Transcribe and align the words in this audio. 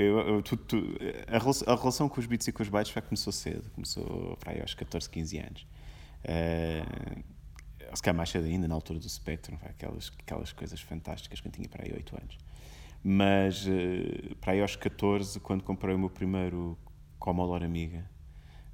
Eu, 0.00 0.18
eu, 0.20 0.42
tu, 0.42 0.56
tu, 0.56 0.78
a, 1.26 1.38
relação, 1.38 1.70
a, 1.70 1.76
relação, 1.76 2.08
com 2.08 2.18
os 2.18 2.24
bits 2.24 2.48
e 2.48 2.52
com 2.52 2.62
os 2.62 2.70
bytes 2.70 2.90
já 2.90 3.02
começou 3.02 3.30
cedo, 3.30 3.68
começou 3.72 4.34
para 4.40 4.52
aí 4.52 4.60
aos 4.62 4.72
14, 4.72 5.10
15 5.10 5.38
anos. 5.38 5.66
Uh, 6.24 7.22
se 7.94 8.02
calhar 8.02 8.16
mais 8.16 8.30
cedo 8.30 8.46
ainda, 8.46 8.66
na 8.66 8.74
altura 8.74 8.98
do 8.98 9.06
Spectrum, 9.06 9.58
aquelas, 9.62 10.10
aquelas 10.18 10.54
coisas 10.54 10.80
fantásticas 10.80 11.38
quando 11.42 11.52
tinha 11.56 11.68
para 11.68 11.84
aí 11.84 11.92
8 11.92 12.16
anos. 12.16 12.38
Mas 13.04 13.66
uh, 13.66 14.34
para 14.40 14.54
aí 14.54 14.62
aos 14.62 14.74
14, 14.74 15.38
quando 15.40 15.62
comprei 15.62 15.94
o 15.94 15.98
meu 15.98 16.08
primeiro 16.08 16.78
Commodore 17.18 17.66
Amiga, 17.66 18.10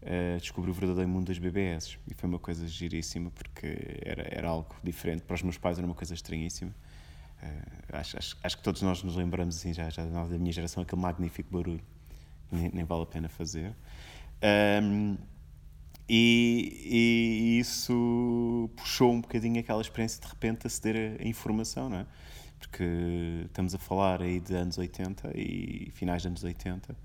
uh, 0.03 0.39
descobri 0.39 0.71
o 0.71 0.75
verdadeiro 0.75 1.11
mundo 1.11 1.27
das 1.27 1.41
BBS. 1.41 1.99
E 2.09 2.15
foi 2.15 2.29
uma 2.29 2.39
coisa 2.39 2.69
giríssima, 2.69 3.33
porque 3.33 3.99
era, 4.01 4.29
era 4.31 4.49
algo 4.49 4.77
diferente. 4.81 5.23
Para 5.23 5.35
os 5.35 5.43
meus 5.43 5.59
pais 5.59 5.77
era 5.77 5.87
uma 5.89 5.97
coisa 5.97 6.15
estranhíssima. 6.15 6.73
Uh, 7.43 7.97
acho, 7.97 8.19
acho, 8.19 8.37
acho, 8.43 8.57
que 8.57 8.63
todos 8.63 8.83
nós 8.83 9.03
nos 9.03 9.17
lembramos, 9.17 9.57
assim, 9.57 9.73
já, 9.73 9.89
já 9.91 10.05
da 10.05 10.39
minha 10.39 10.53
geração, 10.53 10.83
aquele 10.83 11.01
magnífico 11.01 11.51
barulho. 11.51 11.85
Nem, 12.51 12.71
nem 12.73 12.85
vale 12.85 13.03
a 13.03 13.07
pena 13.07 13.29
fazer. 13.29 13.75
Um, 14.83 15.17
e, 16.09 16.83
e, 16.85 17.59
isso 17.59 18.71
puxou 18.77 19.13
um 19.13 19.21
bocadinho 19.21 19.59
aquela 19.59 19.81
experiência 19.81 20.21
de 20.21 20.29
repente 20.29 20.67
aceder 20.67 21.21
a 21.21 21.25
informação, 21.27 21.89
não 21.89 21.99
é? 21.99 22.07
Porque 22.59 22.85
estamos 23.47 23.75
a 23.75 23.79
falar 23.79 24.23
aí 24.23 24.41
de 24.41 24.55
anos 24.55 24.79
80 24.79 25.33
e 25.37 25.91
finais 25.93 26.23
de 26.23 26.29
anos 26.29 26.45
80. 26.45 26.97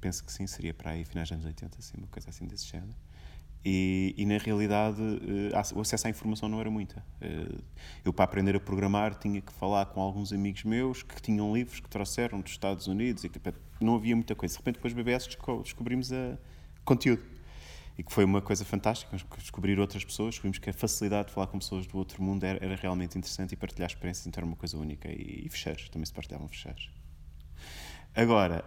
Penso 0.00 0.22
que 0.24 0.32
sim, 0.32 0.46
seria 0.46 0.74
para 0.74 0.90
aí 0.90 1.04
finais 1.04 1.28
de 1.28 1.34
anos 1.34 1.46
80, 1.46 1.78
assim, 1.78 1.96
uma 1.96 2.06
coisa 2.08 2.28
assim 2.30 2.46
desse 2.46 2.66
género. 2.66 2.94
E, 3.68 4.14
e, 4.16 4.24
na 4.24 4.38
realidade 4.38 5.02
eh, 5.02 5.74
o 5.74 5.80
acesso 5.80 6.06
à 6.06 6.10
informação 6.10 6.48
não 6.48 6.60
era 6.60 6.70
muita. 6.70 7.04
Eh, 7.20 7.58
eu, 8.04 8.12
para 8.12 8.24
aprender 8.24 8.54
a 8.54 8.60
programar, 8.60 9.16
tinha 9.16 9.40
que 9.40 9.52
falar 9.52 9.86
com 9.86 10.00
alguns 10.00 10.32
amigos 10.32 10.62
meus 10.62 11.02
que 11.02 11.20
tinham 11.20 11.52
livros 11.52 11.80
que 11.80 11.88
trouxeram 11.88 12.40
dos 12.40 12.52
Estados 12.52 12.86
Unidos 12.86 13.24
e 13.24 13.28
que 13.28 13.40
não 13.80 13.96
havia 13.96 14.14
muita 14.14 14.36
coisa. 14.36 14.54
De 14.54 14.58
repente, 14.58 14.78
as 14.86 14.92
BBS, 14.92 15.28
descobrimos 15.64 16.12
a 16.12 16.38
conteúdo. 16.84 17.24
E 17.98 18.04
que 18.04 18.12
foi 18.12 18.24
uma 18.24 18.40
coisa 18.40 18.64
fantástica, 18.64 19.16
descobrir 19.36 19.80
outras 19.80 20.04
pessoas, 20.04 20.36
descobrimos 20.36 20.58
que 20.58 20.70
a 20.70 20.72
facilidade 20.72 21.28
de 21.28 21.34
falar 21.34 21.48
com 21.48 21.58
pessoas 21.58 21.88
do 21.88 21.98
outro 21.98 22.22
mundo 22.22 22.44
era, 22.44 22.64
era 22.64 22.76
realmente 22.76 23.18
interessante 23.18 23.54
e 23.54 23.56
partilhar 23.56 23.90
experiências 23.90 24.28
então 24.28 24.42
era 24.42 24.46
uma 24.46 24.56
coisa 24.56 24.78
única. 24.78 25.08
E, 25.10 25.42
e 25.44 25.48
fecheiros, 25.48 25.88
também 25.88 26.06
se 26.06 26.12
partilhavam 26.12 26.46
fecheiros. 26.46 26.88
Agora, 28.16 28.64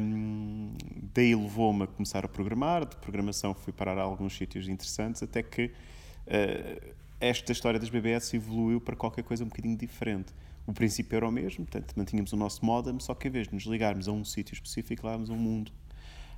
um, 0.00 0.72
daí 1.12 1.34
levou-me 1.34 1.82
a 1.82 1.86
começar 1.86 2.24
a 2.24 2.28
programar, 2.28 2.86
de 2.86 2.96
programação 2.96 3.52
fui 3.52 3.70
parar 3.70 3.98
a 3.98 4.02
alguns 4.02 4.34
sítios 4.34 4.66
interessantes, 4.68 5.22
até 5.22 5.42
que 5.42 5.66
uh, 5.66 6.94
esta 7.20 7.52
história 7.52 7.78
das 7.78 7.90
BBS 7.90 8.32
evoluiu 8.32 8.80
para 8.80 8.96
qualquer 8.96 9.22
coisa 9.22 9.44
um 9.44 9.48
bocadinho 9.48 9.76
diferente. 9.76 10.32
O 10.66 10.72
princípio 10.72 11.14
era 11.14 11.28
o 11.28 11.30
mesmo, 11.30 11.66
portanto, 11.66 11.92
mantínhamos 11.94 12.32
o 12.32 12.36
nosso 12.38 12.64
modem, 12.64 12.98
só 12.98 13.14
que 13.14 13.28
em 13.28 13.30
vez 13.30 13.48
de 13.48 13.54
nos 13.54 13.64
ligarmos 13.64 14.08
a 14.08 14.12
um 14.12 14.24
sítio 14.24 14.54
específico, 14.54 15.04
levávamos 15.04 15.28
a 15.28 15.34
um 15.34 15.36
mundo. 15.36 15.70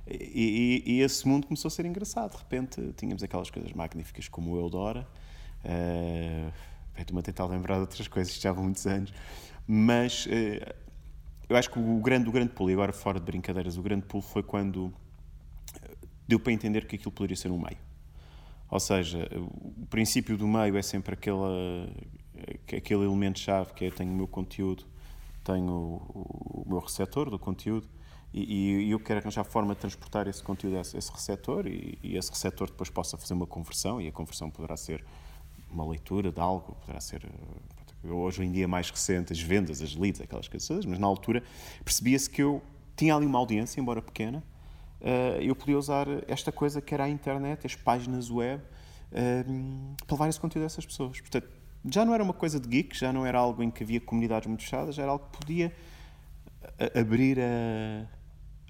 E, 0.05 0.83
e, 0.85 0.91
e, 0.95 1.01
esse 1.01 1.25
mundo 1.25 1.47
começou 1.47 1.69
a 1.69 1.71
ser 1.71 1.85
engraçado. 1.85 2.31
De 2.31 2.37
repente, 2.39 2.93
tínhamos 2.97 3.23
aquelas 3.23 3.49
coisas 3.49 3.71
magníficas 3.71 4.27
como 4.27 4.51
o 4.51 4.59
Eudora. 4.59 5.07
Uh, 5.63 6.51
Estou-me 6.97 7.21
a 7.21 7.23
tentar 7.23 7.45
lembrar 7.45 7.75
de 7.75 7.81
outras 7.81 8.09
coisas, 8.09 8.33
já 8.33 8.49
há 8.49 8.53
muitos 8.53 8.85
anos. 8.85 9.13
Mas 9.65 10.25
uh, 10.25 10.88
eu 11.49 11.57
acho 11.57 11.69
que 11.69 11.79
o 11.79 11.99
grande, 11.99 12.29
o 12.29 12.31
grande 12.31 12.53
pulo, 12.53 12.69
e 12.69 12.73
agora 12.73 12.93
fora 12.93 13.19
de 13.19 13.25
brincadeiras, 13.25 13.75
o 13.75 13.81
grande 13.81 14.05
pulo 14.05 14.21
foi 14.21 14.43
quando 14.43 14.93
deu 16.27 16.39
para 16.39 16.53
entender 16.53 16.85
que 16.85 16.95
aquilo 16.95 17.11
poderia 17.11 17.35
ser 17.35 17.49
um 17.49 17.57
meio. 17.57 17.77
Ou 18.69 18.79
seja, 18.79 19.27
o 19.35 19.85
princípio 19.87 20.37
do 20.37 20.47
meio 20.47 20.77
é 20.77 20.81
sempre 20.83 21.15
aquela, 21.15 21.89
aquele 22.67 23.03
elemento-chave 23.03 23.73
que 23.73 23.85
é 23.85 23.89
tenho 23.89 24.11
o 24.11 24.15
meu 24.15 24.27
conteúdo, 24.27 24.85
tenho 25.43 25.71
o, 25.71 26.63
o 26.63 26.69
meu 26.69 26.79
receptor 26.79 27.31
do 27.31 27.39
conteúdo 27.39 27.89
e, 28.31 28.85
e, 28.85 28.91
eu 28.91 28.99
quero 28.99 29.19
arranjar 29.19 29.43
forma 29.43 29.73
de 29.73 29.79
transportar 29.81 30.27
esse 30.27 30.43
conteúdo 30.43 30.77
a 30.77 30.81
esse, 30.81 31.11
receptor 31.11 31.65
e, 31.65 31.97
e, 32.03 32.15
esse 32.15 32.29
receptor 32.29 32.69
depois 32.69 32.89
possa 32.91 33.17
fazer 33.17 33.33
uma 33.33 33.47
conversão 33.47 33.99
e 33.99 34.07
a 34.07 34.11
conversão 34.11 34.51
poderá 34.51 34.77
ser 34.77 35.03
uma 35.71 35.87
leitura 35.87 36.31
de 36.31 36.39
algo, 36.39 36.75
poderá 36.81 37.01
ser 37.01 37.27
hoje 38.03 38.43
em 38.43 38.51
dia 38.51 38.67
mais 38.67 38.89
recente, 38.89 39.33
as 39.33 39.41
vendas, 39.41 39.81
as 39.81 39.95
leads, 39.95 40.21
aquelas 40.21 40.47
coisas 40.47 40.85
mas 40.85 40.99
na 40.99 41.07
altura 41.07 41.43
percebia-se 41.83 42.29
que 42.29 42.41
eu 42.41 42.61
tinha 42.95 43.15
ali 43.15 43.25
uma 43.25 43.39
audiência, 43.39 43.79
embora 43.79 44.01
pequena, 44.01 44.43
uh, 45.01 45.41
eu 45.41 45.55
podia 45.55 45.77
usar 45.77 46.05
esta 46.27 46.51
coisa 46.51 46.81
que 46.81 46.93
era 46.93 47.05
a 47.05 47.09
internet, 47.09 47.65
as 47.65 47.75
páginas 47.75 48.29
web, 48.29 48.61
uh, 48.61 49.95
para 50.05 50.15
levar 50.15 50.27
esse 50.27 50.39
conteúdo 50.39 50.63
a 50.63 50.65
essas 50.65 50.85
pessoas. 50.85 51.19
Portanto, 51.19 51.49
já 51.89 52.03
não 52.03 52.13
era 52.13 52.23
uma 52.23 52.33
coisa 52.33 52.59
de 52.59 52.67
geek, 52.67 52.97
já 52.97 53.13
não 53.13 53.25
era 53.25 53.39
algo 53.39 53.63
em 53.63 53.71
que 53.71 53.83
havia 53.83 54.01
comunidades 54.01 54.47
muito 54.47 54.63
fechadas, 54.63 54.95
já 54.95 55.03
era 55.03 55.11
algo 55.13 55.25
que 55.31 55.37
podia 55.37 55.73
eh, 56.77 56.99
abrir 56.99 57.39
a, 57.39 58.05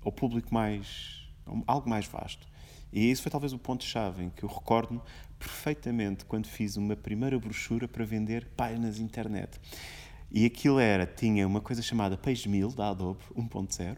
ao 0.04 0.12
público 0.12 0.54
mais. 0.54 1.28
algo 1.66 1.90
mais 1.90 2.06
vasto. 2.06 2.48
E 2.92 3.10
isso 3.10 3.22
foi 3.22 3.32
talvez 3.32 3.54
o 3.54 3.58
ponto-chave 3.58 4.24
em 4.24 4.30
que 4.30 4.44
eu 4.44 4.50
recordo-me 4.50 5.02
perfeitamente 5.40 6.26
quando 6.26 6.48
fiz 6.48 6.76
uma 6.78 6.96
primeira 6.96 7.40
brochura 7.40 7.88
para 7.88 8.06
vender 8.06 8.46
páginas 8.56 9.00
internet. 9.00 9.60
E 10.32 10.46
aquilo 10.46 10.80
era, 10.80 11.08
tinha 11.08 11.48
uma 11.48 11.62
coisa 11.62 11.82
chamada 11.82 12.16
PageMill 12.18 12.70
da 12.70 12.90
Adobe 12.90 13.24
1.0, 13.36 13.98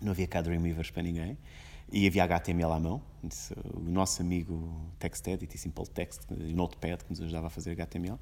não 0.00 0.10
havia 0.10 0.26
cá 0.26 0.40
Dreamweavers 0.40 0.90
para 0.90 1.02
ninguém, 1.02 1.38
e 1.92 2.06
havia 2.06 2.24
HTML 2.24 2.72
à 2.72 2.80
mão, 2.80 3.00
o 3.74 3.88
nosso 3.88 4.20
amigo 4.20 4.90
TextEdit 4.98 5.54
e 5.54 5.58
Simple 5.58 5.86
Text, 5.86 6.22
o 6.30 6.34
Notepad 6.34 7.04
que 7.04 7.10
nos 7.10 7.20
ajudava 7.20 7.46
a 7.46 7.50
fazer 7.50 7.70
HTML, 7.72 8.18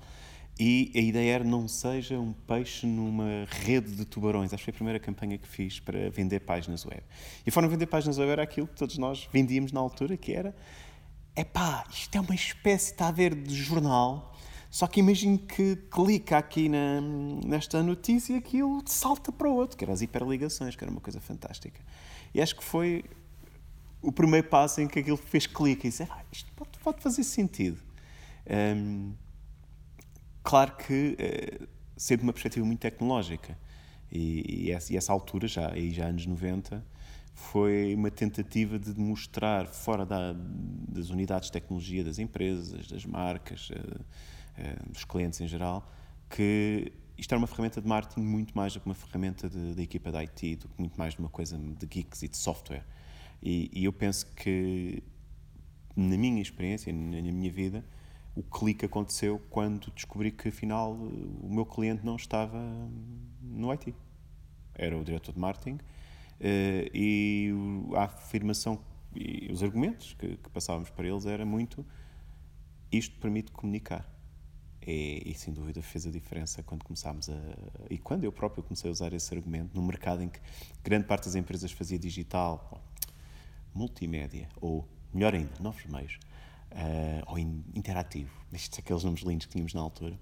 e 0.58 0.92
a 0.94 0.98
ideia 0.98 1.34
era 1.36 1.44
não 1.44 1.66
seja 1.66 2.20
um 2.20 2.32
peixe 2.32 2.86
numa 2.86 3.46
rede 3.48 3.92
de 3.92 4.04
tubarões. 4.04 4.52
Acho 4.52 4.60
que 4.60 4.64
foi 4.66 4.72
a 4.72 4.74
primeira 4.74 5.00
campanha 5.00 5.38
que 5.38 5.48
fiz 5.48 5.80
para 5.80 6.10
vender 6.10 6.40
páginas 6.40 6.84
web. 6.84 7.02
E 7.46 7.50
de 7.50 7.68
vender 7.68 7.86
páginas 7.86 8.18
web 8.18 8.30
era 8.30 8.42
aquilo 8.42 8.66
que 8.66 8.76
todos 8.76 8.98
nós 8.98 9.26
vendíamos 9.32 9.72
na 9.72 9.80
altura, 9.80 10.16
que 10.16 10.32
era 10.32 10.54
epá, 11.36 11.84
isto 11.90 12.16
é 12.16 12.20
uma 12.20 12.34
espécie, 12.34 12.92
está 12.92 13.08
a 13.08 13.12
ver, 13.12 13.34
de 13.34 13.54
jornal, 13.54 14.34
só 14.70 14.86
que 14.86 15.00
imagino 15.00 15.38
que 15.38 15.76
clica 15.90 16.38
aqui 16.38 16.68
na, 16.68 17.00
nesta 17.44 17.82
notícia 17.82 18.34
e 18.34 18.36
aquilo 18.36 18.82
salta 18.86 19.30
para 19.30 19.48
o 19.48 19.54
outro, 19.54 19.76
que 19.76 19.84
eram 19.84 19.92
as 19.92 20.00
hiperligações, 20.00 20.74
que 20.74 20.82
era 20.82 20.90
uma 20.90 21.00
coisa 21.00 21.20
fantástica. 21.20 21.80
E 22.34 22.40
acho 22.40 22.56
que 22.56 22.64
foi 22.64 23.04
o 24.00 24.10
primeiro 24.10 24.48
passo 24.48 24.80
em 24.80 24.88
que 24.88 24.98
aquilo 24.98 25.16
fez 25.16 25.46
clique 25.46 25.86
e 25.86 25.90
disse, 25.90 26.02
ah, 26.04 26.24
isto 26.32 26.50
pode, 26.52 26.70
pode 26.78 27.02
fazer 27.02 27.22
sentido. 27.22 27.78
Um, 28.76 29.12
claro 30.42 30.76
que 30.76 31.16
uh, 31.20 31.68
sempre 31.96 32.24
uma 32.24 32.32
perspectiva 32.32 32.66
muito 32.66 32.80
tecnológica. 32.80 33.56
E, 34.10 34.66
e, 34.66 34.72
essa, 34.72 34.92
e 34.92 34.96
essa 34.96 35.12
altura, 35.12 35.46
já, 35.46 35.72
aí 35.72 35.90
já 35.90 36.06
anos 36.06 36.26
90, 36.26 36.84
foi 37.34 37.94
uma 37.94 38.10
tentativa 38.10 38.78
de 38.78 38.92
demonstrar, 38.92 39.66
fora 39.66 40.04
da, 40.04 40.34
das 40.88 41.10
unidades 41.10 41.46
de 41.46 41.52
tecnologia 41.52 42.04
das 42.04 42.18
empresas, 42.18 42.86
das 42.86 43.04
marcas, 43.04 43.70
uh, 43.70 43.74
uh, 43.74 44.92
dos 44.92 45.04
clientes 45.04 45.40
em 45.40 45.48
geral, 45.48 45.90
que 46.28 46.92
isto 47.16 47.32
era 47.32 47.38
uma 47.38 47.46
ferramenta 47.46 47.80
de 47.80 47.88
marketing 47.88 48.20
muito 48.20 48.56
mais 48.56 48.74
do 48.74 48.80
que 48.80 48.86
uma 48.86 48.94
ferramenta 48.94 49.48
da 49.48 49.82
equipa 49.82 50.10
de 50.10 50.18
IT, 50.18 50.56
do 50.56 50.68
que 50.68 50.74
muito 50.78 50.96
mais 50.96 51.14
de 51.14 51.20
uma 51.20 51.28
coisa 51.28 51.56
de 51.56 51.86
geeks 51.86 52.22
e 52.22 52.28
de 52.28 52.36
software. 52.36 52.84
E, 53.42 53.70
e 53.72 53.84
eu 53.84 53.92
penso 53.92 54.26
que, 54.34 55.02
na 55.96 56.16
minha 56.16 56.40
experiência, 56.40 56.92
na, 56.92 57.22
na 57.22 57.32
minha 57.32 57.50
vida, 57.50 57.84
o 58.34 58.42
clique 58.42 58.84
aconteceu 58.84 59.40
quando 59.50 59.90
descobri 59.90 60.30
que 60.30 60.48
afinal 60.48 60.92
o 60.94 61.48
meu 61.50 61.66
cliente 61.66 62.04
não 62.04 62.16
estava 62.16 62.58
no 63.42 63.70
IT. 63.72 63.94
Era 64.74 64.96
o 64.96 65.04
diretor 65.04 65.32
de 65.32 65.38
marketing 65.38 65.78
e 66.40 67.50
a 67.94 68.04
afirmação 68.04 68.80
e 69.14 69.50
os 69.52 69.62
argumentos 69.62 70.14
que, 70.14 70.36
que, 70.36 70.50
passávamos 70.50 70.90
para 70.90 71.06
eles 71.06 71.26
era 71.26 71.44
muito 71.44 71.84
isto 72.90 73.18
permite 73.18 73.50
comunicar. 73.52 74.08
E, 74.84 75.22
e, 75.24 75.34
sem 75.34 75.54
dúvida 75.54 75.80
fez 75.80 76.06
a 76.06 76.10
diferença 76.10 76.62
quando 76.62 76.82
começámos 76.82 77.30
a. 77.30 77.34
E 77.88 77.96
quando 77.96 78.24
eu 78.24 78.32
próprio 78.32 78.64
comecei 78.64 78.90
a 78.90 78.92
usar 78.92 79.12
esse 79.12 79.32
argumento, 79.32 79.74
num 79.74 79.86
mercado 79.86 80.22
em 80.22 80.28
que 80.28 80.40
grande 80.82 81.06
parte 81.06 81.24
das 81.26 81.36
empresas 81.36 81.70
fazia 81.70 81.98
digital, 81.98 82.68
ou 82.72 82.80
multimédia, 83.72 84.48
ou 84.60 84.86
melhor 85.14 85.34
ainda, 85.34 85.52
novos 85.60 85.86
meios, 85.86 86.18
uh, 86.72 87.30
ou 87.30 87.38
in, 87.38 87.62
interativo. 87.74 88.34
Estes 88.52 88.78
aqueles 88.78 89.04
nomes 89.04 89.22
lindos 89.22 89.46
que 89.46 89.52
tínhamos 89.52 89.72
na 89.72 89.80
altura. 89.80 90.18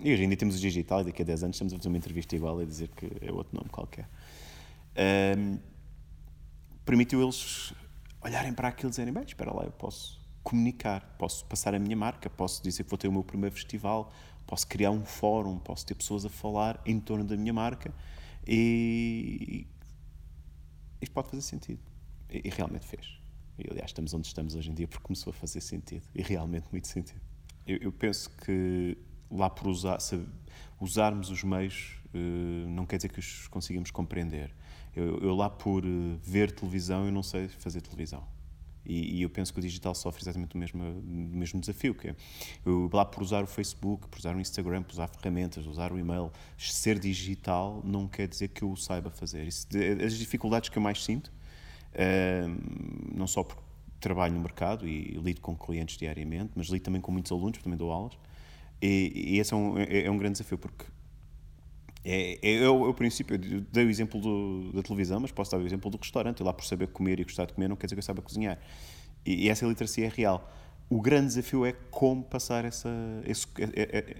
E 0.00 0.12
hoje 0.12 0.22
ainda 0.22 0.36
temos 0.36 0.56
o 0.56 0.58
digital 0.58 1.02
e 1.02 1.04
daqui 1.04 1.22
a 1.22 1.24
10 1.24 1.44
anos 1.44 1.56
estamos 1.56 1.74
a 1.74 1.76
fazer 1.76 1.88
uma 1.88 1.98
entrevista 1.98 2.34
igual 2.34 2.62
e 2.62 2.66
dizer 2.66 2.88
que 2.88 3.06
é 3.20 3.30
outro 3.30 3.54
nome 3.56 3.68
qualquer 3.68 4.08
um, 4.98 5.58
permitiu 6.84 7.22
eles 7.22 7.72
olharem 8.20 8.52
para 8.52 8.68
aquilo 8.68 8.88
e 8.88 8.90
dizerem: 8.90 9.12
bem, 9.12 9.24
espera 9.24 9.54
lá, 9.54 9.64
eu 9.64 9.72
posso 9.72 10.18
comunicar, 10.42 11.16
posso 11.18 11.44
passar 11.44 11.74
a 11.74 11.78
minha 11.78 11.96
marca, 11.96 12.30
posso 12.30 12.62
dizer 12.62 12.84
que 12.84 12.90
vou 12.90 12.98
ter 12.98 13.08
o 13.08 13.12
meu 13.12 13.22
primeiro 13.22 13.54
festival, 13.54 14.12
posso 14.46 14.66
criar 14.66 14.90
um 14.90 15.04
fórum, 15.04 15.58
posso 15.58 15.84
ter 15.84 15.94
pessoas 15.94 16.24
a 16.24 16.30
falar 16.30 16.80
em 16.86 16.98
torno 16.98 17.24
da 17.24 17.36
minha 17.36 17.52
marca 17.52 17.92
e 18.46 19.66
isto 21.00 21.12
pode 21.12 21.28
fazer 21.28 21.42
sentido. 21.42 21.80
E, 22.30 22.42
e 22.44 22.50
realmente 22.50 22.86
fez. 22.86 23.20
E, 23.58 23.70
aliás, 23.70 23.90
estamos 23.90 24.14
onde 24.14 24.26
estamos 24.26 24.54
hoje 24.54 24.70
em 24.70 24.74
dia 24.74 24.88
porque 24.88 25.02
começou 25.02 25.30
a 25.30 25.34
fazer 25.34 25.60
sentido. 25.60 26.06
E 26.14 26.22
realmente 26.22 26.66
muito 26.70 26.88
sentido. 26.88 27.20
Eu, 27.66 27.76
eu 27.78 27.92
penso 27.92 28.30
que 28.30 28.96
lá 29.30 29.50
por 29.50 29.68
usar, 29.68 29.98
usarmos 30.80 31.30
os 31.30 31.44
meios 31.44 32.00
uh, 32.14 32.68
não 32.68 32.86
quer 32.86 32.96
dizer 32.96 33.10
que 33.10 33.18
os 33.18 33.48
consigamos 33.48 33.90
compreender. 33.90 34.54
Eu, 34.94 35.18
eu 35.18 35.34
lá 35.34 35.48
por 35.48 35.84
uh, 35.84 36.18
ver 36.22 36.50
televisão, 36.50 37.06
eu 37.06 37.12
não 37.12 37.22
sei 37.22 37.48
fazer 37.48 37.80
televisão. 37.80 38.22
E, 38.88 39.18
e, 39.18 39.22
eu 39.22 39.28
penso 39.28 39.52
que 39.52 39.58
o 39.58 39.62
digital 39.62 39.94
sofre 39.94 40.22
exatamente 40.22 40.54
o 40.54 40.58
mesmo, 40.58 40.82
o 40.82 41.36
mesmo 41.36 41.60
desafio, 41.60 41.94
que 41.94 42.08
é 42.08 42.16
eu, 42.64 42.88
lá 42.90 43.04
por 43.04 43.22
usar 43.22 43.44
o 43.44 43.46
Facebook, 43.46 44.08
por 44.08 44.18
usar 44.18 44.34
o 44.34 44.40
Instagram, 44.40 44.82
por 44.82 44.92
usar 44.92 45.08
ferramentas, 45.08 45.66
usar 45.66 45.92
o 45.92 45.98
e-mail, 45.98 46.32
ser 46.56 46.98
digital 46.98 47.82
não 47.84 48.08
quer 48.08 48.26
dizer 48.26 48.48
que 48.48 48.62
eu 48.62 48.70
o 48.70 48.76
saiba 48.76 49.10
fazer. 49.10 49.46
Isso, 49.46 49.68
as 50.04 50.14
dificuldades 50.14 50.70
que 50.70 50.78
eu 50.78 50.82
mais 50.82 51.04
sinto, 51.04 51.28
uh, 51.28 53.14
não 53.14 53.26
só 53.26 53.44
porque 53.44 53.62
trabalho 54.00 54.32
no 54.32 54.40
mercado 54.40 54.88
e, 54.88 55.12
lido 55.18 55.42
com 55.42 55.54
clientes 55.54 55.98
diariamente, 55.98 56.52
mas 56.56 56.68
lido 56.68 56.82
também 56.82 57.00
com 57.00 57.12
muitos 57.12 57.30
alunos, 57.30 57.58
também 57.58 57.76
dou 57.76 57.92
aulas, 57.92 58.16
e, 58.80 59.34
e 59.34 59.38
esse 59.38 59.52
é 59.52 59.56
um, 59.56 59.78
é, 59.78 60.04
é 60.04 60.10
um 60.10 60.16
grande 60.16 60.32
desafio, 60.32 60.56
porque 60.56 60.84
é, 62.04 62.38
é, 62.42 62.54
é, 62.62 62.68
o, 62.68 62.86
é, 62.86 62.88
o, 62.88 62.94
princípio. 62.94 63.34
Eu 63.34 63.60
dei 63.60 63.84
o 63.84 63.90
exemplo 63.90 64.20
do, 64.20 64.72
da 64.72 64.82
televisão, 64.82 65.20
mas 65.20 65.30
posso 65.30 65.50
dar 65.50 65.58
o 65.58 65.66
exemplo 65.66 65.90
do 65.90 65.98
restaurante. 65.98 66.40
Eu 66.40 66.46
lá 66.46 66.52
por 66.52 66.64
saber 66.64 66.88
comer 66.88 67.20
e 67.20 67.24
gostar 67.24 67.46
de 67.46 67.52
comer 67.52 67.68
não 67.68 67.76
quer 67.76 67.86
dizer 67.86 67.96
que 67.96 68.00
eu 68.00 68.04
saiba 68.04 68.22
cozinhar. 68.22 68.58
E, 69.24 69.46
e 69.46 69.48
essa 69.48 69.66
literacia 69.66 70.06
é 70.06 70.08
real. 70.08 70.50
O 70.88 71.00
grande 71.00 71.28
desafio 71.28 71.66
é 71.66 71.72
como 71.90 72.22
passar 72.22 72.64
essa, 72.64 72.88
esse, 73.26 73.46
é, 73.58 73.64
é, 73.82 73.98
é, 73.98 74.16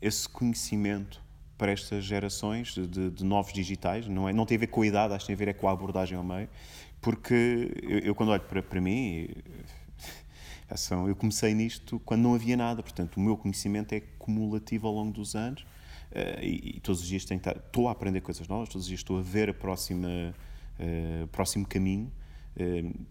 esse 0.00 0.28
conhecimento 0.28 1.22
para 1.56 1.72
estas 1.72 2.04
gerações 2.04 2.74
de, 2.74 3.10
de, 3.10 3.24
novos 3.24 3.52
digitais. 3.52 4.06
Não, 4.06 4.28
é, 4.28 4.32
não 4.32 4.44
tem 4.44 4.56
a 4.56 4.60
ver 4.60 4.66
com 4.66 4.82
a 4.82 4.86
idade, 4.86 5.14
acho 5.14 5.24
que 5.24 5.28
tem 5.28 5.34
a 5.34 5.38
ver 5.38 5.48
é 5.48 5.52
com 5.54 5.68
a 5.68 5.72
abordagem 5.72 6.18
ao 6.18 6.24
meio. 6.24 6.48
Porque 7.00 7.70
eu, 7.82 7.98
eu 8.00 8.14
quando 8.14 8.30
olho 8.30 8.42
para, 8.42 8.62
para 8.62 8.80
mim, 8.80 9.28
eu 11.08 11.16
comecei 11.16 11.54
nisto 11.54 11.98
quando 12.00 12.22
não 12.22 12.34
havia 12.34 12.58
nada. 12.58 12.82
Portanto, 12.82 13.16
o 13.16 13.20
meu 13.20 13.38
conhecimento 13.38 13.94
é 13.94 14.00
cumulativo 14.18 14.86
ao 14.86 14.92
longo 14.92 15.12
dos 15.12 15.34
anos 15.34 15.64
e, 16.42 16.76
e, 16.76 16.80
todos 16.80 17.02
os 17.02 17.06
dias 17.06 17.24
tenho, 17.24 17.40
estou 17.40 17.88
a 17.88 17.92
aprender 17.92 18.20
coisas 18.20 18.46
novas, 18.48 18.68
todos 18.68 18.84
os 18.84 18.88
dias 18.88 19.00
estou 19.00 19.18
a 19.18 19.22
ver 19.22 19.50
a 19.50 19.54
próxima, 19.54 20.08
uh, 20.78 21.26
próximo 21.28 21.66
caminho. 21.66 22.10
Uh, 22.56 23.06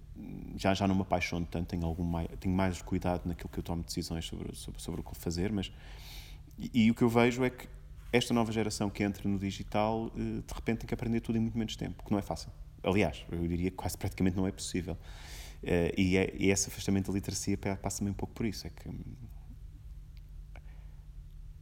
já, 0.56 0.74
já 0.74 0.88
não 0.88 0.96
me 0.96 1.02
apaixono 1.02 1.46
tanto, 1.46 1.68
tenho, 1.68 1.86
algum 1.86 2.04
mais, 2.04 2.30
tenho 2.40 2.56
mais 2.56 2.82
cuidado 2.82 3.28
naquilo 3.28 3.50
que 3.50 3.60
eu 3.60 3.64
tomo 3.64 3.84
decisões 3.84 4.26
sobre, 4.26 4.56
sobre, 4.56 4.82
sobre 4.82 5.02
o 5.02 5.04
que 5.04 5.16
fazer, 5.18 5.52
mas 5.52 5.72
e, 6.58 6.86
e, 6.86 6.92
o 6.92 6.96
que 6.96 7.02
eu 7.02 7.10
vejo 7.10 7.44
é 7.44 7.50
que 7.50 7.68
esta 8.14 8.34
nova 8.34 8.50
geração 8.52 8.90
que 8.90 9.04
entra 9.04 9.28
no 9.28 9.38
digital 9.38 10.10
de 10.16 10.54
repente 10.54 10.80
tem 10.80 10.88
que 10.88 10.94
aprender 10.94 11.20
tudo 11.20 11.38
em 11.38 11.42
muito 11.42 11.58
menos 11.58 11.76
tempo, 11.76 12.02
que 12.02 12.10
não 12.10 12.18
é 12.18 12.22
fácil. 12.22 12.50
Aliás, 12.82 13.26
eu 13.30 13.46
diria 13.46 13.70
que 13.70 13.76
quase 13.76 13.98
praticamente 13.98 14.38
não 14.38 14.48
é 14.48 14.54
possível. 14.54 14.98
e, 15.98 16.16
é, 16.16 16.34
esse 16.40 16.70
afastamento 16.70 17.12
da 17.12 17.14
literacia 17.14 17.58
passa 17.58 18.00
também 18.00 18.14
um 18.14 18.16
pouco 18.16 18.34
por 18.34 18.46
isso, 18.46 18.66
é 18.66 18.70
que 18.70 18.90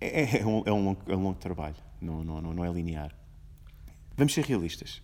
é, 0.03 0.37
é, 0.39 0.45
um, 0.45 0.63
é, 0.65 0.71
um, 0.71 0.85
longo, 0.85 1.01
é 1.07 1.15
um 1.15 1.23
longo 1.23 1.39
trabalho, 1.39 1.75
não, 2.01 2.23
não, 2.23 2.41
não 2.41 2.65
é 2.65 2.71
linear. 2.71 3.15
Vamos 4.15 4.33
ser 4.33 4.45
realistas. 4.45 5.01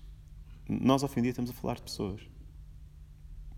Nós, 0.68 1.02
ao 1.02 1.10
fim 1.10 1.22
do 1.22 1.24
dia, 1.24 1.32
estamos 1.32 1.50
a 1.50 1.54
falar 1.54 1.76
de 1.76 1.84
pessoas. 1.84 2.22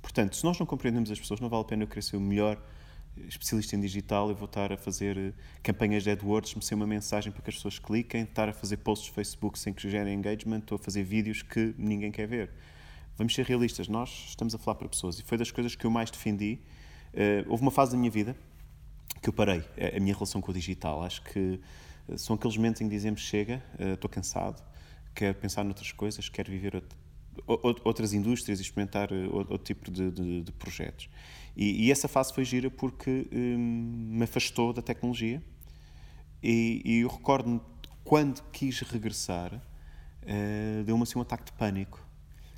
Portanto, 0.01 0.35
se 0.35 0.43
nós 0.43 0.57
não 0.57 0.65
compreendemos 0.65 1.11
as 1.11 1.19
pessoas, 1.19 1.39
não 1.39 1.49
vale 1.49 1.63
a 1.63 1.65
pena 1.65 1.83
eu 1.83 1.87
querer 1.87 2.01
ser 2.01 2.17
o 2.17 2.21
melhor 2.21 2.61
especialista 3.27 3.75
em 3.75 3.81
digital 3.81 4.31
e 4.31 4.33
vou 4.33 4.45
estar 4.45 4.71
a 4.71 4.77
fazer 4.77 5.17
eh, 5.17 5.33
campanhas 5.61 6.03
de 6.03 6.11
AdWords, 6.11 6.55
me 6.55 6.63
ser 6.63 6.75
uma 6.75 6.87
mensagem 6.87 7.31
para 7.31 7.41
que 7.41 7.49
as 7.49 7.55
pessoas 7.55 7.77
cliquem, 7.77 8.23
estar 8.23 8.47
a 8.47 8.53
fazer 8.53 8.77
posts 8.77 9.09
de 9.09 9.13
Facebook 9.13 9.59
sem 9.59 9.73
que 9.73 9.89
gerem 9.89 10.13
engagement, 10.13 10.59
estou 10.59 10.77
a 10.77 10.79
fazer 10.79 11.03
vídeos 11.03 11.41
que 11.41 11.75
ninguém 11.77 12.11
quer 12.11 12.27
ver. 12.27 12.51
Vamos 13.17 13.35
ser 13.35 13.45
realistas, 13.45 13.87
nós 13.87 14.27
estamos 14.29 14.55
a 14.55 14.57
falar 14.57 14.75
para 14.75 14.87
pessoas 14.87 15.19
e 15.19 15.23
foi 15.23 15.37
das 15.37 15.51
coisas 15.51 15.75
que 15.75 15.85
eu 15.85 15.91
mais 15.91 16.09
defendi. 16.09 16.59
Uh, 17.13 17.49
houve 17.49 17.61
uma 17.61 17.71
fase 17.71 17.91
da 17.91 17.97
minha 17.97 18.09
vida 18.09 18.35
que 19.21 19.29
eu 19.29 19.33
parei 19.33 19.63
a 19.95 19.99
minha 19.99 20.13
relação 20.13 20.41
com 20.41 20.51
o 20.51 20.53
digital. 20.53 21.03
Acho 21.03 21.21
que 21.23 21.59
eh, 22.07 22.17
são 22.17 22.35
aqueles 22.35 22.57
momentos 22.57 22.81
em 22.81 22.85
que 22.85 22.95
dizemos 22.95 23.21
chega, 23.21 23.63
eh, 23.79 23.93
estou 23.93 24.09
cansado, 24.09 24.61
quero 25.13 25.35
pensar 25.35 25.63
noutras 25.63 25.91
coisas, 25.91 26.29
quero 26.29 26.51
viver 26.51 26.83
outras 27.47 28.13
indústrias 28.13 28.59
e 28.59 28.61
experimentar 28.61 29.11
eh, 29.11 29.27
outro 29.31 29.57
tipo 29.57 29.89
de, 29.89 30.11
de, 30.11 30.41
de 30.43 30.51
projetos. 30.53 31.09
E, 31.55 31.87
e, 31.87 31.91
essa 31.91 32.07
fase 32.07 32.33
foi 32.33 32.45
gira 32.45 32.69
porque 32.69 33.27
hum, 33.31 34.17
me 34.17 34.23
afastou 34.23 34.71
da 34.71 34.81
tecnologia 34.81 35.43
e, 36.41 36.81
e 36.85 36.99
eu 36.99 37.09
recordo-me 37.09 37.59
quando 38.05 38.41
quis 38.51 38.79
regressar 38.79 39.53
uh, 39.53 40.83
deu-me 40.85 41.03
assim 41.03 41.19
um 41.19 41.21
ataque 41.21 41.45
de 41.45 41.51
pânico 41.51 41.99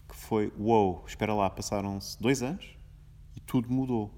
que 0.08 0.16
foi, 0.16 0.54
uou, 0.60 0.98
wow, 0.98 1.06
espera 1.08 1.34
lá, 1.34 1.50
passaram-se 1.50 2.22
dois 2.22 2.44
anos 2.44 2.78
e 3.36 3.40
tudo 3.40 3.72
mudou 3.72 4.14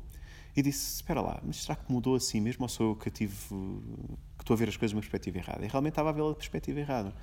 e 0.56 0.62
disse: 0.62 0.96
Espera 0.96 1.22
lá, 1.22 1.40
mas 1.44 1.64
será 1.64 1.76
que 1.76 1.92
mudou 1.92 2.16
assim 2.16 2.40
mesmo 2.40 2.64
ou 2.64 2.70
sou 2.70 2.92
eu 2.92 2.96
que 2.96 3.10
tive. 3.10 3.36
que 3.36 4.44
estou 4.44 4.54
a 4.54 4.58
ver 4.58 4.70
as 4.70 4.78
coisas 4.78 4.92
de 4.92 4.96
uma 4.96 5.02
perspectiva 5.02 5.38
errada? 5.38 5.66
E 5.66 5.68
realmente 5.68 5.94
estava 5.94 6.10
a 6.10 6.14
ver 6.14 6.22
a 6.24 6.34
perspectiva 6.34 6.80
errada. 6.80 7.14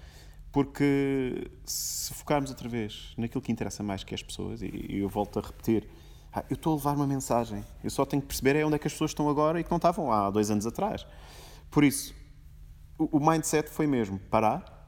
Porque 0.50 1.50
se 1.64 2.12
focarmos 2.12 2.50
outra 2.50 2.68
vez 2.68 3.14
naquilo 3.16 3.40
que 3.40 3.50
interessa 3.50 3.82
mais 3.82 4.04
que 4.04 4.14
as 4.14 4.22
pessoas, 4.22 4.60
e 4.60 4.98
eu 4.98 5.08
volto 5.08 5.38
a 5.38 5.42
repetir, 5.42 5.88
ah, 6.30 6.44
eu 6.50 6.54
estou 6.54 6.74
a 6.74 6.76
levar 6.76 6.94
uma 6.94 7.06
mensagem, 7.06 7.64
eu 7.82 7.88
só 7.88 8.04
tenho 8.04 8.20
que 8.20 8.28
perceber 8.28 8.56
é 8.56 8.64
onde 8.64 8.76
é 8.76 8.78
que 8.78 8.86
as 8.86 8.92
pessoas 8.92 9.12
estão 9.12 9.30
agora 9.30 9.58
e 9.60 9.64
que 9.64 9.70
não 9.70 9.76
estavam 9.76 10.12
há 10.12 10.28
dois 10.30 10.50
anos 10.50 10.66
atrás. 10.66 11.06
Por 11.70 11.84
isso, 11.84 12.14
o 12.98 13.18
mindset 13.18 13.70
foi 13.70 13.86
mesmo 13.86 14.18
parar, 14.18 14.81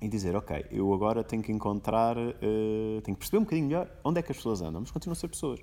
e 0.00 0.08
dizer, 0.08 0.36
ok, 0.36 0.64
eu 0.70 0.92
agora 0.94 1.24
tenho 1.24 1.42
que 1.42 1.50
encontrar, 1.50 2.16
uh, 2.16 3.00
tenho 3.02 3.16
que 3.16 3.18
perceber 3.18 3.38
um 3.38 3.42
bocadinho 3.42 3.66
melhor 3.66 3.90
onde 4.04 4.20
é 4.20 4.22
que 4.22 4.30
as 4.30 4.36
pessoas 4.36 4.60
andam, 4.60 4.80
mas 4.80 4.90
continuam 4.90 5.14
a 5.14 5.16
ser 5.16 5.28
pessoas. 5.28 5.60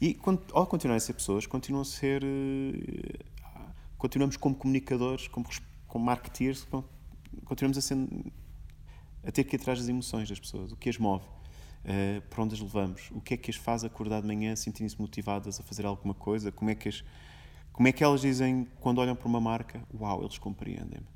E 0.00 0.18
ao 0.52 0.66
continuarem 0.66 0.98
a 0.98 1.00
ser 1.00 1.14
pessoas, 1.14 1.46
continuam 1.46 1.82
a 1.82 1.84
ser. 1.84 2.22
Uh, 2.22 3.24
continuamos 3.96 4.36
como 4.36 4.54
comunicadores, 4.54 5.26
como, 5.28 5.46
como 5.86 6.04
marketeers, 6.04 6.68
continuamos 7.46 7.78
a, 7.78 7.80
ser, 7.80 7.96
a 9.24 9.32
ter 9.32 9.44
que 9.44 9.56
ir 9.56 9.60
atrás 9.60 9.78
das 9.78 9.88
emoções 9.88 10.28
das 10.28 10.38
pessoas, 10.38 10.70
o 10.70 10.76
que 10.76 10.90
as 10.90 10.98
move, 10.98 11.24
uh, 11.24 12.20
para 12.28 12.42
onde 12.42 12.54
as 12.54 12.60
levamos, 12.60 13.10
o 13.12 13.20
que 13.22 13.34
é 13.34 13.36
que 13.38 13.50
as 13.50 13.56
faz 13.56 13.84
acordar 13.84 14.20
de 14.20 14.26
manhã 14.26 14.54
sentirem-se 14.54 15.00
motivadas 15.00 15.58
a 15.58 15.62
fazer 15.62 15.86
alguma 15.86 16.14
coisa, 16.14 16.52
como 16.52 16.70
é 16.70 16.74
que 16.74 16.88
as. 16.88 17.02
Como 17.72 17.86
é 17.86 17.92
que 17.92 18.02
elas 18.02 18.22
dizem, 18.22 18.66
quando 18.80 18.98
olham 18.98 19.14
para 19.14 19.28
uma 19.28 19.40
marca, 19.40 19.80
uau, 19.94 20.22
eles 20.22 20.36
compreendem-me 20.36 21.06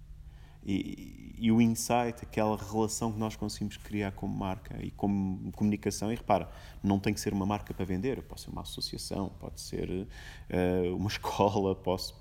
e, 0.64 1.34
e, 1.38 1.50
o 1.50 1.60
insight, 1.60 2.22
aquela 2.22 2.56
relação 2.56 3.12
que 3.12 3.18
nós 3.18 3.34
conseguimos 3.34 3.76
criar 3.76 4.12
como 4.12 4.34
marca 4.34 4.76
e 4.80 4.90
como 4.92 5.50
comunicação. 5.52 6.12
E 6.12 6.14
repara, 6.14 6.48
não 6.82 7.00
tem 7.00 7.12
que 7.12 7.20
ser 7.20 7.32
uma 7.32 7.44
marca 7.44 7.74
para 7.74 7.84
vender, 7.84 8.22
pode 8.22 8.42
ser 8.42 8.50
uma 8.50 8.62
associação, 8.62 9.30
pode 9.40 9.60
ser 9.60 9.88
uh, 9.90 10.96
uma 10.96 11.08
escola, 11.10 11.74
posso, 11.74 12.14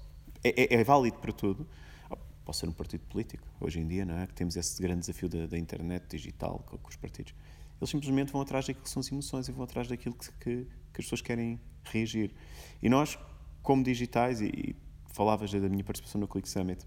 é, 0.43 0.75
é, 0.75 0.79
é, 0.79 0.83
válido 0.83 1.17
para 1.19 1.31
tudo. 1.31 1.67
Pode 2.43 2.57
ser 2.57 2.67
um 2.67 2.71
partido 2.71 3.01
político, 3.01 3.47
hoje 3.59 3.79
em 3.79 3.87
dia, 3.87 4.03
não 4.03 4.17
é? 4.17 4.25
Que 4.25 4.33
temos 4.33 4.55
esse 4.57 4.81
grande 4.81 5.01
desafio 5.01 5.29
da, 5.29 5.45
da 5.45 5.57
internet 5.57 6.03
digital 6.09 6.63
com, 6.65 6.77
com, 6.77 6.89
os 6.89 6.95
partidos. 6.95 7.33
Eles 7.79 7.89
simplesmente 7.89 8.31
vão 8.31 8.41
atrás 8.41 8.65
daquilo 8.65 8.83
que 8.83 8.89
são 8.89 8.99
as 8.99 9.11
emoções 9.11 9.47
e 9.47 9.51
vão 9.51 9.63
atrás 9.63 9.87
daquilo 9.87 10.15
que, 10.15 10.31
que, 10.31 10.65
que 10.65 11.01
as 11.01 11.05
pessoas 11.05 11.21
querem 11.21 11.59
reagir. 11.83 12.33
E 12.81 12.89
nós, 12.89 13.17
como 13.61 13.83
digitais, 13.83 14.41
e, 14.41 14.47
e 14.47 14.75
falavas 15.05 15.51
da 15.51 15.69
minha 15.69 15.83
participação 15.83 16.19
no 16.19 16.27
Click 16.27 16.49
Summit, 16.49 16.85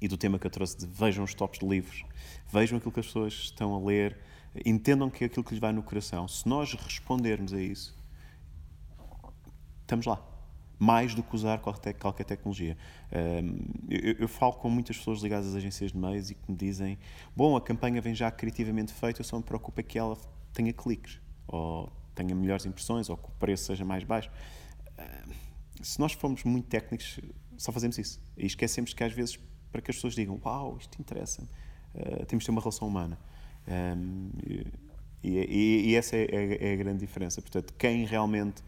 e 0.00 0.08
do 0.08 0.16
tema 0.16 0.38
que 0.38 0.46
eu 0.46 0.50
trouxe 0.50 0.76
de 0.76 0.86
vejam 0.86 1.24
os 1.24 1.34
tops 1.34 1.58
de 1.58 1.66
livros, 1.66 2.04
vejam 2.50 2.78
aquilo 2.78 2.92
que 2.92 3.00
as 3.00 3.06
pessoas 3.06 3.32
estão 3.32 3.74
a 3.74 3.78
ler, 3.78 4.18
entendam 4.64 5.10
que 5.10 5.24
é 5.24 5.26
aquilo 5.26 5.44
que 5.44 5.52
lhes 5.52 5.60
vai 5.60 5.72
no 5.72 5.82
coração. 5.82 6.26
Se 6.28 6.48
nós 6.48 6.72
respondermos 6.74 7.52
a 7.52 7.60
isso, 7.60 7.96
estamos 9.82 10.06
lá. 10.06 10.22
Mais 10.78 11.14
do 11.14 11.22
que 11.22 11.34
usar 11.34 11.58
qualquer, 11.58 11.94
tecnologia. 12.24 12.76
Eu, 13.88 14.28
falo 14.28 14.52
com 14.54 14.68
muitas 14.68 14.98
pessoas 14.98 15.22
ligadas 15.22 15.46
às 15.46 15.54
agências 15.54 15.90
de 15.90 15.96
meios 15.96 16.30
e 16.30 16.34
que 16.34 16.50
me 16.50 16.56
dizem: 16.56 16.98
Bom, 17.34 17.56
a 17.56 17.62
campanha 17.62 17.98
vem 18.02 18.14
já 18.14 18.30
criativamente 18.30 18.92
feita, 18.92 19.22
eu 19.22 19.24
só 19.24 19.38
me 19.38 19.42
preocupo 19.42 19.80
é 19.80 19.82
que 19.82 19.98
ela 19.98 20.18
tenha 20.52 20.74
cliques, 20.74 21.18
ou 21.48 21.90
tenha 22.14 22.34
melhores 22.34 22.66
impressões, 22.66 23.08
ou 23.08 23.16
que 23.16 23.26
o 23.26 23.32
preço 23.38 23.64
seja 23.64 23.86
mais 23.86 24.04
baixo. 24.04 24.30
Se 25.80 25.98
nós 25.98 26.12
formos 26.12 26.44
muito 26.44 26.68
técnicos, 26.68 27.20
só 27.56 27.72
fazemos 27.72 27.96
isso. 27.96 28.20
E 28.36 28.44
esquecemos 28.44 28.92
que 28.92 29.02
às 29.02 29.14
vezes 29.14 29.38
para 29.76 29.82
que 29.82 29.90
as 29.90 29.96
pessoas 29.96 30.14
digam: 30.14 30.40
Uau, 30.42 30.78
isto 30.80 30.98
interessa, 31.00 31.42
uh, 31.94 32.24
temos 32.26 32.42
de 32.42 32.46
ter 32.46 32.50
uma 32.50 32.60
relação 32.62 32.88
humana. 32.88 33.18
Um, 33.68 34.30
e, 35.22 35.38
e, 35.38 35.90
e, 35.90 35.94
essa 35.94 36.16
é, 36.16 36.24
é, 36.24 36.70
é, 36.70 36.72
a 36.72 36.76
grande 36.76 37.00
diferença. 37.00 37.42
Portanto, 37.42 37.74
quem 37.74 38.06
realmente 38.06 38.62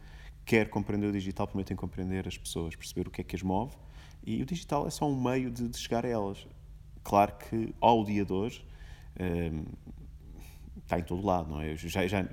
quer 0.45 0.69
compreender 0.69 1.07
o 1.07 1.12
digital, 1.12 1.47
primeiro 1.47 1.69
tem 1.69 1.77
que 1.77 1.81
compreender 1.81 2.27
as 2.29 2.37
pessoas, 2.37 2.77
perceber 2.77 3.09
o 3.09 3.11
que 3.11 3.21
é 3.23 3.25
que 3.25 3.37
as 3.37 3.43
move, 3.43 3.75
e 4.25 4.43
o 4.43 4.47
digital 4.47 4.87
é 4.87 4.91
só 4.91 5.09
um 5.09 5.19
meio 5.19 5.50
de, 5.50 5.69
de 5.69 5.79
chegar 5.79 6.05
a 6.05 6.09
elas. 6.09 6.47
Claro 7.03 7.33
que, 7.38 7.75
ao 7.81 8.05
dia 8.05 8.25
de 8.25 8.33
hoje, 8.33 8.67
um, 9.19 9.65
está 10.83 10.99
em 10.99 11.05
todo 11.05 11.25
lado, 11.25 11.49
não 11.49 11.61
é? 11.61 11.75
Já, 11.77 12.07
já, 12.07 12.29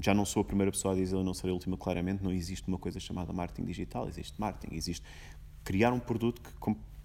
já 0.00 0.12
não 0.12 0.26
sou 0.26 0.42
a 0.42 0.44
primeira 0.44 0.70
pessoa 0.70 0.92
a 0.92 0.96
dizer, 0.96 1.14
eu 1.14 1.24
não 1.24 1.32
serei 1.32 1.52
a 1.52 1.54
última, 1.54 1.76
claramente, 1.78 2.22
não 2.22 2.32
existe 2.32 2.68
uma 2.68 2.78
coisa 2.78 3.00
chamada 3.00 3.32
marketing 3.32 3.66
digital, 3.66 4.08
existe 4.08 4.38
marketing, 4.38 4.74
existe 4.74 5.06
criar 5.64 5.92
um 5.92 6.00
produto 6.00 6.42
que 6.42 6.52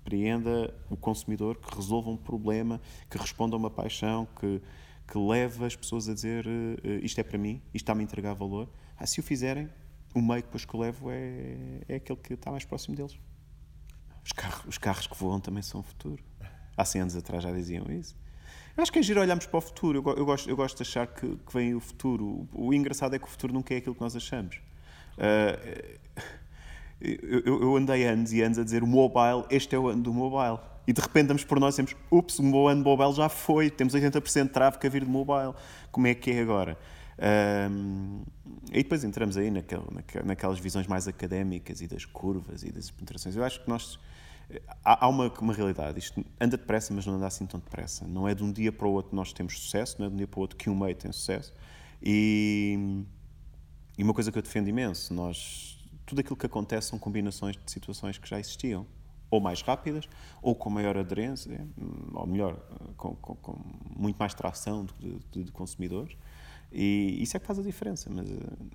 compreenda 0.06 0.72
o 0.88 0.96
consumidor, 0.96 1.58
que 1.58 1.76
resolva 1.76 2.12
um 2.12 2.18
problema, 2.18 2.80
que 3.10 3.18
responda 3.18 3.56
a 3.56 3.58
uma 3.58 3.72
paixão, 3.72 4.28
que, 4.40 4.62
que 5.08 5.18
leve 5.18 5.66
as 5.66 5.76
pessoas 5.76 6.08
a 6.08 6.14
dizer 6.14 6.46
uh, 6.46 6.90
isto 7.02 7.20
é 7.20 7.24
para 7.24 7.40
mim, 7.40 7.60
isto 7.74 7.84
está-me 7.84 8.02
a 8.02 8.04
entregar 8.04 8.34
valor. 8.36 8.70
Ah, 8.98 9.08
se 9.08 9.20
o 9.20 9.24
fizerem, 9.24 9.68
o 10.14 10.22
meio 10.22 10.44
depois 10.44 10.64
que 10.64 10.74
eu 10.74 10.80
levo 10.80 11.10
é, 11.10 11.82
é 11.90 11.96
aquele 11.96 12.20
que 12.20 12.34
está 12.36 12.52
mais 12.52 12.64
próximo 12.64 12.96
deles. 12.96 13.18
Os 14.24 14.32
carros, 14.32 14.66
os 14.68 14.78
carros 14.78 15.08
que 15.08 15.18
voam 15.18 15.40
também 15.40 15.64
são 15.64 15.80
o 15.80 15.84
futuro. 15.84 16.24
Há 16.78 16.86
100 16.86 17.02
anos 17.02 17.16
atrás 17.16 17.44
já 17.44 17.52
diziam 17.52 17.86
isso. 17.92 18.16
Eu 18.78 18.84
acho 18.84 18.92
que 18.92 19.00
é 19.00 19.02
giro 19.02 19.22
olharmos 19.22 19.48
para 19.48 19.58
o 19.58 19.62
futuro. 19.62 20.04
Eu, 20.06 20.18
eu, 20.18 20.26
gosto, 20.26 20.50
eu 20.50 20.56
gosto 20.56 20.78
de 20.78 20.84
achar 20.84 21.08
que, 21.08 21.36
que 21.36 21.54
vem 21.54 21.74
o 21.74 21.80
futuro. 21.80 22.48
O, 22.54 22.68
o, 22.68 22.74
engraçado 22.74 23.16
é 23.16 23.20
que 23.20 23.26
o 23.26 23.30
futuro 23.30 23.54
nunca 23.54 23.74
é 23.74 23.78
aquilo 23.78 23.96
que 23.96 24.02
nós 24.02 24.16
achamos. 24.16 24.58
Uh, 25.18 26.00
eu, 27.02 27.62
eu, 27.62 27.76
andei 27.76 28.06
anos 28.06 28.32
e 28.32 28.42
anos 28.42 28.58
a 28.58 28.64
dizer 28.64 28.84
o 28.84 28.88
mobile, 28.88 29.46
este 29.50 29.76
é 29.76 29.80
o 29.80 29.88
ano 29.88 30.02
do 30.02 30.14
mobile. 30.14 30.60
E 30.88 30.94
de 30.94 31.02
repente 31.02 31.28
damos 31.28 31.44
por 31.44 31.60
nós 31.60 31.78
e 31.78 31.82
dizemos, 31.82 32.02
ups, 32.12 32.40
o 32.40 32.44
meu 32.44 32.68
ano 32.68 32.84
do 32.84 32.90
mobile 32.90 33.14
já 33.14 33.28
foi, 33.28 33.70
temos 33.70 33.94
80% 33.94 34.44
de 34.44 34.50
tráfego 34.50 34.86
a 34.86 34.90
vir 34.90 35.04
de 35.04 35.10
mobile. 35.10 35.54
Como 35.92 36.08
é 36.08 36.14
que 36.14 36.32
é 36.32 36.42
agora? 36.42 36.78
Um, 37.18 38.24
e 38.72 38.84
depois 38.84 39.04
entramos 39.04 39.38
aí 39.38 39.50
naquel, 39.50 39.84
naquelas 40.24 40.60
visões 40.60 40.86
mais 40.88 41.08
académicas 41.08 41.82
e 41.82 41.88
das 41.88 42.06
curvas 42.06 42.64
e 42.64 42.72
das 42.72 42.92
penetrações. 42.92 43.36
Eu 43.36 43.44
acho 43.44 43.62
que 43.64 43.70
nós. 43.70 44.00
Há, 44.84 45.06
há 45.06 45.08
uma, 45.08 45.32
uma 45.40 45.54
realidade. 45.54 45.98
Isto 45.98 46.24
anda 46.40 46.58
depressa, 46.58 46.94
mas 46.94 47.06
não 47.06 47.16
anda 47.16 47.26
assim 47.26 47.46
tão 47.46 47.60
depressa. 47.60 48.06
Não 48.06 48.28
é 48.28 48.36
de 48.36 48.44
um 48.44 48.52
dia 48.52 48.72
para 48.72 48.88
o 48.88 48.92
outro 48.92 49.12
que 49.12 49.16
nós 49.16 49.34
temos 49.34 49.60
sucesso, 49.60 49.96
não 50.00 50.06
é 50.06 50.10
de 50.10 50.16
um 50.16 50.18
dia 50.18 50.28
para 50.28 50.38
o 50.38 50.42
outro 50.42 50.58
que 50.58 50.70
um 50.70 50.78
meio 50.78 50.96
tem 50.96 51.12
sucesso. 51.12 51.54
E, 52.04 53.04
e 53.98 54.04
uma 54.04 54.14
coisa 54.14 54.32
que 54.32 54.38
eu 54.38 54.42
defendo 54.42 54.68
imenso: 54.68 55.14
nós, 55.14 55.75
tudo 56.06 56.20
aquilo 56.20 56.36
que 56.36 56.46
acontece 56.46 56.90
são 56.90 57.00
combinações 57.00 57.56
de 57.56 57.72
situações 57.72 58.18
que 58.18 58.28
já 58.28 58.40
existiam 58.40 58.86
ou 59.30 59.42
mais 59.42 59.62
rápidas, 59.62 60.08
ou 60.42 60.56
com 60.56 60.70
maior 60.70 60.98
aderência, 60.98 61.68
ou 62.14 62.28
melhor, 62.28 62.58
com, 62.96 63.16
com, 63.16 63.36
com 63.36 63.60
muito 63.96 64.18
mais 64.18 64.34
tração 64.34 64.86
de, 65.00 65.20
de, 65.32 65.44
de 65.46 65.52
consumidores. 65.52 66.16
E 66.72 67.18
isso 67.22 67.36
é 67.36 67.40
que 67.40 67.46
faz 67.46 67.60
a 67.60 67.62
diferença, 67.62 68.10
mas 68.10 68.30
uh, 68.30 68.70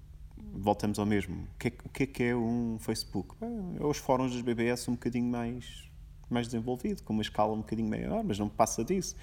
voltamos 0.55 0.99
ao 0.99 1.07
mesmo. 1.07 1.47
É, 1.65 1.69
o 1.69 1.89
que, 1.91 2.03
é, 2.03 2.07
que 2.07 2.23
é 2.25 2.37
um 2.37 2.79
Facebook? 2.79 3.37
É 3.79 3.85
os 3.85 3.99
fóruns 3.99 4.33
das 4.33 4.43
BBS 4.43 4.89
um 4.89 4.93
bocadinho 4.93 5.27
mais, 5.27 5.90
mais 6.33 6.47
desenvolvido, 6.47 7.03
com 7.03 7.13
uma 7.13 7.23
escala 7.23 7.53
um 7.53 7.59
bocadinho 7.59 7.89
maior, 7.89 8.23
mas 8.25 8.39
não 8.39 8.49
passa 8.49 8.85
disso. 8.85 9.17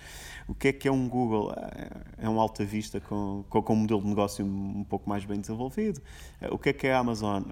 O 0.48 0.54
que 0.54 0.70
é 0.70 0.74
que 0.74 0.88
é 0.88 0.92
um 0.92 1.08
Google? 1.08 1.52
É, 1.52 2.26
é 2.26 2.30
um 2.30 2.40
alta 2.40 2.66
vista 2.66 3.00
com, 3.00 3.44
com, 3.50 3.74
um 3.74 3.76
modelo 3.76 4.02
de 4.02 4.08
negócio 4.08 4.46
um 4.46 4.84
pouco 4.84 5.10
mais 5.10 5.26
bem 5.26 5.40
desenvolvido. 5.40 6.02
Eh, 6.42 6.50
o 6.52 6.58
que 6.58 6.70
é 6.70 6.74
que 6.74 6.88
é 6.88 6.94
a 6.94 7.00
Amazon? 7.00 7.44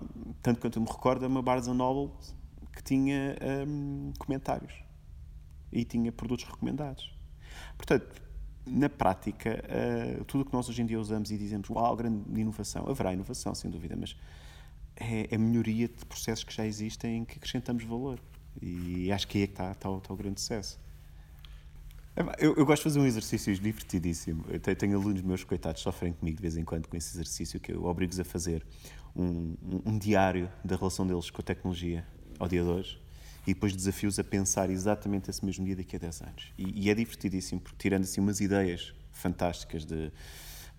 Tanto 0.42 0.60
quanto 0.60 0.78
eu 0.78 0.82
me 0.82 0.88
recordo, 0.90 1.26
é 1.26 1.28
uma 1.28 1.42
Barnes 1.42 1.68
Noble 1.68 2.12
que 2.76 2.84
tinha 2.84 3.36
um, 3.68 4.12
comentários 4.20 4.74
e 5.72 5.84
tinha 5.84 6.12
produtos 6.12 6.46
recomendados. 6.46 7.14
Portanto, 7.78 8.22
na 8.66 8.90
prática, 8.90 9.64
uh, 10.20 10.24
tudo 10.26 10.42
o 10.42 10.46
que 10.46 10.54
nós 10.54 10.68
hoje 10.68 10.82
em 10.82 10.86
dia 10.86 11.00
usamos 11.00 11.32
e 11.32 11.38
dizemos, 11.38 11.70
uau, 11.70 11.96
grande 11.96 12.40
inovação, 12.40 12.88
haverá 12.90 13.14
inovação, 13.14 13.54
sem 13.54 13.70
dúvida, 13.70 13.96
mas 13.96 14.16
é 14.96 15.34
a 15.34 15.38
melhoria 15.38 15.88
de 15.88 16.06
processos 16.06 16.44
que 16.44 16.54
já 16.54 16.66
existem 16.66 17.18
em 17.18 17.26
que 17.26 17.38
acrescentamos 17.38 17.84
valor. 17.84 18.20
E 18.62 19.12
acho 19.12 19.28
que 19.28 19.38
aí 19.38 19.44
é 19.44 19.48
que 19.48 19.54
está, 19.54 19.72
está, 19.72 19.90
está 19.90 20.14
o 20.14 20.18
grande 20.18 20.40
sucesso. 20.40 20.80
Eu, 22.40 22.56
eu, 22.56 22.66
gosto 22.66 22.84
de 22.84 22.84
fazer 22.84 23.00
um 23.00 23.06
exercício 23.06 23.54
divertidíssimo. 23.54 24.46
Eu 24.48 24.60
tenho, 24.60 24.78
tenho, 24.78 24.98
alunos 24.98 25.22
meus, 25.22 25.44
coitados, 25.44 25.82
sofrem 25.82 26.14
comigo 26.14 26.38
de 26.38 26.42
vez 26.42 26.56
em 26.56 26.64
quando 26.64 26.88
com 26.88 26.96
esse 26.96 27.14
exercício 27.14 27.60
que 27.60 27.74
eu 27.74 27.84
obrigo-os 27.84 28.20
a 28.20 28.24
fazer 28.24 28.66
um, 29.14 29.56
um, 29.62 29.82
um 29.86 29.98
diário 29.98 30.50
da 30.64 30.78
relação 30.78 31.06
deles 31.06 31.30
com 31.30 31.42
a 31.42 31.44
tecnologia 31.44 32.08
ao 32.40 32.48
dia 32.48 32.64
de 32.64 32.70
hoje 32.70 33.02
e 33.46 33.54
depois 33.54 33.76
desafios 33.76 34.18
a 34.18 34.24
pensar 34.24 34.70
exatamente 34.70 35.30
esse 35.30 35.46
mesmo 35.46 35.66
dia 35.66 35.76
daqui 35.76 35.96
a 35.98 36.00
10 36.00 36.22
anos. 36.22 36.54
E, 36.58 36.86
e 36.86 36.90
é 36.90 36.96
divertidíssimo, 36.96 37.60
porque 37.60 37.78
tirando 37.78 38.04
assim 38.04 38.22
umas 38.22 38.40
ideias 38.40 38.94
fantásticas 39.12 39.86
de, 39.86 40.12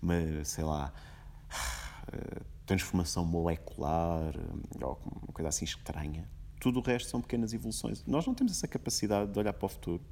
uma, 0.01 0.43
sei 0.43 0.63
lá, 0.63 0.91
transformação 2.65 3.25
molecular, 3.25 4.33
ou 4.81 4.99
uma 5.05 5.33
coisa 5.33 5.49
assim 5.49 5.65
estranha, 5.65 6.27
tudo 6.67 6.81
o 6.81 6.83
resto 6.83 7.09
são 7.09 7.21
pequenas 7.21 7.53
evoluções. 7.53 8.03
Nós 8.05 8.25
não 8.27 8.33
temos 8.33 8.51
essa 8.51 8.67
capacidade 8.67 9.31
de 9.31 9.39
olhar 9.39 9.53
para 9.53 9.65
o 9.65 9.69
futuro 9.69 10.03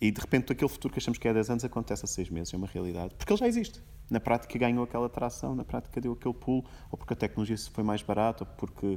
e 0.00 0.12
de 0.12 0.20
repente 0.20 0.52
aquele 0.52 0.70
futuro 0.70 0.92
que 0.94 1.00
achamos 1.00 1.18
que 1.18 1.26
é 1.26 1.32
há 1.32 1.34
10 1.34 1.50
anos 1.50 1.64
acontece 1.64 2.04
há 2.04 2.08
6 2.08 2.30
meses, 2.30 2.54
é 2.54 2.56
uma 2.56 2.68
realidade, 2.68 3.16
porque 3.16 3.32
ele 3.32 3.40
já 3.40 3.48
existe. 3.48 3.82
Na 4.08 4.20
prática 4.20 4.56
ganhou 4.56 4.84
aquela 4.84 5.08
tração, 5.08 5.56
na 5.56 5.64
prática 5.64 6.00
deu 6.00 6.12
aquele 6.12 6.34
pulo, 6.34 6.64
ou 6.88 6.96
porque 6.96 7.14
a 7.14 7.16
tecnologia 7.16 7.56
foi 7.72 7.82
mais 7.82 8.00
barata, 8.00 8.44
ou 8.44 8.50
porque 8.56 8.96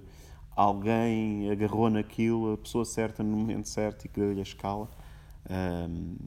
alguém 0.56 1.50
agarrou 1.50 1.90
naquilo, 1.90 2.54
a 2.54 2.58
pessoa 2.60 2.86
certa 2.86 3.24
no 3.24 3.36
momento 3.36 3.68
certo 3.68 4.06
e 4.06 4.08
que 4.08 4.20
deu-lhe 4.20 4.40
a 4.40 4.44
escala. 4.44 4.88
Um, 5.50 6.18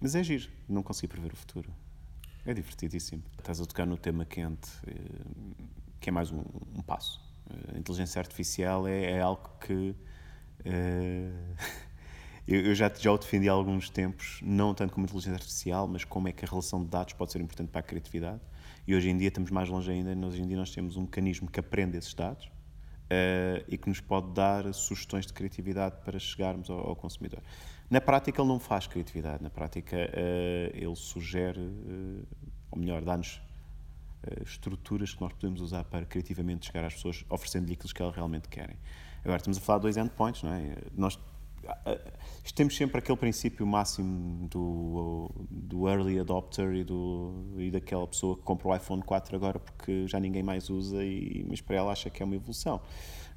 mas 0.00 0.14
é 0.14 0.22
giro, 0.22 0.48
não 0.66 0.82
consigo 0.82 1.12
prever 1.12 1.34
o 1.34 1.36
futuro. 1.36 1.70
É 2.46 2.54
divertidíssimo. 2.54 3.22
Estás 3.38 3.60
a 3.60 3.66
tocar 3.66 3.84
no 3.84 3.98
tema 3.98 4.24
quente, 4.24 4.70
eh, 4.86 4.94
que 6.00 6.08
é 6.08 6.12
mais 6.12 6.32
um, 6.32 6.42
um 6.74 6.80
passo. 6.80 7.27
A 7.74 7.78
inteligência 7.78 8.20
artificial 8.20 8.86
é, 8.86 9.12
é 9.12 9.20
algo 9.20 9.50
que 9.60 9.72
uh, 9.72 9.94
eu, 12.46 12.66
eu, 12.66 12.74
já, 12.74 12.92
já 12.94 13.12
o 13.12 13.18
defendi 13.18 13.48
há 13.48 13.52
alguns 13.52 13.88
tempos, 13.90 14.40
não 14.42 14.74
tanto 14.74 14.92
como 14.92 15.06
inteligência 15.06 15.34
artificial, 15.34 15.88
mas 15.88 16.04
como 16.04 16.28
é 16.28 16.32
que 16.32 16.44
a 16.44 16.48
relação 16.48 16.82
de 16.82 16.88
dados 16.88 17.14
pode 17.14 17.32
ser 17.32 17.40
importante 17.40 17.70
para 17.70 17.80
a 17.80 17.82
criatividade. 17.82 18.40
E 18.86 18.94
hoje 18.94 19.10
em 19.10 19.16
dia 19.16 19.28
estamos 19.28 19.50
mais 19.50 19.68
longe 19.68 19.90
ainda. 19.90 20.14
Hoje 20.26 20.42
em 20.42 20.46
dia 20.46 20.56
nós 20.56 20.70
temos 20.70 20.96
um 20.96 21.02
mecanismo 21.02 21.50
que 21.50 21.60
aprende 21.60 21.96
esses 21.96 22.14
dados 22.14 22.46
uh, 22.46 23.64
e 23.68 23.76
que 23.76 23.88
nos 23.88 24.00
pode 24.00 24.32
dar 24.32 24.72
sugestões 24.72 25.26
de 25.26 25.32
criatividade 25.32 25.96
para 26.04 26.18
chegarmos 26.18 26.70
ao, 26.70 26.78
ao 26.88 26.96
consumidor. 26.96 27.42
Na 27.90 28.00
prática, 28.00 28.40
ele 28.40 28.48
não 28.48 28.60
faz 28.60 28.86
criatividade, 28.86 29.42
na 29.42 29.50
prática, 29.50 29.96
uh, 29.96 30.76
ele 30.76 30.96
sugere, 30.96 31.60
ou 32.70 32.78
melhor, 32.78 33.02
dá-nos 33.02 33.40
estruturas 34.44 35.14
que 35.14 35.20
nós 35.20 35.32
podemos 35.32 35.60
usar 35.60 35.84
para 35.84 36.04
criativamente 36.04 36.66
chegar 36.66 36.84
às 36.84 36.94
pessoas, 36.94 37.24
oferecendo-lhe 37.28 37.74
aquilo 37.74 37.92
que 37.92 38.02
elas 38.02 38.14
realmente 38.14 38.48
querem. 38.48 38.76
Agora, 39.20 39.36
estamos 39.36 39.58
a 39.58 39.60
falar 39.60 39.78
de 39.78 39.82
dois 39.82 39.96
endpoints, 39.96 40.42
não 40.42 40.52
é? 40.52 40.76
Nós 40.96 41.18
temos 42.54 42.76
sempre 42.76 42.98
aquele 42.98 43.18
princípio 43.18 43.66
máximo 43.66 44.48
do, 44.48 45.30
do 45.50 45.88
early 45.88 46.18
adopter 46.18 46.74
e, 46.74 46.84
do, 46.84 47.32
e 47.58 47.70
daquela 47.70 48.06
pessoa 48.06 48.36
que 48.36 48.42
compra 48.42 48.68
o 48.68 48.76
iPhone 48.76 49.02
4 49.02 49.36
agora 49.36 49.58
porque 49.58 50.06
já 50.06 50.18
ninguém 50.18 50.42
mais 50.42 50.70
usa, 50.70 51.04
e, 51.04 51.44
mas 51.48 51.60
para 51.60 51.76
ela 51.76 51.92
acha 51.92 52.10
que 52.10 52.22
é 52.22 52.26
uma 52.26 52.34
evolução. 52.34 52.80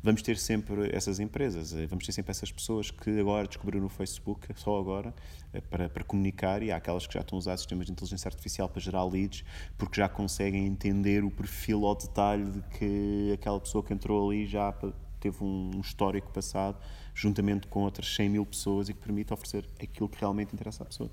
Vamos 0.04 0.24
ter 0.24 0.36
sempre 0.36 0.90
essas 0.96 1.20
empresas, 1.20 1.74
eh, 1.74 1.86
vamos 1.86 2.04
ter 2.04 2.12
sempre 2.12 2.32
essas 2.32 2.52
pessoas 2.52 2.90
que 2.90 3.20
agora 3.20 3.46
descobriram 3.46 3.86
o 3.86 3.90
Facebook, 3.90 4.48
só 4.56 4.80
agora, 4.80 5.14
eh, 5.54 5.62
para, 5.62 5.88
para 5.90 6.04
comunicar, 6.04 6.64
e 6.64 6.72
há 6.72 6.78
aquelas 6.78 7.06
que 7.06 7.14
já 7.14 7.20
estão 7.20 7.38
a 7.38 7.40
usar 7.40 7.56
sistemas 7.58 7.86
de 7.86 7.92
inteligência 7.92 8.28
artificial 8.28 8.68
para 8.68 8.82
gerar 8.82 9.04
leads, 9.04 9.44
porque 9.78 10.02
já 10.02 10.10
conseguem 10.10 10.66
entender 10.66 11.24
o 11.24 11.30
perfil 11.30 11.86
ao 11.86 11.96
detalhe 11.96 12.50
de 12.50 12.62
que 12.80 13.32
aquela 13.34 13.60
pessoa 13.60 13.84
que 13.84 13.94
entrou 13.94 14.28
ali 14.28 14.48
já 14.48 14.74
teve 15.20 15.44
um 15.44 15.80
histórico 15.80 16.32
passado, 16.32 16.80
juntamente 17.14 17.68
com 17.68 17.84
outras 17.84 18.08
100 18.16 18.30
mil 18.30 18.46
pessoas 18.46 18.90
e 18.90 18.96
que 18.96 19.00
permite 19.00 19.32
oferecer 19.32 19.70
aquilo 19.80 20.10
que 20.10 20.20
realmente 20.20 20.52
interessa 20.52 20.82
à 20.82 20.86
pessoa, 20.88 21.12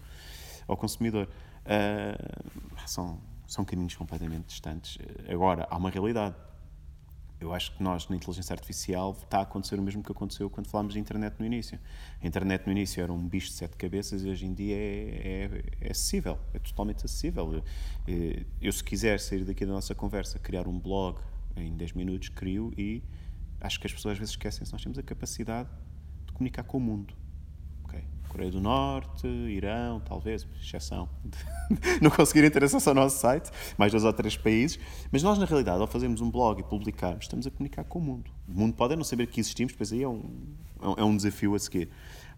ao 0.67 0.79
consumidor. 0.79 1.29
Uh, 1.67 2.89
são, 2.89 3.21
são 3.47 3.67
caminhos 3.67 3.95
completamente 3.95 4.47
distantes. 4.47 4.97
Agora, 5.29 5.67
há 5.71 5.77
uma 5.77 5.91
realidade. 5.91 6.35
Eu 7.41 7.55
acho 7.55 7.73
que 7.73 7.83
nós, 7.83 8.09
na 8.09 8.17
inteligência 8.17 8.53
artificial, 8.53 9.13
está 9.13 9.39
a 9.39 9.43
acontecer 9.43 9.79
o 9.79 9.83
mesmo 9.83 10.03
que 10.03 10.11
aconteceu 10.11 10.51
quando 10.51 10.67
falámos 10.67 10.95
de 10.95 11.01
internet 11.01 11.37
no 11.39 11.47
início. 11.47 11.79
A 12.21 12.27
internet 12.27 12.67
no 12.67 12.73
início 12.73 13.01
era 13.01 13.13
um 13.13 13.29
bicho 13.29 13.49
de 13.49 13.55
sete 13.55 13.77
cabeças 13.77 14.25
e 14.25 14.29
hoje 14.29 14.45
em 14.45 14.53
dia 14.53 14.75
é, 14.75 15.51
é, 15.81 15.87
é 15.89 15.91
acessível, 15.93 16.37
é 16.53 16.59
totalmente 16.59 17.05
acessível. 17.05 17.63
Eu, 18.09 18.45
eu, 18.61 18.73
se 18.73 18.83
quiser 18.83 19.21
sair 19.21 19.45
daqui 19.45 19.65
da 19.65 19.73
nossa 19.73 19.95
conversa, 19.95 20.39
criar 20.41 20.67
um 20.67 20.79
blog 20.79 21.21
em 21.57 21.77
10 21.77 21.93
minutos, 21.93 22.29
crio 22.29 22.73
e 22.77 23.05
acho 23.61 23.79
que 23.79 23.87
as 23.87 23.93
pessoas 23.93 24.13
às 24.13 24.19
vezes 24.19 24.33
esquecem-se. 24.33 24.73
Nós 24.73 24.83
temos 24.83 24.99
a 24.99 25.03
capacidade 25.03 25.69
de 26.27 26.33
comunicar 26.33 26.65
com 26.65 26.79
o 26.79 26.81
mundo. 26.81 27.15
Coreia 28.29 28.51
do 28.51 28.61
Norte, 28.61 29.27
Irão, 29.27 30.01
talvez, 30.01 30.47
exceção 30.63 31.09
não 32.01 32.11
conseguirem 32.11 32.51
ter 32.51 32.63
acesso 32.63 32.89
ao 32.89 32.95
nosso 32.95 33.19
site, 33.19 33.51
mais 33.77 33.91
dois 33.91 34.05
ou 34.05 34.13
três 34.13 34.37
países, 34.37 34.79
mas 35.11 35.23
nós, 35.23 35.39
na 35.39 35.45
realidade, 35.45 35.81
ao 35.81 35.87
fazermos 35.87 36.21
um 36.21 36.31
blog 36.31 36.61
e 36.61 36.63
publicarmos, 36.63 37.25
estamos 37.25 37.47
a 37.47 37.51
comunicar 37.51 37.85
com 37.85 37.99
o 37.99 38.03
mundo. 38.03 38.31
O 38.47 38.53
mundo 38.53 38.75
pode 38.75 38.95
não 38.97 39.05
saber 39.05 39.27
que 39.27 39.41
existimos, 39.41 39.73
depois 39.73 39.93
aí 39.93 40.03
é 40.03 40.09
um, 40.09 40.23
é 40.97 41.05
um 41.05 41.17
desafio 41.17 41.55
a 41.55 41.59
seguir. 41.59 41.89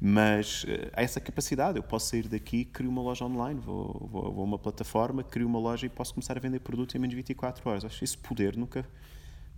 Mas 0.01 0.65
uh, 0.65 0.91
há 0.95 1.03
essa 1.03 1.21
capacidade, 1.21 1.77
eu 1.77 1.83
posso 1.83 2.07
sair 2.07 2.27
daqui, 2.29 2.65
crio 2.65 2.89
uma 2.89 3.03
loja 3.03 3.25
online, 3.25 3.61
vou, 3.61 4.09
vou, 4.11 4.33
vou 4.33 4.41
a 4.43 4.45
uma 4.45 4.59
plataforma, 4.59 5.23
crio 5.23 5.47
uma 5.47 5.59
loja 5.59 5.87
e 5.87 5.89
posso 5.89 6.15
começar 6.15 6.37
a 6.37 6.41
vender 6.41 6.61
produtos 6.61 6.95
em 6.95 6.99
menos 6.99 7.11
de 7.11 7.17
24 7.17 7.69
horas. 7.69 7.85
Acho 7.85 7.99
que 7.99 8.05
esse 8.05 8.17
poder 8.17 8.57
nunca, 8.57 8.89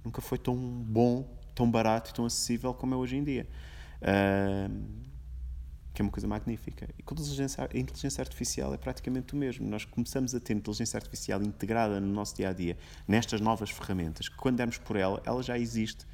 nunca 0.04 0.20
foi 0.20 0.38
tão 0.38 0.56
bom 0.56 1.24
tão 1.54 1.70
barato 1.70 2.10
e 2.10 2.14
tão 2.14 2.24
acessível 2.24 2.74
como 2.74 2.94
é 2.94 2.96
hoje 2.96 3.16
em 3.16 3.24
dia. 3.24 3.46
Uh, 4.00 4.82
que 5.92 6.00
é 6.00 6.04
uma 6.04 6.10
coisa 6.10 6.26
magnífica. 6.26 6.88
E 6.98 7.02
com 7.02 7.14
a 7.14 7.18
inteligência, 7.18 7.64
a 7.64 7.78
inteligência 7.78 8.22
artificial 8.22 8.72
é 8.72 8.78
praticamente 8.78 9.34
o 9.34 9.36
mesmo. 9.36 9.68
Nós 9.68 9.84
começamos 9.84 10.34
a 10.34 10.40
ter 10.40 10.54
inteligência 10.54 10.96
artificial 10.96 11.42
integrada 11.42 12.00
no 12.00 12.12
nosso 12.12 12.36
dia 12.36 12.48
a 12.48 12.52
dia, 12.52 12.76
nestas 13.06 13.40
novas 13.40 13.70
ferramentas, 13.70 14.28
que 14.28 14.36
quando 14.36 14.56
dermos 14.56 14.78
por 14.78 14.96
ela, 14.96 15.22
ela 15.24 15.42
já 15.42 15.58
existe, 15.58 16.06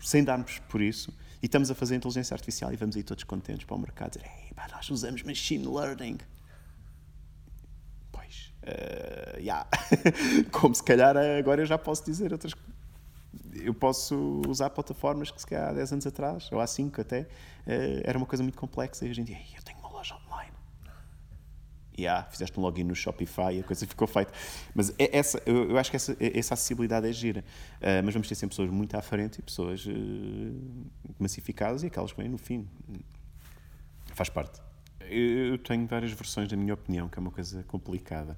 sem 0.00 0.22
darmos 0.22 0.58
por 0.68 0.80
isso, 0.80 1.12
e 1.42 1.46
estamos 1.46 1.70
a 1.70 1.74
fazer 1.74 1.96
inteligência 1.96 2.34
artificial 2.34 2.72
e 2.72 2.76
vamos 2.76 2.96
aí 2.96 3.02
todos 3.02 3.24
contentes 3.24 3.64
para 3.64 3.76
o 3.76 3.78
mercado 3.78 4.12
dizer: 4.12 4.26
Ei, 4.26 4.54
pá, 4.54 4.66
nós 4.72 4.88
usamos 4.90 5.22
machine 5.22 5.66
learning. 5.66 6.18
Pois, 8.12 8.52
uh, 8.62 9.38
yeah. 9.38 9.66
como 10.52 10.74
se 10.74 10.82
calhar 10.82 11.16
agora 11.16 11.62
eu 11.62 11.66
já 11.66 11.78
posso 11.78 12.04
dizer 12.04 12.32
outras 12.32 12.52
coisas 12.52 12.83
eu 13.62 13.74
posso 13.74 14.42
usar 14.48 14.70
plataformas 14.70 15.30
que 15.30 15.40
se 15.40 15.46
calhar 15.46 15.70
há 15.70 15.72
10 15.72 15.92
anos 15.92 16.06
atrás, 16.06 16.50
ou 16.52 16.60
há 16.60 16.66
5 16.66 17.00
até, 17.00 17.26
eh, 17.66 18.02
era 18.04 18.18
uma 18.18 18.26
coisa 18.26 18.42
muito 18.42 18.58
complexa 18.58 19.06
e 19.06 19.10
hoje 19.10 19.20
em 19.20 19.24
dia, 19.24 19.38
eu 19.56 19.62
tenho 19.62 19.78
uma 19.78 19.88
loja 19.88 20.14
online. 20.26 20.52
E 21.96 22.02
yeah, 22.02 22.24
fizeste 22.28 22.58
um 22.58 22.62
login 22.62 22.82
no 22.82 22.94
Shopify 22.94 23.60
a 23.60 23.62
coisa 23.62 23.86
ficou 23.86 24.08
feita. 24.08 24.32
Mas 24.74 24.90
é 24.98 25.16
essa, 25.16 25.40
eu 25.46 25.78
acho 25.78 25.90
que 25.90 25.96
essa, 25.96 26.16
essa 26.18 26.54
acessibilidade 26.54 27.08
é 27.08 27.12
gira. 27.12 27.44
Uh, 27.76 28.02
mas 28.04 28.12
vamos 28.12 28.28
ter 28.28 28.34
sempre 28.34 28.54
pessoas 28.54 28.70
muito 28.70 28.96
à 28.96 29.02
frente 29.02 29.38
e 29.38 29.42
pessoas 29.42 29.86
uh, 29.86 29.92
massificadas 31.20 31.84
e 31.84 31.86
aquelas 31.86 32.12
que 32.12 32.20
vêm 32.20 32.28
no 32.28 32.38
fim. 32.38 32.68
Faz 34.12 34.28
parte. 34.28 34.60
Eu 35.08 35.56
tenho 35.58 35.86
várias 35.86 36.10
versões 36.10 36.48
da 36.48 36.56
minha 36.56 36.74
opinião, 36.74 37.08
que 37.08 37.16
é 37.16 37.20
uma 37.20 37.30
coisa 37.30 37.62
complicada. 37.64 38.36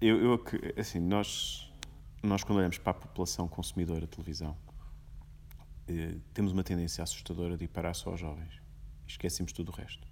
Eu, 0.00 0.16
eu 0.18 0.44
assim, 0.78 0.98
nós 0.98 1.69
nós, 2.22 2.44
quando 2.44 2.58
olhamos 2.58 2.78
para 2.78 2.90
a 2.90 2.94
população 2.94 3.48
consumidora 3.48 4.02
de 4.02 4.08
televisão, 4.08 4.56
eh, 5.88 6.16
temos 6.34 6.52
uma 6.52 6.62
tendência 6.62 7.02
assustadora 7.02 7.56
de 7.56 7.64
ir 7.64 7.68
parar 7.68 7.94
só 7.94 8.10
aos 8.10 8.20
jovens. 8.20 8.60
Esquecemos 9.06 9.52
tudo 9.52 9.70
o 9.70 9.74
resto. 9.74 10.06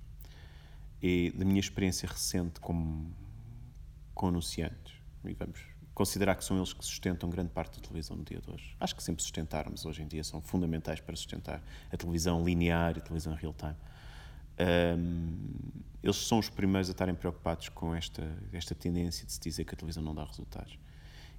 E 1.02 1.32
da 1.36 1.44
minha 1.44 1.60
experiência 1.60 2.08
recente 2.08 2.60
como, 2.60 3.14
com 4.14 4.28
anunciantes, 4.28 4.94
e 5.24 5.34
vamos 5.34 5.60
considerar 5.94 6.36
que 6.36 6.44
são 6.44 6.56
eles 6.56 6.72
que 6.72 6.84
sustentam 6.84 7.28
grande 7.28 7.50
parte 7.50 7.80
da 7.80 7.82
televisão 7.86 8.16
no 8.16 8.24
dia 8.24 8.40
de 8.40 8.50
hoje. 8.50 8.76
Acho 8.78 8.94
que 8.94 9.02
sempre 9.02 9.22
sustentaram, 9.22 9.70
mas 9.70 9.84
hoje 9.84 10.02
em 10.02 10.06
dia 10.06 10.22
são 10.22 10.40
fundamentais 10.40 11.00
para 11.00 11.14
sustentar 11.16 11.62
a 11.92 11.96
televisão 11.96 12.44
linear 12.44 12.96
e 12.96 13.00
a 13.00 13.02
televisão 13.02 13.34
real-time. 13.34 13.74
Um, 14.60 15.48
eles 16.02 16.16
são 16.16 16.38
os 16.38 16.48
primeiros 16.48 16.88
a 16.88 16.92
estarem 16.92 17.14
preocupados 17.14 17.68
com 17.68 17.94
esta, 17.94 18.22
esta 18.52 18.74
tendência 18.74 19.26
de 19.26 19.32
se 19.32 19.40
dizer 19.40 19.64
que 19.64 19.74
a 19.74 19.76
televisão 19.76 20.02
não 20.02 20.14
dá 20.14 20.24
resultados. 20.24 20.78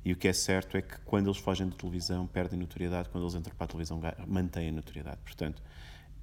E 0.04 0.14
o 0.14 0.16
que 0.16 0.28
é 0.28 0.34
certo 0.34 0.78
é 0.78 0.82
que 0.82 0.98
quando 1.02 1.28
eles 1.28 1.38
fogem 1.38 1.68
da 1.68 1.76
televisão, 1.76 2.26
perdem 2.26 2.58
notoriedade, 2.58 3.10
quando 3.10 3.26
eles 3.26 3.36
entram 3.36 3.54
para 3.56 3.66
a 3.66 3.68
televisão, 3.68 4.00
mantêm 4.28 4.70
a 4.70 4.72
notoriedade. 4.72 5.20
Portanto, 5.24 5.62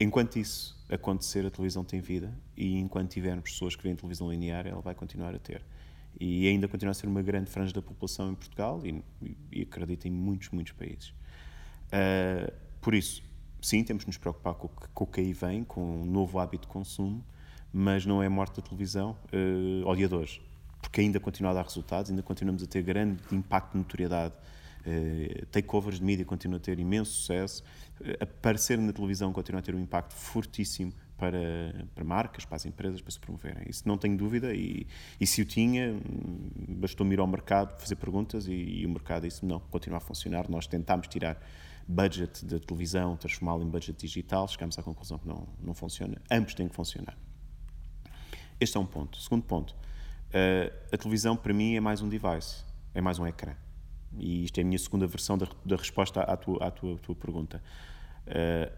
enquanto 0.01 0.39
isso 0.39 0.83
acontecer, 0.91 1.45
a 1.45 1.51
televisão 1.51 1.85
tem 1.85 2.01
vida 2.01 2.33
e 2.57 2.79
enquanto 2.79 3.11
tivermos 3.11 3.51
pessoas 3.51 3.77
que 3.77 3.83
veem 3.83 3.95
televisão 3.95 4.31
linear, 4.31 4.67
ela 4.67 4.81
vai 4.81 4.95
continuar 4.95 5.35
a 5.35 5.39
ter. 5.39 5.63
E 6.19 6.49
ainda 6.49 6.67
continua 6.67 6.93
a 6.93 6.95
ser 6.95 7.07
uma 7.07 7.21
grande 7.21 7.51
franja 7.51 7.75
da 7.75 7.83
população 7.83 8.33
em 8.33 8.35
Portugal 8.35 8.81
e, 8.85 9.05
e 9.53 9.63
acredito 9.63 10.09
em 10.09 10.11
muitos, 10.11 10.49
muitos 10.51 10.73
países. 10.73 11.11
Uh, 11.89 12.51
por 12.81 12.95
isso, 12.95 13.23
sim, 13.61 13.85
temos 13.85 14.05
de 14.05 14.07
nos 14.07 14.17
preocupar 14.17 14.55
com, 14.55 14.69
com 14.69 15.05
o 15.05 15.07
que 15.07 15.21
aí 15.21 15.35
vem, 15.35 15.63
com 15.63 16.03
um 16.03 16.07
novo 16.07 16.39
hábito 16.39 16.67
de 16.67 16.73
consumo, 16.73 17.23
mas 17.71 18.07
não 18.07 18.23
é 18.23 18.27
a 18.27 18.31
morte 18.31 18.57
da 18.57 18.63
televisão 18.63 19.19
uh, 19.31 19.87
ao 19.87 19.95
de 19.95 20.07
hoje 20.07 20.41
porque 20.87 21.01
ainda 21.01 21.19
continua 21.19 21.51
a 21.51 21.55
dar 21.55 21.65
resultados, 21.65 22.11
ainda 22.11 22.23
continuamos 22.23 22.63
a 22.63 22.67
ter 22.67 22.81
grande 22.81 23.21
impacto 23.33 23.73
de 23.73 23.79
notoriedade. 23.79 24.35
Uh, 24.87 25.45
takeovers 25.47 25.99
de 25.99 26.05
mídia 26.05 26.25
continuam 26.25 26.59
a 26.59 26.61
ter 26.61 26.79
imenso 26.79 27.11
sucesso, 27.11 27.65
uh, 28.01 28.23
aparecer 28.23 28.79
na 28.79 28.93
televisão 28.93 29.33
continua 29.33 29.59
a 29.59 29.63
ter 29.63 29.75
um 29.75 29.81
impacto 29.81 30.15
fortíssimo 30.15 30.93
para, 31.19 31.85
para 31.93 32.05
marcas, 32.05 32.45
para 32.45 32.55
as 32.55 32.67
empresas, 32.67 33.01
para 33.01 33.11
se 33.11 33.19
promoverem. 33.19 33.65
Isso 33.69 33.83
não 33.85 33.99
tenho 33.99 34.17
dúvida, 34.17 34.55
e, 34.55 34.87
e 35.21 35.27
se 35.27 35.43
o 35.43 35.45
tinha, 35.45 35.93
hum, 35.93 36.51
bastou-me 36.79 37.15
ir 37.15 37.19
ao 37.19 37.27
mercado, 37.27 37.77
fazer 37.81 37.97
perguntas, 37.97 38.47
e, 38.47 38.53
e 38.53 38.87
o 38.87 38.89
mercado 38.89 39.25
disse 39.25 39.45
não, 39.45 39.59
continua 39.59 39.97
a 39.97 40.01
funcionar. 40.01 40.49
Nós 40.49 40.69
tentámos 40.69 41.09
tirar 41.09 41.37
budget 41.89 42.45
da 42.45 42.61
televisão, 42.61 43.17
transformá-lo 43.17 43.65
em 43.65 43.69
budget 43.69 43.99
digital, 43.99 44.47
chegamos 44.47 44.79
à 44.79 44.85
conclusão 44.85 45.19
que 45.19 45.27
não, 45.27 45.49
não 45.61 45.75
funciona. 45.75 46.23
Ambos 46.31 46.55
têm 46.55 46.69
que 46.69 46.77
funcionar. 46.77 47.19
Este 48.61 48.77
é 48.77 48.81
um 48.81 48.87
ponto. 48.87 49.19
Segundo 49.21 49.43
ponto, 49.43 49.75
a 50.93 50.97
televisão, 50.97 51.37
para 51.37 51.53
mim, 51.53 51.75
é 51.75 51.81
mais 51.81 52.03
um 52.03 52.09
device, 52.09 52.65
é 52.95 53.01
mais 53.01 53.19
um 53.19 53.27
ecrã. 53.27 53.55
E 54.19 54.45
isto 54.45 54.59
é 54.59 54.63
a 54.63 54.65
minha 54.65 54.79
segunda 54.79 55.07
versão 55.07 55.37
da, 55.37 55.47
da 55.65 55.77
resposta 55.77 56.21
à 56.21 56.37
tua, 56.37 56.67
à 56.67 56.71
tua, 56.71 56.99
tua 56.99 57.15
pergunta. 57.15 57.63
Uh, 58.27 58.73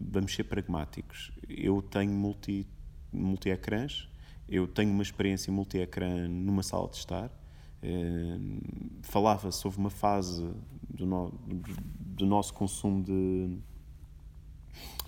vamos 0.00 0.34
ser 0.34 0.44
pragmáticos. 0.44 1.32
Eu 1.48 1.82
tenho 1.82 2.12
multi, 2.12 2.66
multi-ecrãs, 3.12 4.08
eu 4.48 4.66
tenho 4.66 4.90
uma 4.90 5.02
experiência 5.02 5.52
multi-ecrã 5.52 6.28
numa 6.28 6.62
sala 6.62 6.88
de 6.88 6.96
estar. 6.96 7.30
Uh, 7.82 8.60
Falava-se, 9.02 9.66
houve 9.66 9.78
uma 9.78 9.90
fase 9.90 10.48
do, 10.88 11.06
no, 11.06 11.30
do, 12.00 12.26
nosso 12.26 12.52
consumo 12.54 13.02
de 13.02 13.58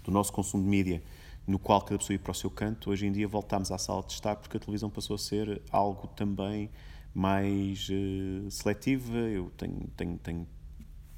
do 0.02 0.10
nosso 0.10 0.32
consumo 0.32 0.62
de 0.62 0.68
mídia 0.68 1.02
no 1.46 1.58
qual 1.58 1.80
cada 1.82 1.98
pessoa 1.98 2.14
ia 2.14 2.18
para 2.18 2.32
o 2.32 2.34
seu 2.34 2.50
canto. 2.50 2.90
Hoje 2.90 3.06
em 3.06 3.12
dia 3.12 3.26
voltamos 3.26 3.70
à 3.70 3.78
sala 3.78 4.02
de 4.02 4.12
estar 4.12 4.36
porque 4.36 4.56
a 4.56 4.60
televisão 4.60 4.90
passou 4.90 5.14
a 5.14 5.18
ser 5.18 5.62
algo 5.70 6.06
também 6.08 6.70
mais 7.14 7.88
uh, 7.88 8.50
seletiva. 8.50 9.16
Eu 9.16 9.50
tenho, 9.56 9.88
tenho, 9.96 10.18
tenho, 10.18 10.48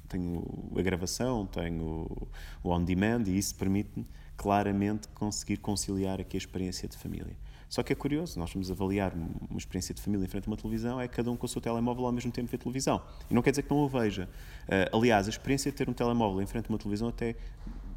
tenho 0.07 0.71
a 0.77 0.81
gravação, 0.81 1.45
tenho 1.45 2.27
o 2.63 2.69
on-demand 2.69 3.23
e 3.27 3.37
isso 3.37 3.55
permite-me 3.55 4.05
claramente 4.35 5.07
conseguir 5.09 5.57
conciliar 5.57 6.19
aqui 6.19 6.37
a 6.37 6.39
experiência 6.39 6.87
de 6.87 6.97
família. 6.97 7.37
Só 7.73 7.81
que 7.81 7.91
é 7.91 7.95
curioso, 7.95 8.37
nós 8.37 8.53
vamos 8.53 8.69
avaliar 8.69 9.13
uma 9.49 9.57
experiência 9.57 9.95
de 9.95 10.01
família 10.01 10.25
em 10.25 10.27
frente 10.27 10.47
a 10.47 10.51
uma 10.51 10.57
televisão, 10.57 11.01
é 11.01 11.07
cada 11.07 11.31
um 11.31 11.35
com 11.35 11.47
o 11.47 11.49
seu 11.49 11.59
telemóvel 11.59 12.05
ao 12.05 12.11
mesmo 12.11 12.31
tempo 12.31 12.47
ver 12.47 12.59
televisão. 12.59 13.01
E 13.27 13.33
não 13.33 13.41
quer 13.41 13.49
dizer 13.49 13.63
que 13.63 13.71
não 13.71 13.79
o 13.79 13.89
veja. 13.89 14.29
Uh, 14.67 14.95
aliás, 14.95 15.25
a 15.25 15.31
experiência 15.31 15.71
de 15.71 15.77
ter 15.77 15.89
um 15.89 15.93
telemóvel 15.93 16.39
em 16.39 16.45
frente 16.45 16.67
a 16.67 16.69
uma 16.69 16.77
televisão 16.77 17.07
até 17.07 17.35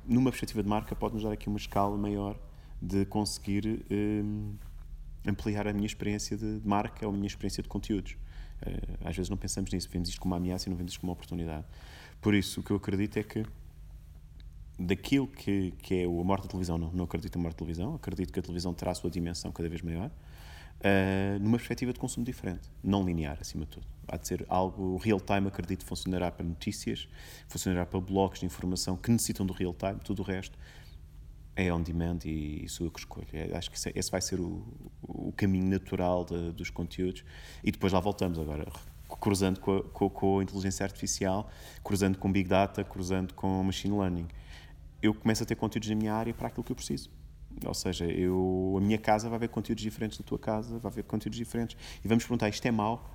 numa 0.07 0.31
perspectiva 0.31 0.63
de 0.63 0.69
marca, 0.69 0.95
pode-nos 0.95 1.25
dar 1.25 1.33
aqui 1.33 1.49
uma 1.49 1.59
escala 1.59 1.97
maior 1.97 2.39
de 2.81 3.05
conseguir 3.07 3.85
um, 3.91 4.55
ampliar 5.27 5.67
a 5.67 5.73
minha 5.73 5.87
experiência 5.87 6.37
de 6.37 6.61
marca 6.65 7.07
ou 7.07 7.13
a 7.13 7.17
minha 7.17 7.27
experiência 7.27 7.63
de 7.63 7.69
conteúdos. 7.69 8.13
Uh, 8.63 9.09
às 9.09 9.17
vezes 9.17 9.29
não 9.29 9.37
pensamos 9.37 9.71
nisso, 9.71 9.89
vemos 9.91 10.09
isto 10.09 10.21
como 10.21 10.35
uma 10.35 10.39
ameaça 10.39 10.69
e 10.69 10.71
não 10.71 10.77
vemos 10.77 10.93
isto 10.93 11.01
como 11.01 11.11
uma 11.11 11.15
oportunidade. 11.15 11.65
Por 12.21 12.35
isso, 12.35 12.61
o 12.61 12.63
que 12.63 12.71
eu 12.71 12.77
acredito 12.77 13.19
é 13.19 13.23
que 13.23 13.45
daquilo 14.79 15.27
que, 15.27 15.73
que 15.83 15.95
é 15.95 16.05
a 16.05 16.09
morte 16.09 16.43
da 16.43 16.49
televisão, 16.49 16.79
não, 16.79 16.93
não 16.93 17.05
acredito 17.05 17.37
na 17.37 17.43
morte 17.43 17.55
da 17.55 17.59
televisão, 17.59 17.95
acredito 17.95 18.33
que 18.33 18.39
a 18.39 18.43
televisão 18.43 18.75
terá 18.75 18.93
a 18.93 18.95
sua 18.95 19.11
dimensão 19.11 19.51
cada 19.53 19.69
vez 19.69 19.83
maior, 19.83 20.11
uh, 20.81 21.39
numa 21.41 21.57
perspectiva 21.57 21.93
de 21.93 21.99
consumo 21.99 22.25
diferente, 22.25 22.71
não 22.83 23.05
linear, 23.05 23.39
acima 23.41 23.65
de 23.65 23.73
tudo. 23.73 23.87
Há 24.09 24.17
de 24.17 24.29
ser 24.29 24.47
algo 24.49 24.97
real-time, 24.99 25.49
acredito, 25.49 25.85
funcionará 25.85 26.31
para 26.31 26.45
notícias, 26.45 27.09
funcionará 27.49 27.85
para 27.85 28.01
blogs 28.01 28.41
de 28.41 28.47
informação 28.47 28.97
que 28.97 29.11
necessitam 29.11 29.45
do 29.45 29.53
real-time, 29.53 29.99
tudo 30.05 30.21
o 30.21 30.25
resto 30.25 30.57
é 31.57 31.73
on-demand 31.73 32.19
e, 32.27 32.67
e 32.67 32.91
que 32.91 32.99
escolho. 32.99 33.27
É, 33.33 33.57
acho 33.57 33.71
que 33.71 33.77
esse, 33.77 33.91
esse 33.95 34.11
vai 34.11 34.21
ser 34.21 34.39
o, 34.39 34.63
o 35.03 35.33
caminho 35.33 35.67
natural 35.67 36.25
de, 36.25 36.53
dos 36.53 36.69
conteúdos 36.69 37.25
e 37.65 37.73
depois 37.73 37.93
lá 37.95 37.99
voltamos 37.99 38.39
agora, 38.39 38.67
cruzando 39.09 39.59
com 39.59 39.77
a, 39.79 39.83
com, 39.83 40.11
com 40.11 40.39
a 40.39 40.43
inteligência 40.43 40.85
artificial, 40.85 41.51
cruzando 41.83 42.19
com 42.19 42.31
Big 42.31 42.49
Data, 42.49 42.85
cruzando 42.85 43.33
com 43.33 43.63
Machine 43.65 43.99
Learning. 43.99 44.29
Eu 45.03 45.15
começo 45.15 45.43
a 45.43 45.47
ter 45.47 45.57
conteúdos 45.57 45.89
na 45.89 45.95
minha 45.97 46.13
área 46.15 46.35
para 46.35 46.49
aquilo 46.49 46.63
que 46.63 46.73
eu 46.73 46.77
preciso. 46.77 47.11
Ou 47.65 47.75
seja, 47.75 48.05
eu, 48.05 48.75
a 48.77 48.81
minha 48.81 48.99
casa 48.99 49.29
vai 49.29 49.37
haver 49.37 49.49
conteúdos 49.49 49.83
diferentes 49.83 50.19
da 50.19 50.25
tua 50.25 50.39
casa, 50.39 50.79
vai 50.79 50.91
haver 50.91 51.05
conteúdos 51.05 51.39
diferentes. 51.39 51.77
E 52.05 52.09
vamos 52.09 52.25
perguntar, 52.25 52.49
isto 52.49 52.67
é 52.67 52.71
mau? 52.71 53.11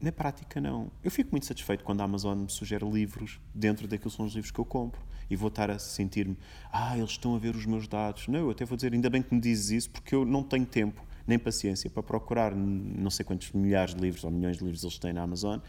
Na 0.00 0.10
prática, 0.10 0.60
não. 0.60 0.90
Eu 1.04 1.10
fico 1.10 1.30
muito 1.30 1.44
satisfeito 1.44 1.84
quando 1.84 2.00
a 2.00 2.04
Amazon 2.04 2.38
me 2.38 2.50
sugere 2.50 2.88
livros 2.88 3.38
dentro 3.54 3.86
daqueles 3.86 4.14
são 4.14 4.24
os 4.24 4.32
livros 4.32 4.50
que 4.50 4.58
eu 4.58 4.64
compro. 4.64 5.00
E 5.28 5.36
vou 5.36 5.48
estar 5.48 5.70
a 5.70 5.78
sentir-me, 5.78 6.36
ah, 6.72 6.96
eles 6.96 7.10
estão 7.10 7.36
a 7.36 7.38
ver 7.38 7.54
os 7.54 7.66
meus 7.66 7.86
dados. 7.86 8.26
Não, 8.26 8.40
eu 8.40 8.50
até 8.50 8.64
vou 8.64 8.76
dizer, 8.76 8.92
ainda 8.92 9.10
bem 9.10 9.22
que 9.22 9.34
me 9.34 9.40
dizes 9.40 9.70
isso, 9.70 9.90
porque 9.90 10.14
eu 10.14 10.24
não 10.24 10.42
tenho 10.42 10.66
tempo 10.66 11.04
nem 11.26 11.38
paciência 11.38 11.88
para 11.88 12.02
procurar 12.02 12.54
não 12.54 13.10
sei 13.10 13.24
quantos 13.24 13.52
milhares 13.52 13.94
de 13.94 14.00
livros 14.00 14.24
ou 14.24 14.30
milhões 14.30 14.56
de 14.56 14.64
livros 14.64 14.82
eles 14.82 14.98
têm 14.98 15.12
na 15.12 15.22
Amazon 15.22 15.60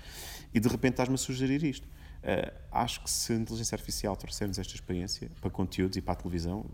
e 0.53 0.59
de 0.59 0.67
repente 0.67 0.93
estás-me 0.93 1.15
a 1.15 1.17
sugerir 1.17 1.63
isto. 1.63 1.87
Uh, 1.87 2.51
acho 2.71 3.03
que 3.03 3.09
se 3.09 3.33
a 3.33 3.35
inteligência 3.35 3.75
artificial 3.75 4.15
trouxermos 4.15 4.59
esta 4.59 4.73
experiência 4.73 5.29
para 5.39 5.49
conteúdos 5.49 5.97
e 5.97 6.01
para 6.01 6.13
a 6.13 6.15
televisão, 6.15 6.65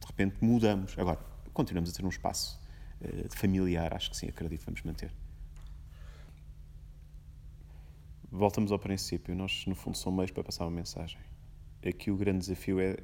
de 0.00 0.06
repente 0.06 0.42
mudamos. 0.42 0.98
Agora, 0.98 1.18
continuamos 1.52 1.90
a 1.90 1.92
ter 1.92 2.04
um 2.04 2.08
espaço 2.08 2.60
uh, 3.00 3.36
familiar, 3.36 3.94
acho 3.94 4.10
que 4.10 4.16
sim, 4.16 4.28
acredito, 4.28 4.64
vamos 4.64 4.82
manter. 4.82 5.12
Voltamos 8.30 8.70
ao 8.72 8.78
princípio, 8.78 9.34
nós 9.34 9.64
no 9.66 9.74
fundo 9.74 9.96
somos 9.96 10.16
meios 10.16 10.30
para 10.30 10.44
passar 10.44 10.64
uma 10.64 10.70
mensagem. 10.70 11.18
Aqui 11.86 12.10
o 12.10 12.16
grande 12.16 12.38
desafio 12.40 12.78
é 12.80 12.96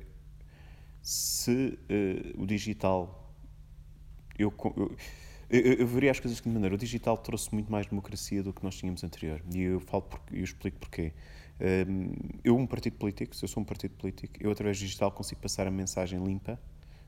se 1.03 1.79
uh, 1.91 2.43
o 2.43 2.47
digital. 2.47 3.35
Eu, 4.39 4.53
eu, 4.77 4.97
eu, 5.49 5.73
eu, 5.75 5.87
veria 5.87 6.11
as 6.11 6.21
coisas 6.21 6.41
de 6.41 6.49
maneira. 6.49 6.75
O 6.75 6.79
digital 6.79 7.17
trouxe 7.17 7.53
muito 7.53 7.71
mais 7.71 7.87
democracia 7.87 8.43
do 8.43 8.53
que 8.53 8.63
nós 8.63 8.77
tínhamos 8.77 9.03
anterior. 9.03 9.43
E 9.53 9.63
eu 9.63 9.81
falo 9.81 10.03
porque, 10.03 10.37
eu 10.37 10.45
explico 10.45 10.79
porquê. 10.79 11.13
Um, 11.59 12.13
eu, 12.45 12.57
um 12.57 12.67
partido 12.67 12.97
político, 12.97 13.35
se 13.35 13.45
eu 13.45 13.49
sou 13.49 13.63
um 13.63 13.67
partido 13.67 13.95
político, 13.97 14.35
eu 14.39 14.51
através 14.51 14.79
do 14.79 14.81
digital 14.81 15.11
consigo 15.11 15.41
passar 15.41 15.67
a 15.67 15.71
mensagem 15.71 16.23
limpa 16.23 16.61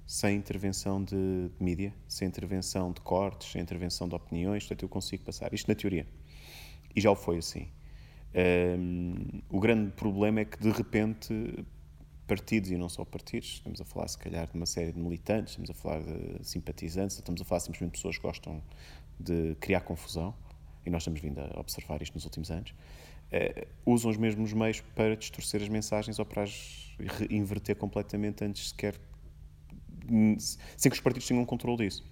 sem 0.09 0.37
intervenção 0.37 1.05
de, 1.05 1.14
de 1.14 1.62
mídia, 1.62 1.92
sem 2.09 2.27
intervenção 2.27 2.90
de 2.90 3.01
cortes, 3.03 3.53
sem 3.53 3.61
intervenção 3.61 4.09
de 4.09 4.14
opiniões, 4.14 4.62
portanto 4.62 4.83
eu 4.83 4.88
consigo 4.88 5.23
passar. 5.23 5.53
Isto 5.53 5.68
na 5.68 5.75
teoria. 5.75 6.07
E 6.97 7.01
já 7.01 7.11
o 7.11 7.14
foi 7.14 7.37
assim. 7.37 7.68
Um, 8.35 9.42
o 9.51 9.61
grande 9.61 9.90
problema 9.92 10.40
é 10.40 10.44
que 10.47 10.59
de 10.59 10.71
repente 10.71 11.62
partidos 12.27 12.71
e 12.71 12.77
não 12.79 12.88
só 12.88 13.05
partidos, 13.05 13.49
estamos 13.49 13.83
a 13.83 13.85
falar 13.85 14.09
se 14.09 14.16
calhar 14.16 14.47
de 14.47 14.55
uma 14.55 14.64
série 14.64 14.92
de 14.92 14.99
militantes, 14.99 15.53
estamos 15.53 15.68
a 15.68 15.75
falar 15.75 16.01
de 16.01 16.38
simpatizantes, 16.42 17.16
estamos 17.16 17.42
a 17.42 17.44
falar 17.44 17.61
simplesmente 17.61 17.92
de 17.92 17.99
pessoas 17.99 18.16
que 18.16 18.23
gostam 18.23 18.62
de 19.21 19.57
criar 19.61 19.83
confusão, 19.83 20.35
e 20.87 20.90
nós 20.90 21.03
estamos 21.03 21.21
vindo 21.21 21.38
a 21.38 21.61
observar 21.61 22.01
isto 22.01 22.14
nos 22.14 22.25
últimos 22.25 22.51
anos, 22.51 22.71
uh, 22.71 23.66
usam 23.85 24.11
os 24.11 24.16
mesmos 24.16 24.55
meios 24.55 24.81
para 24.94 25.16
distorcer 25.16 25.62
as 25.62 25.68
mensagens 25.68 26.18
ou 26.18 26.25
para 26.25 26.44
as 26.44 26.97
inverter 27.31 27.77
completamente 27.77 28.44
antes 28.44 28.71
sequer 28.71 28.94
sem 30.77 30.90
que 30.90 30.97
os 30.97 31.01
partidos 31.01 31.27
tenham 31.27 31.42
um 31.42 31.47
controle 31.47 31.85
disso. 31.85 32.05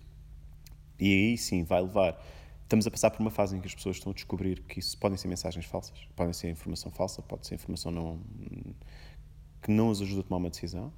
E 0.98 1.12
aí 1.12 1.38
sim 1.38 1.64
vai 1.64 1.82
levar. 1.82 2.22
Estamos 2.62 2.86
a 2.86 2.90
passar 2.90 3.10
por 3.10 3.20
uma 3.20 3.30
fase 3.30 3.56
em 3.56 3.60
que 3.60 3.66
as 3.66 3.74
pessoas 3.74 3.96
estão 3.96 4.10
a 4.10 4.14
descobrir 4.14 4.62
que 4.62 4.80
isso 4.80 4.98
podem 4.98 5.16
ser 5.16 5.28
mensagens 5.28 5.64
falsas, 5.64 5.96
podem 6.16 6.32
ser 6.32 6.50
informação 6.50 6.90
falsa, 6.90 7.22
pode 7.22 7.46
ser 7.46 7.54
informação 7.54 7.92
não, 7.92 8.20
que 9.62 9.70
não 9.70 9.90
as 9.90 10.00
ajuda 10.00 10.22
a 10.22 10.24
tomar 10.24 10.38
uma 10.38 10.50
decisão. 10.50 10.92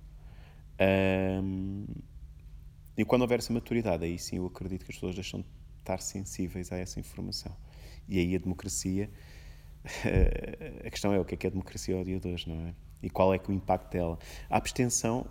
Um, 0.81 1.85
e 2.97 3.05
quando 3.05 3.23
houver 3.23 3.39
essa 3.39 3.53
maturidade, 3.53 4.05
aí 4.05 4.19
sim 4.19 4.37
eu 4.37 4.47
acredito 4.47 4.85
que 4.85 4.91
as 4.91 4.97
pessoas 4.97 5.15
deixam 5.15 5.41
de 5.41 5.47
estar 5.81 6.01
sensíveis 6.01 6.73
a 6.73 6.79
essa 6.79 6.99
informação. 6.99 7.55
E 8.09 8.19
aí 8.19 8.35
a 8.35 8.39
democracia, 8.39 9.11
a 10.85 10.91
questão 10.91 11.13
é 11.13 11.21
o 11.21 11.25
que 11.25 11.35
é 11.35 11.37
que 11.37 11.47
é 11.47 11.49
a 11.49 11.51
democracia 11.51 11.97
ao 11.97 12.05
dia 12.05 12.19
de 12.19 12.29
hoje, 12.29 12.49
não 12.49 12.67
é? 12.67 12.75
E 13.03 13.11
qual 13.11 13.33
é 13.33 13.39
que 13.39 13.51
é 13.51 13.55
o 13.55 13.57
impacto 13.57 13.93
dela? 13.93 14.19
A 14.51 14.57
abstenção, 14.57 15.27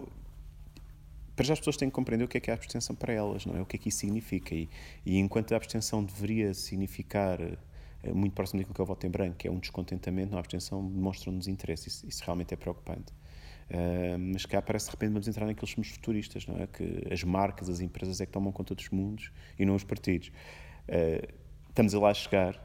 para 1.38 1.46
já 1.46 1.54
as 1.54 1.60
pessoas 1.60 1.78
têm 1.78 1.88
que 1.88 1.94
compreender 1.94 2.26
o 2.26 2.28
que 2.28 2.38
é 2.38 2.42
que 2.42 2.50
é 2.50 2.54
a 2.54 2.56
abstenção 2.56 2.96
para 2.96 3.14
elas, 3.14 3.46
não 3.46 3.56
é? 3.56 3.62
O 3.62 3.66
que 3.66 3.76
é 3.76 3.80
que 3.80 3.90
isso 3.90 4.00
significa. 4.00 4.56
E, 4.56 4.68
e 5.06 5.20
enquanto 5.20 5.54
a 5.54 5.56
abstenção 5.56 6.04
deveria 6.04 6.52
significar 6.52 7.40
eh, 7.40 8.12
muito 8.12 8.34
próximo 8.34 8.60
daquilo 8.60 8.74
que 8.74 8.82
é 8.82 8.84
o 8.84 8.88
voto 8.88 9.06
em 9.06 9.10
branco, 9.12 9.36
que 9.38 9.48
é 9.48 9.52
um 9.52 9.60
descontentamento, 9.60 10.36
a 10.36 10.40
abstenção 10.40 10.84
demonstra 10.84 11.30
um 11.30 11.38
desinteresse. 11.38 11.90
Isso, 11.90 12.08
isso 12.08 12.24
realmente 12.26 12.56
é 12.56 12.58
preocupante. 12.58 13.14
Uh, 13.70 14.18
mas 14.18 14.46
cá 14.46 14.62
parece 14.62 14.86
de 14.86 14.92
repente 14.92 15.12
vamos 15.12 15.28
entrar 15.28 15.46
naqueles 15.46 15.70
somos 15.70 15.90
futuristas, 15.90 16.48
não 16.48 16.58
é? 16.58 16.66
Que 16.66 17.04
as 17.12 17.24
marcas, 17.24 17.70
as 17.70 17.82
empresas 17.82 18.20
é 18.20 18.26
que 18.26 18.32
tomam 18.32 18.52
conta 18.52 18.74
dos 18.74 18.90
mundos 18.90 19.32
e 19.60 19.66
não 19.66 19.76
os 19.76 19.84
partidos. 19.84 20.30
Uh, 20.90 21.32
estamos 21.70 21.94
a 21.94 22.00
lá 22.00 22.14
chegar 22.16 22.60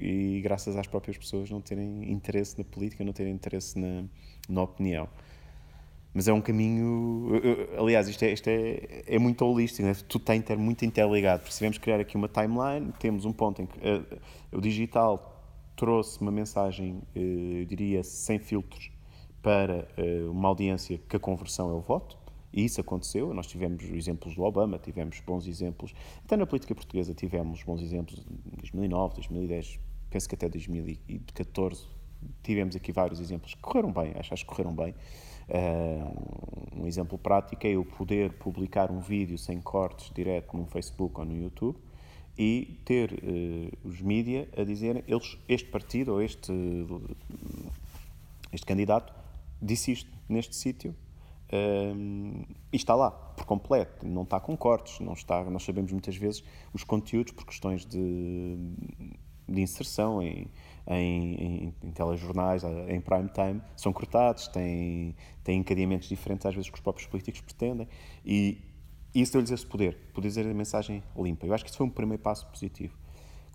e 0.00 0.40
graças 0.42 0.76
às 0.76 0.88
próprias 0.88 1.16
pessoas 1.16 1.48
não 1.48 1.60
terem 1.60 2.10
interesse 2.10 2.58
na 2.58 2.64
política, 2.64 3.04
não 3.04 3.12
terem 3.12 3.32
interesse 3.32 3.78
na, 3.78 4.04
na 4.48 4.62
opinião. 4.62 5.08
Mas 6.16 6.28
é 6.28 6.32
um 6.32 6.40
caminho. 6.40 7.28
Aliás, 7.78 8.08
isto 8.08 8.24
é, 8.24 8.32
isto 8.32 8.48
é, 8.48 9.02
é 9.06 9.18
muito 9.18 9.44
holístico, 9.44 9.86
né? 9.86 9.94
tudo 10.08 10.22
está 10.22 10.34
inter, 10.34 10.58
muito 10.58 10.82
interligado. 10.82 11.42
Vamos 11.60 11.76
criar 11.76 12.00
aqui 12.00 12.16
uma 12.16 12.26
timeline, 12.26 12.90
temos 12.98 13.26
um 13.26 13.32
ponto 13.34 13.60
em 13.60 13.66
que 13.66 13.76
uh, 13.76 14.18
o 14.50 14.58
digital 14.58 15.44
trouxe 15.76 16.18
uma 16.22 16.32
mensagem, 16.32 17.02
uh, 17.14 17.18
eu 17.18 17.66
diria, 17.66 18.02
sem 18.02 18.38
filtros, 18.38 18.90
para 19.42 19.86
uh, 19.98 20.30
uma 20.30 20.48
audiência 20.48 20.98
que 21.06 21.16
a 21.16 21.20
conversão 21.20 21.68
é 21.68 21.74
o 21.74 21.82
voto. 21.82 22.16
E 22.50 22.64
isso 22.64 22.80
aconteceu. 22.80 23.34
Nós 23.34 23.46
tivemos 23.46 23.84
exemplos 23.84 24.36
do 24.36 24.42
Obama, 24.42 24.78
tivemos 24.78 25.20
bons 25.20 25.46
exemplos. 25.46 25.94
Até 26.24 26.34
na 26.34 26.46
política 26.46 26.74
portuguesa 26.74 27.12
tivemos 27.12 27.62
bons 27.62 27.82
exemplos 27.82 28.24
em 28.54 28.56
2009, 28.56 29.16
2010, 29.16 29.78
penso 30.08 30.26
que 30.26 30.34
até 30.34 30.48
2014 30.48 31.86
tivemos 32.42 32.74
aqui 32.74 32.90
vários 32.90 33.20
exemplos 33.20 33.54
que 33.54 33.60
correram 33.60 33.92
bem, 33.92 34.14
acho, 34.18 34.32
acho 34.32 34.44
que 34.46 34.48
correram 34.48 34.74
bem. 34.74 34.94
Uh, 35.48 36.80
um 36.82 36.86
exemplo 36.86 37.16
prático 37.16 37.64
é 37.66 37.70
eu 37.70 37.84
poder 37.84 38.32
publicar 38.32 38.90
um 38.90 38.98
vídeo 38.98 39.38
sem 39.38 39.60
cortes 39.60 40.10
direto 40.12 40.56
no 40.56 40.66
Facebook 40.66 41.20
ou 41.20 41.24
no 41.24 41.36
YouTube 41.36 41.78
e 42.36 42.80
ter 42.84 43.12
uh, 43.12 43.88
os 43.88 44.00
mídia 44.00 44.48
a 44.56 44.64
dizerem 44.64 45.04
eles, 45.06 45.38
este 45.48 45.68
partido 45.70 46.14
ou 46.14 46.22
este, 46.22 46.52
este 48.52 48.66
candidato 48.66 49.14
disse 49.62 49.92
isto 49.92 50.10
neste 50.28 50.56
sítio 50.56 50.94
uh, 51.52 52.46
e 52.72 52.76
está 52.76 52.96
lá 52.96 53.10
por 53.10 53.46
completo, 53.46 54.06
não 54.06 54.22
está 54.22 54.40
com 54.40 54.56
cortes, 54.56 54.98
não 54.98 55.12
está, 55.12 55.44
nós 55.44 55.62
sabemos 55.62 55.92
muitas 55.92 56.16
vezes 56.16 56.42
os 56.74 56.82
conteúdos 56.82 57.32
por 57.32 57.46
questões 57.46 57.86
de, 57.86 58.58
de 59.48 59.60
inserção 59.60 60.20
em, 60.20 60.48
em, 60.86 61.34
em, 61.34 61.74
em 61.82 61.90
telejornais, 61.90 62.62
em 62.88 63.00
prime 63.00 63.28
time, 63.28 63.60
são 63.76 63.92
cortados, 63.92 64.48
têm, 64.48 65.14
têm 65.42 65.58
encadeamentos 65.60 66.08
diferentes 66.08 66.46
às 66.46 66.54
vezes 66.54 66.70
que 66.70 66.76
os 66.76 66.80
próprios 66.80 67.08
políticos 67.08 67.40
pretendem 67.40 67.88
e 68.24 68.58
isso 69.14 69.32
deu-lhes 69.32 69.50
esse 69.50 69.66
poder, 69.66 69.96
poder 70.12 70.28
dizer 70.28 70.46
a 70.46 70.54
mensagem 70.54 71.02
limpa. 71.16 71.46
Eu 71.46 71.54
acho 71.54 71.64
que 71.64 71.70
isso 71.70 71.78
foi 71.78 71.86
um 71.86 71.90
primeiro 71.90 72.22
passo 72.22 72.46
positivo. 72.46 72.96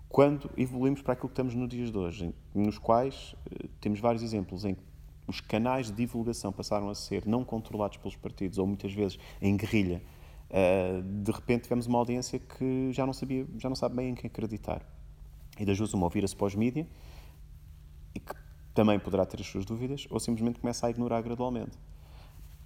Quando 0.08 0.50
evoluímos 0.56 1.00
para 1.00 1.14
aquilo 1.14 1.28
que 1.28 1.32
estamos 1.32 1.54
nos 1.54 1.68
dias 1.68 1.90
de 1.90 1.96
hoje, 1.96 2.34
nos 2.54 2.78
quais 2.78 3.34
eh, 3.50 3.68
temos 3.80 3.98
vários 4.00 4.22
exemplos 4.22 4.64
em 4.64 4.74
que 4.74 4.82
os 5.26 5.40
canais 5.40 5.86
de 5.86 5.92
divulgação 5.92 6.52
passaram 6.52 6.88
a 6.90 6.94
ser 6.94 7.26
não 7.26 7.44
controlados 7.44 7.96
pelos 7.96 8.16
partidos 8.16 8.58
ou 8.58 8.66
muitas 8.66 8.92
vezes 8.92 9.18
em 9.40 9.56
guerrilha, 9.56 10.02
uh, 10.50 11.02
de 11.02 11.30
repente 11.30 11.62
tivemos 11.62 11.86
uma 11.86 11.98
audiência 11.98 12.38
que 12.38 12.92
já 12.92 13.06
não 13.06 13.12
sabia, 13.12 13.46
já 13.56 13.68
não 13.68 13.76
sabe 13.76 13.96
bem 13.96 14.10
em 14.10 14.14
quem 14.14 14.28
acreditar. 14.28 14.82
E 15.58 15.64
das 15.64 15.78
duas 15.78 15.94
uma 15.94 16.04
ouvir-se 16.04 16.34
pós-mídia 16.34 16.86
e 18.14 18.20
que 18.20 18.34
também 18.74 18.98
poderá 18.98 19.26
ter 19.26 19.40
as 19.40 19.46
suas 19.46 19.64
dúvidas, 19.64 20.06
ou 20.10 20.18
simplesmente 20.18 20.60
começa 20.60 20.86
a 20.86 20.90
ignorar 20.90 21.20
gradualmente. 21.22 21.78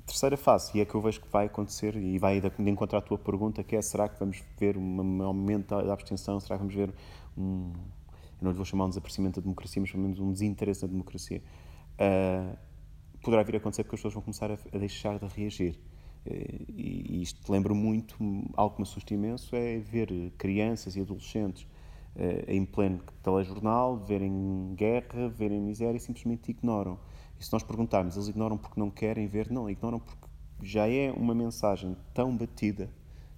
Terceira 0.06 0.36
fase, 0.36 0.70
e 0.78 0.80
é 0.80 0.84
que 0.84 0.94
eu 0.94 1.00
vejo 1.00 1.20
que 1.20 1.28
vai 1.28 1.46
acontecer, 1.46 1.96
e 1.96 2.18
vai 2.18 2.40
de 2.40 2.70
encontrar 2.70 2.98
a 2.98 3.02
tua 3.02 3.18
pergunta, 3.18 3.64
que 3.64 3.74
é, 3.74 3.82
será 3.82 4.08
que 4.08 4.18
vamos 4.20 4.42
ver 4.58 4.76
um 4.76 5.22
aumento 5.22 5.82
da 5.82 5.92
abstenção, 5.92 6.38
será 6.38 6.56
que 6.56 6.60
vamos 6.60 6.74
ver 6.74 6.94
um, 7.36 7.72
eu 8.40 8.44
não 8.44 8.50
lhe 8.50 8.56
vou 8.56 8.64
chamar 8.64 8.84
um 8.84 8.88
desaparecimento 8.88 9.40
da 9.40 9.44
democracia, 9.44 9.80
mas 9.80 9.90
pelo 9.90 10.02
menos 10.02 10.18
um 10.20 10.32
desinteresse 10.32 10.82
na 10.82 10.88
democracia, 10.88 11.42
uh, 11.94 12.56
poderá 13.22 13.42
vir 13.42 13.54
a 13.54 13.58
acontecer 13.58 13.82
porque 13.82 13.96
as 13.96 14.00
pessoas 14.00 14.14
vão 14.14 14.22
começar 14.22 14.50
a, 14.50 14.54
a 14.54 14.78
deixar 14.78 15.18
de 15.18 15.26
reagir. 15.26 15.78
Uh, 16.26 16.64
e, 16.68 17.16
e 17.16 17.22
isto 17.22 17.50
lembra 17.50 17.74
muito, 17.74 18.16
algo 18.54 18.76
que 18.76 18.82
me 18.82 18.86
assusta 18.86 19.14
imenso, 19.14 19.56
é 19.56 19.78
ver 19.78 20.32
crianças 20.36 20.96
e 20.96 21.00
adolescentes 21.00 21.66
em 22.46 22.64
pleno 22.64 23.00
telejornal, 23.22 23.98
verem 23.98 24.74
guerra, 24.74 25.28
verem 25.28 25.60
miséria 25.60 25.96
e 25.96 26.00
simplesmente 26.00 26.50
ignoram. 26.50 26.98
E 27.38 27.44
se 27.44 27.52
nós 27.52 27.62
perguntarmos, 27.62 28.16
eles 28.16 28.28
ignoram 28.28 28.56
porque 28.56 28.80
não 28.80 28.90
querem 28.90 29.26
ver? 29.26 29.50
Não, 29.50 29.68
ignoram 29.68 29.98
porque 30.00 30.26
já 30.62 30.88
é 30.88 31.12
uma 31.12 31.34
mensagem 31.34 31.96
tão 32.14 32.36
batida, 32.36 32.90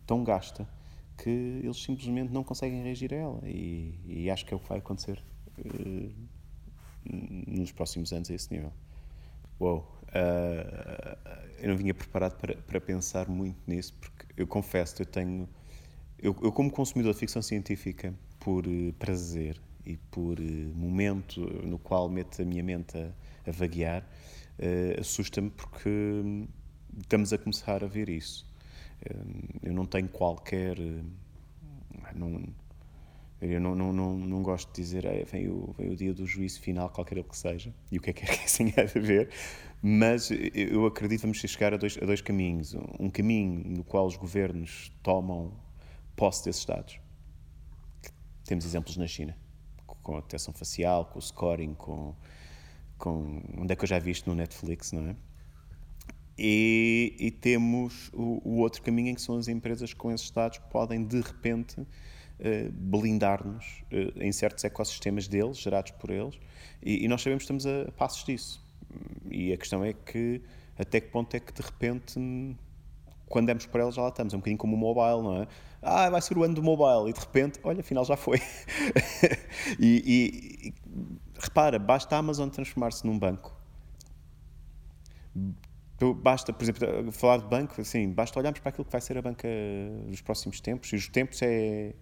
tão 0.06 0.22
gasta, 0.22 0.68
que 1.16 1.28
eles 1.28 1.82
simplesmente 1.82 2.32
não 2.32 2.44
conseguem 2.44 2.82
reagir 2.82 3.12
a 3.12 3.16
ela. 3.16 3.40
E, 3.44 3.98
e 4.06 4.30
acho 4.30 4.46
que 4.46 4.54
é 4.54 4.56
o 4.56 4.60
que 4.60 4.68
vai 4.68 4.78
acontecer 4.78 5.22
uh, 5.58 6.12
nos 7.04 7.72
próximos 7.72 8.12
anos 8.12 8.30
a 8.30 8.34
esse 8.34 8.52
nível. 8.52 8.72
Uou! 9.58 9.98
Uh, 10.08 11.18
eu 11.58 11.68
não 11.70 11.76
vinha 11.76 11.92
preparado 11.92 12.38
para, 12.38 12.56
para 12.56 12.80
pensar 12.80 13.28
muito 13.28 13.58
nisso, 13.66 13.92
porque 14.00 14.26
eu 14.36 14.46
confesso, 14.46 15.02
eu 15.02 15.06
tenho. 15.06 15.48
Eu, 16.18 16.36
eu 16.42 16.52
como 16.52 16.70
consumidor 16.70 17.12
de 17.12 17.18
ficção 17.18 17.42
científica, 17.42 18.14
por 18.48 18.66
uh, 18.66 18.94
prazer 18.94 19.60
e 19.84 19.98
por 20.10 20.40
uh, 20.40 20.42
momento 20.74 21.38
no 21.66 21.78
qual 21.78 22.08
meto 22.08 22.40
a 22.40 22.46
minha 22.46 22.62
mente 22.62 22.96
a, 22.96 23.10
a 23.46 23.52
vaguear, 23.52 24.02
uh, 24.58 24.98
assusta-me 24.98 25.50
porque 25.50 25.90
hum, 25.90 26.48
estamos 26.98 27.30
a 27.34 27.36
começar 27.36 27.84
a 27.84 27.86
ver 27.86 28.08
isso. 28.08 28.50
eu 29.62 29.74
não 29.74 29.84
tenho 29.84 30.08
qualquer. 30.08 30.78
não, 32.14 32.42
eu 33.42 33.60
não, 33.60 33.74
não, 33.74 33.92
não, 33.92 34.18
não 34.18 34.42
gosto 34.42 34.72
de 34.72 34.80
dizer 34.80 35.04
é, 35.04 35.24
vem, 35.24 35.50
o, 35.50 35.74
vem 35.76 35.90
o 35.90 35.94
dia 35.94 36.14
do 36.14 36.24
juízo 36.24 36.58
final, 36.62 36.88
qualquer 36.88 37.18
ele 37.18 37.28
que 37.28 37.36
seja, 37.36 37.70
e 37.92 37.98
o 37.98 38.00
que 38.00 38.08
é 38.08 38.12
que 38.14 38.24
é 38.24 38.28
que 38.28 38.44
assim 38.46 38.72
é 38.74 38.84
de 38.86 38.98
ver, 38.98 39.28
mas 39.82 40.30
eu 40.54 40.86
acredito 40.86 41.20
que 41.20 41.26
vamos 41.26 41.38
chegar 41.38 41.74
a 41.74 41.76
dois, 41.76 41.98
a 42.00 42.06
dois 42.06 42.22
caminhos. 42.22 42.74
Um 42.98 43.10
caminho 43.10 43.76
no 43.76 43.84
qual 43.84 44.06
os 44.06 44.16
governos 44.16 44.90
tomam 45.02 45.52
posse 46.16 46.46
desses 46.46 46.64
dados 46.64 46.98
temos 48.48 48.64
exemplos 48.64 48.96
na 48.96 49.06
China, 49.06 49.36
com 50.02 50.16
a 50.16 50.20
detecção 50.20 50.54
facial, 50.54 51.04
com 51.04 51.18
o 51.18 51.22
scoring, 51.22 51.74
com, 51.74 52.14
com 52.96 53.42
onde 53.58 53.72
é 53.72 53.76
que 53.76 53.84
eu 53.84 53.88
já 53.88 53.98
vi 53.98 54.10
isto 54.10 54.28
no 54.28 54.34
Netflix, 54.34 54.90
não 54.90 55.06
é? 55.06 55.16
E, 56.38 57.14
e 57.18 57.30
temos 57.30 58.10
o, 58.14 58.40
o, 58.48 58.58
outro 58.60 58.80
caminho 58.80 59.08
em 59.08 59.14
que 59.14 59.20
são 59.20 59.36
as 59.36 59.48
empresas 59.48 59.92
com 59.92 60.10
esses 60.10 60.30
dados 60.30 60.58
podem 60.70 61.04
de 61.04 61.20
repente 61.20 61.80
uh, 61.80 61.86
blindar-nos 62.72 63.82
uh, 63.92 64.22
em 64.22 64.32
certos 64.32 64.64
ecossistemas 64.64 65.28
deles, 65.28 65.58
gerados 65.58 65.90
por 65.92 66.10
eles, 66.10 66.38
e, 66.82 67.04
e, 67.04 67.08
nós 67.08 67.20
sabemos 67.20 67.44
que 67.44 67.52
estamos 67.52 67.66
a, 67.66 67.92
passos 67.92 68.24
disso. 68.24 68.64
E 69.30 69.52
a 69.52 69.58
questão 69.58 69.84
é 69.84 69.92
que 69.92 70.40
até 70.78 71.00
que 71.00 71.08
ponto 71.08 71.34
é 71.34 71.40
que 71.40 71.52
de 71.52 71.60
repente 71.60 72.18
quando 73.28 73.46
demos 73.46 73.66
por 73.66 73.80
elas 73.80 73.94
já 73.94 74.02
lá 74.02 74.08
estamos, 74.08 74.32
é 74.32 74.36
um 74.36 74.40
bocadinho 74.40 74.58
como 74.58 74.74
o 74.74 74.78
mobile, 74.78 75.22
não 75.22 75.42
é? 75.42 75.48
Ah, 75.80 76.10
vai 76.10 76.20
ser 76.20 76.36
o 76.36 76.42
ano 76.42 76.54
do 76.54 76.62
mobile, 76.62 77.10
e 77.10 77.12
de 77.12 77.20
repente, 77.20 77.60
olha, 77.62 77.80
afinal 77.80 78.04
já 78.04 78.16
foi. 78.16 78.38
e, 79.78 80.02
e, 80.04 80.68
e, 80.68 80.74
repara, 81.38 81.78
basta 81.78 82.16
a 82.16 82.18
Amazon 82.18 82.48
transformar-se 82.48 83.06
num 83.06 83.18
banco, 83.18 83.56
basta, 86.16 86.52
por 86.52 86.62
exemplo, 86.62 87.12
falar 87.12 87.38
de 87.38 87.46
banco, 87.46 87.80
assim, 87.80 88.10
basta 88.10 88.38
olharmos 88.38 88.60
para 88.60 88.70
aquilo 88.70 88.84
que 88.84 88.92
vai 88.92 89.00
ser 89.00 89.18
a 89.18 89.22
banca 89.22 89.48
nos 90.06 90.20
próximos 90.20 90.60
tempos, 90.60 90.92
e 90.92 90.96
os 90.96 91.08
tempos 91.08 91.40
é 91.42 91.94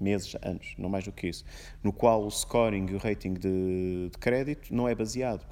meses, 0.00 0.36
anos, 0.42 0.74
não 0.76 0.88
mais 0.88 1.04
do 1.04 1.12
que 1.12 1.28
isso, 1.28 1.44
no 1.82 1.92
qual 1.92 2.24
o 2.24 2.30
scoring 2.30 2.86
e 2.90 2.94
o 2.94 2.98
rating 2.98 3.34
de, 3.34 4.10
de 4.10 4.18
crédito 4.18 4.74
não 4.74 4.88
é 4.88 4.94
baseado. 4.94 5.46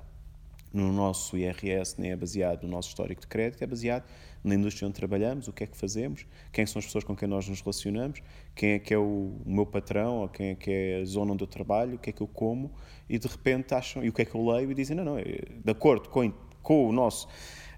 No 0.72 0.92
nosso 0.92 1.36
IRS, 1.36 2.00
nem 2.00 2.12
é 2.12 2.16
baseado. 2.16 2.62
No 2.62 2.68
nosso 2.68 2.90
histórico 2.90 3.20
de 3.20 3.26
crédito, 3.26 3.62
é 3.62 3.66
baseado 3.66 4.04
na 4.42 4.54
indústria 4.54 4.88
onde 4.88 4.96
trabalhamos, 4.96 5.48
o 5.48 5.52
que 5.52 5.64
é 5.64 5.66
que 5.66 5.76
fazemos, 5.76 6.26
quem 6.52 6.64
são 6.66 6.78
as 6.78 6.86
pessoas 6.86 7.04
com 7.04 7.14
quem 7.14 7.28
nós 7.28 7.48
nos 7.48 7.60
relacionamos, 7.60 8.22
quem 8.54 8.72
é 8.72 8.78
que 8.78 8.94
é 8.94 8.98
o, 8.98 9.40
meu 9.44 9.66
patrão, 9.66 10.18
ou 10.18 10.28
quem 10.28 10.50
é 10.50 10.54
que 10.54 10.70
é 10.70 11.00
a 11.00 11.04
zona 11.04 11.32
onde 11.32 11.44
eu 11.44 11.48
trabalho, 11.48 11.96
o 11.96 11.98
que 11.98 12.10
é 12.10 12.12
que 12.12 12.22
eu 12.22 12.26
como, 12.26 12.72
e 13.08 13.18
de 13.18 13.28
repente 13.28 13.74
acham, 13.74 14.02
e 14.04 14.08
o 14.08 14.12
que 14.12 14.22
é 14.22 14.24
que 14.24 14.34
eu 14.34 14.44
leio, 14.46 14.70
e 14.70 14.74
dizem, 14.74 14.96
não, 14.96 15.04
não, 15.04 15.16
de 15.16 15.70
acordo 15.70 16.08
com, 16.08 16.32
com 16.62 16.88
o 16.88 16.92
nosso 16.92 17.28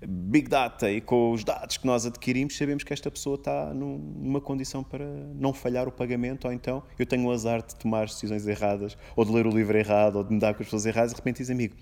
Big 0.07 0.49
Data 0.49 0.91
e 0.91 1.01
com 1.01 1.33
os 1.33 1.45
dados 1.45 1.77
que 1.77 1.87
nós 1.87 2.05
adquirimos, 2.05 2.57
sabemos 2.57 2.83
que 2.83 2.93
esta 2.93 3.11
pessoa 3.11 3.37
está 3.37 3.73
numa 3.73 4.41
condição 4.41 4.83
para 4.83 5.05
não 5.35 5.53
falhar 5.53 5.87
o 5.87 5.93
pagamento, 5.93 6.47
ou 6.47 6.53
então 6.53 6.83
eu 6.99 7.07
tenho 7.07 7.27
o 7.27 7.31
azar 7.31 7.63
de 7.63 7.75
tomar 7.77 8.07
decisões 8.07 8.47
erradas, 8.47 8.97
ou 9.15 9.25
de 9.25 9.33
ler 9.33 9.47
o 9.47 9.51
livro 9.51 9.77
errado, 9.77 10.17
ou 10.17 10.25
de 10.25 10.33
me 10.33 10.41
dar 10.41 10.55
com 10.55 10.63
as 10.63 10.67
pessoas 10.67 10.87
erradas, 10.87 11.13
e 11.13 11.15
de 11.15 11.21
repente 11.21 11.39
diz, 11.39 11.51
amigo, 11.51 11.75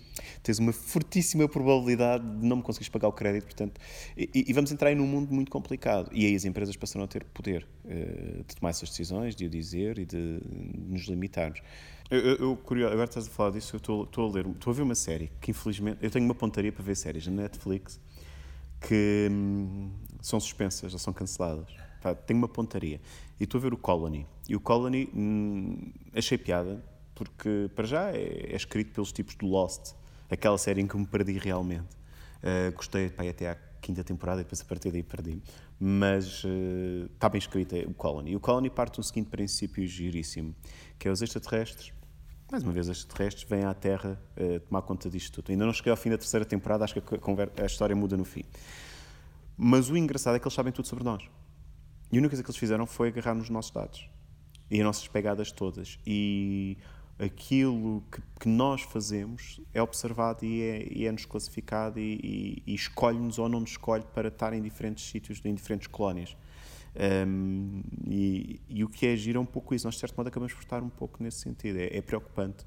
tens 0.42 0.58
uma 0.58 0.72
fortíssima 0.72 1.48
probabilidade 1.48 2.24
de 2.24 2.46
não 2.46 2.56
me 2.56 2.62
conseguires 2.62 2.88
pagar 2.88 3.08
o 3.08 3.12
crédito, 3.12 3.44
portanto, 3.44 3.80
e, 4.16 4.28
e 4.34 4.52
vamos 4.52 4.70
entrar 4.70 4.92
em 4.92 5.00
um 5.00 5.06
mundo 5.06 5.32
muito 5.32 5.50
complicado. 5.50 6.10
E 6.12 6.26
aí 6.26 6.34
as 6.34 6.44
empresas 6.44 6.76
passaram 6.76 7.04
a 7.04 7.08
ter 7.08 7.24
poder 7.24 7.66
uh, 7.84 8.44
de 8.44 8.56
tomar 8.56 8.70
essas 8.70 8.90
decisões, 8.90 9.34
de 9.34 9.46
o 9.46 9.50
dizer 9.50 9.98
e 9.98 10.04
de, 10.04 10.40
nos 10.88 11.02
limitarmos. 11.02 11.60
Eu, 12.10 12.18
eu, 12.18 12.36
eu, 12.36 12.56
curioso, 12.56 12.92
agora 12.92 13.08
estás 13.08 13.28
a 13.28 13.30
falar 13.30 13.50
disso, 13.50 13.76
eu 13.76 14.02
estou 14.02 14.28
a 14.28 14.32
ler, 14.32 14.44
estou 14.46 14.72
a 14.72 14.74
ver 14.74 14.82
uma 14.82 14.96
série 14.96 15.30
que 15.40 15.52
infelizmente, 15.52 15.98
eu 16.02 16.10
tenho 16.10 16.24
uma 16.24 16.34
pontaria 16.34 16.72
para 16.72 16.82
ver 16.82 16.96
séries 16.96 17.24
na 17.28 17.42
Netflix, 17.42 18.00
que 18.80 19.28
hum, 19.30 19.90
são 20.20 20.40
suspensas 20.40 20.92
ou 20.92 20.98
são 20.98 21.12
canceladas. 21.12 21.68
Pá, 22.00 22.14
tenho 22.14 22.38
uma 22.38 22.48
pontaria. 22.48 23.00
E 23.38 23.44
estou 23.44 23.58
a 23.58 23.62
ver 23.62 23.72
o 23.72 23.76
Colony. 23.76 24.26
E 24.48 24.56
o 24.56 24.60
Colony 24.60 25.08
hum, 25.14 25.92
achei 26.14 26.38
piada, 26.38 26.82
porque 27.14 27.70
para 27.74 27.86
já 27.86 28.10
é, 28.10 28.52
é, 28.52 28.56
escrito 28.56 28.92
pelos 28.92 29.12
tipos 29.12 29.34
do 29.34 29.46
Lost, 29.46 29.92
aquela 30.30 30.56
série 30.58 30.80
em 30.80 30.86
que 30.86 30.96
me 30.96 31.06
perdi 31.06 31.38
realmente. 31.38 32.00
Uh, 32.42 32.74
gostei 32.74 33.10
pá, 33.10 33.22
até 33.28 33.50
à 33.50 33.54
quinta 33.82 34.02
temporada 34.02 34.40
e 34.40 34.44
depois 34.44 34.62
a 34.62 34.64
partir 34.64 34.90
daí 34.90 35.02
perdi 35.02 35.42
Mas 35.78 36.42
uh, 36.44 37.04
está 37.12 37.28
bem 37.28 37.38
escrito 37.38 37.74
é 37.76 37.80
o 37.80 37.92
Colony. 37.92 38.30
E 38.30 38.36
o 38.36 38.40
Colony 38.40 38.70
parte 38.70 38.94
de 38.94 39.00
um 39.00 39.02
seguinte 39.02 39.28
princípio 39.28 39.86
giríssimo, 39.86 40.54
que 40.98 41.06
é 41.06 41.10
os 41.10 41.20
extraterrestres 41.20 41.92
mais 42.50 42.64
uma 42.64 42.72
vez, 42.72 42.88
extraterrestres 42.88 43.48
vêm 43.48 43.64
à 43.64 43.72
Terra 43.72 44.20
uh, 44.36 44.60
tomar 44.60 44.82
conta 44.82 45.08
disto 45.08 45.34
tudo. 45.34 45.52
Ainda 45.52 45.64
não 45.64 45.72
cheguei 45.72 45.90
ao 45.90 45.96
fim 45.96 46.10
da 46.10 46.18
terceira 46.18 46.44
temporada, 46.44 46.84
acho 46.84 46.94
que 46.94 47.00
a, 47.00 47.62
a, 47.62 47.66
história 47.66 47.94
muda 47.94 48.16
no 48.16 48.24
fim. 48.24 48.44
Mas 49.56 49.88
o 49.88 49.96
engraçado 49.96 50.36
é 50.36 50.38
que 50.38 50.46
eles 50.46 50.54
sabem 50.54 50.72
tudo 50.72 50.88
sobre 50.88 51.04
nós. 51.04 51.22
E 52.10 52.16
a 52.16 52.18
única 52.18 52.30
coisa 52.30 52.42
que 52.42 52.50
eles 52.50 52.58
fizeram 52.58 52.86
foi 52.86 53.08
agarrar 53.08 53.34
nos 53.34 53.48
nossos 53.48 53.70
dados 53.70 54.08
e 54.70 54.78
as 54.80 54.84
nossas 54.84 55.06
pegadas 55.06 55.52
todas. 55.52 55.98
E 56.04 56.76
aquilo 57.18 58.02
que, 58.10 58.20
que 58.40 58.48
nós 58.48 58.82
fazemos 58.82 59.60
é 59.72 59.80
observado 59.80 60.44
e 60.44 61.06
é-nos 61.06 61.22
é, 61.22 61.24
é 61.24 61.28
classificado 61.28 62.00
e, 62.00 62.18
e, 62.22 62.62
e 62.66 62.74
escolhe-nos 62.74 63.38
ou 63.38 63.48
não 63.48 63.60
nos 63.60 63.70
escolhe 63.70 64.04
para 64.14 64.28
estar 64.28 64.52
em 64.52 64.62
diferentes 64.62 65.08
sítios, 65.08 65.40
em 65.44 65.54
diferentes 65.54 65.86
colónias. 65.86 66.36
Um, 67.26 67.82
e, 68.06 68.60
e, 68.68 68.84
o 68.84 68.88
que 68.88 69.06
é 69.06 69.12
agir 69.12 69.36
é 69.36 69.38
um 69.38 69.46
pouco 69.46 69.74
isso. 69.74 69.86
Nós, 69.86 69.94
de 69.94 70.00
certo 70.00 70.16
modo, 70.16 70.28
acabamos 70.28 70.52
por 70.52 70.62
estar 70.62 70.82
um 70.82 70.88
pouco 70.88 71.22
nesse 71.22 71.38
sentido. 71.38 71.78
É, 71.78 71.96
é 71.96 72.02
preocupante 72.02 72.66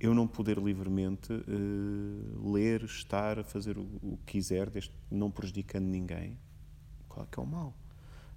eu 0.00 0.14
não 0.14 0.26
poder 0.28 0.58
livremente 0.58 1.32
uh, 1.32 2.52
ler, 2.52 2.84
estar, 2.84 3.42
fazer 3.44 3.76
o, 3.76 3.82
o 4.02 4.18
que 4.24 4.34
quiser, 4.34 4.70
desde, 4.70 4.92
não 5.10 5.30
prejudicando 5.30 5.86
ninguém. 5.86 6.38
Qual 7.08 7.24
é 7.24 7.28
que 7.30 7.38
é 7.38 7.42
o 7.42 7.46
mal? 7.46 7.74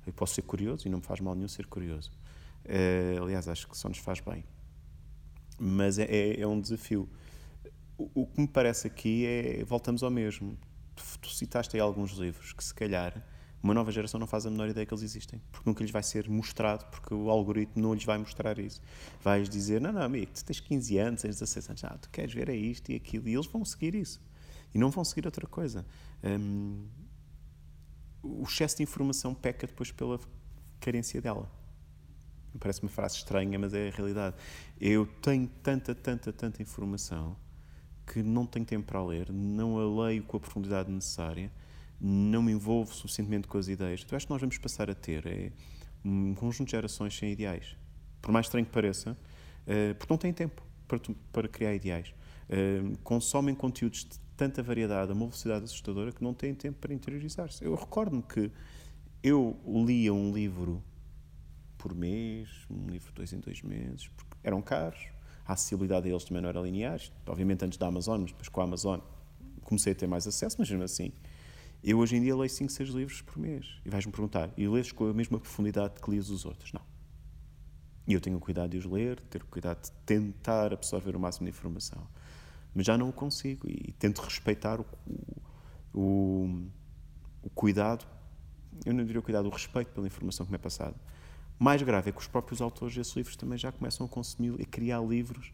Eu 0.06 0.12
posso 0.12 0.34
ser 0.34 0.42
curioso 0.42 0.88
e 0.88 0.90
não 0.90 0.98
me 0.98 1.04
faz 1.04 1.20
mal 1.20 1.36
nenhum 1.36 1.48
ser 1.48 1.68
curioso. 1.68 2.12
Uh, 2.66 3.24
aliás, 3.24 3.48
acho 3.48 3.68
que 3.68 3.78
só 3.78 3.88
nos 3.88 4.00
faz 4.00 4.20
bem. 4.20 4.44
Mas 5.60 6.00
é, 6.00 6.06
é, 6.06 6.42
é 6.42 6.48
um 6.48 6.60
desafio. 6.60 7.08
O, 7.96 8.10
o, 8.22 8.26
que 8.26 8.42
me 8.42 8.48
parece 8.48 8.88
aqui 8.88 9.26
é. 9.28 9.64
Voltamos 9.64 10.02
ao 10.02 10.10
mesmo. 10.10 10.58
Tu, 10.96 11.04
tu 11.20 11.30
citaste 11.30 11.76
aí 11.76 11.80
alguns 11.80 12.14
livros 12.14 12.54
que, 12.54 12.64
se 12.64 12.74
calhar, 12.74 13.24
uma 13.64 13.74
nova 13.74 13.92
geração 13.92 14.20
não 14.20 14.26
faz 14.26 14.46
a 14.46 14.50
menor 14.50 14.70
ideia 14.70 14.86
que 14.86 14.94
eles 14.94 15.04
existem, 15.04 15.40
porque 15.52 15.70
nunca 15.70 15.84
lhes 15.84 15.92
vai 15.92 16.02
ser 16.02 16.28
mostrado, 16.28 16.86
porque 16.86 17.14
o 17.14 17.30
algoritmo 17.30 17.82
não 17.82 17.94
lhes 17.94 18.04
vai 18.04 18.18
mostrar 18.18 18.58
isso. 18.58 18.82
Vais 19.22 19.48
dizer, 19.48 19.80
não, 19.80 19.92
não, 19.92 20.02
amigo, 20.02 20.32
tu 20.34 20.44
tens 20.44 20.60
15 20.60 20.98
anos, 20.98 21.22
tens 21.22 21.40
16 21.40 21.70
anos, 21.70 21.84
ah, 21.84 21.98
tu 22.02 22.10
queres 22.10 22.34
ver 22.34 22.50
é 22.50 22.56
isto 22.56 22.92
e 22.92 22.96
aquilo, 22.96 23.28
e 23.28 23.34
eles 23.34 23.46
vão 23.46 23.64
seguir 23.64 23.94
isso. 23.94 24.20
E 24.74 24.80
não 24.80 24.90
vão 24.90 25.04
seguir 25.04 25.26
outra 25.26 25.46
coisa. 25.46 25.86
Um, 26.24 26.88
o 28.24 28.44
excesso 28.44 28.78
de 28.78 28.84
informação 28.84 29.34
peca 29.34 29.68
depois 29.68 29.92
pela 29.92 30.20
carência 30.80 31.22
dela. 31.22 31.50
Parece 32.60 32.82
uma 32.82 32.90
frase 32.90 33.18
estranha, 33.18 33.60
mas 33.60 33.74
é 33.74 33.90
a 33.90 33.92
realidade. 33.92 34.36
Eu 34.80 35.06
tenho 35.06 35.48
tanta, 35.62 35.94
tanta, 35.94 36.34
tanta 36.34 36.62
informação 36.62 37.36
que 38.08 38.24
não 38.24 38.46
tenho 38.46 38.66
tempo 38.66 38.88
para 38.88 39.04
ler, 39.04 39.32
não 39.32 39.78
a 39.78 40.06
leio 40.06 40.24
com 40.24 40.38
a 40.38 40.40
profundidade 40.40 40.92
necessária 40.92 41.52
não 42.02 42.42
me 42.42 42.52
envolvo 42.52 42.94
suficientemente 42.94 43.48
com 43.48 43.58
as 43.58 43.68
ideias. 43.68 44.02
Então 44.04 44.18
acho 44.18 44.26
que 44.26 44.34
nós 44.34 44.42
vamos 44.42 44.58
passar 44.58 44.90
a 44.90 44.96
ter 44.96 45.26
é, 45.28 45.52
um 46.04 46.34
conjunto 46.34 46.68
de 46.68 46.72
gerações 46.72 47.16
sem 47.16 47.32
ideais. 47.32 47.78
Por 48.20 48.32
mais 48.32 48.48
estranho 48.48 48.66
que 48.66 48.72
pareça, 48.72 49.12
uh, 49.12 49.96
porque 49.96 50.12
não 50.12 50.18
têm 50.18 50.34
tempo 50.34 50.64
para, 50.88 51.00
para 51.32 51.48
criar 51.48 51.76
ideais. 51.76 52.14
Uh, 52.50 52.98
consomem 53.04 53.54
conteúdos 53.54 54.06
de 54.06 54.20
tanta 54.36 54.64
variedade, 54.64 55.12
a 55.12 55.14
uma 55.14 55.28
velocidade 55.28 55.66
assustadora, 55.66 56.12
que 56.12 56.24
não 56.24 56.34
têm 56.34 56.56
tempo 56.56 56.80
para 56.80 56.92
interiorizar-se. 56.92 57.64
Eu 57.64 57.76
recordo-me 57.76 58.24
que 58.24 58.52
eu 59.22 59.60
lia 59.86 60.12
um 60.12 60.34
livro 60.34 60.84
por 61.78 61.94
mês, 61.94 62.50
um 62.70 62.88
livro 62.88 63.12
dois 63.14 63.32
em 63.32 63.40
dois 63.40 63.62
meses, 63.62 64.08
porque 64.08 64.36
eram 64.44 64.62
caros, 64.62 65.08
a 65.46 65.54
acessibilidade 65.54 66.04
deles 66.10 66.24
também 66.24 66.42
não 66.42 66.50
era 66.50 66.60
linear. 66.62 67.00
Obviamente, 67.28 67.64
antes 67.64 67.78
da 67.78 67.88
Amazon, 67.88 68.22
mas 68.22 68.32
depois 68.32 68.50
com 68.50 68.62
a 68.62 68.64
Amazon 68.64 69.00
comecei 69.64 69.94
a 69.94 69.96
ter 69.96 70.08
mais 70.08 70.26
acesso, 70.26 70.56
mas 70.58 70.70
mesmo 70.70 70.84
assim 70.84 71.12
eu 71.84 71.98
hoje 71.98 72.16
em 72.16 72.22
dia 72.22 72.36
leio 72.36 72.50
5, 72.50 72.72
6 72.72 72.90
livros 72.90 73.22
por 73.22 73.38
mês. 73.38 73.66
E 73.84 73.90
vais-me 73.90 74.12
perguntar, 74.12 74.52
e 74.56 74.68
lês 74.68 74.92
com 74.92 75.08
a 75.08 75.14
mesma 75.14 75.40
profundidade 75.40 76.00
que 76.00 76.12
lias 76.12 76.30
os 76.30 76.46
outros? 76.46 76.72
Não. 76.74 76.82
E 78.08 78.14
eu 78.14 78.22
tenho 78.22 78.40
cuidado 78.40 78.72
de 78.72 78.78
os 78.78 78.86
ler, 78.86 79.20
ter 79.22 79.44
cuidado 79.44 79.82
de 79.82 79.92
tentar 80.06 80.74
absorver 80.74 81.16
o 81.16 81.20
máximo 81.20 81.46
de 81.46 81.50
informação. 81.50 82.08
Mas 82.74 82.86
já 82.86 82.98
não 82.98 83.10
o 83.10 83.14
consigo 83.14 83.68
e 83.68 83.94
tento 83.94 84.20
respeitar 84.20 84.80
o, 84.80 84.86
o, 85.94 86.66
o 87.42 87.50
cuidado, 87.50 88.06
eu 88.86 88.94
não 88.94 89.04
diria 89.04 89.20
o 89.20 89.24
cuidado, 89.24 89.48
o 89.48 89.52
respeito 89.52 89.92
pela 89.92 90.08
informação 90.08 90.46
que 90.46 90.52
me 90.52 90.56
é 90.56 90.60
passada. 90.60 90.96
Mais 91.60 91.82
grave 91.82 92.10
é 92.10 92.12
que 92.12 92.20
os 92.20 92.28
próprios 92.28 92.62
autores 92.62 92.96
desses 92.96 93.16
livros 93.16 93.36
também 93.36 93.58
já 93.58 93.72
começam 93.72 94.06
a 94.06 94.10
consumir 94.10 94.60
e 94.60 94.66
criar 94.66 95.00
livros 95.02 95.52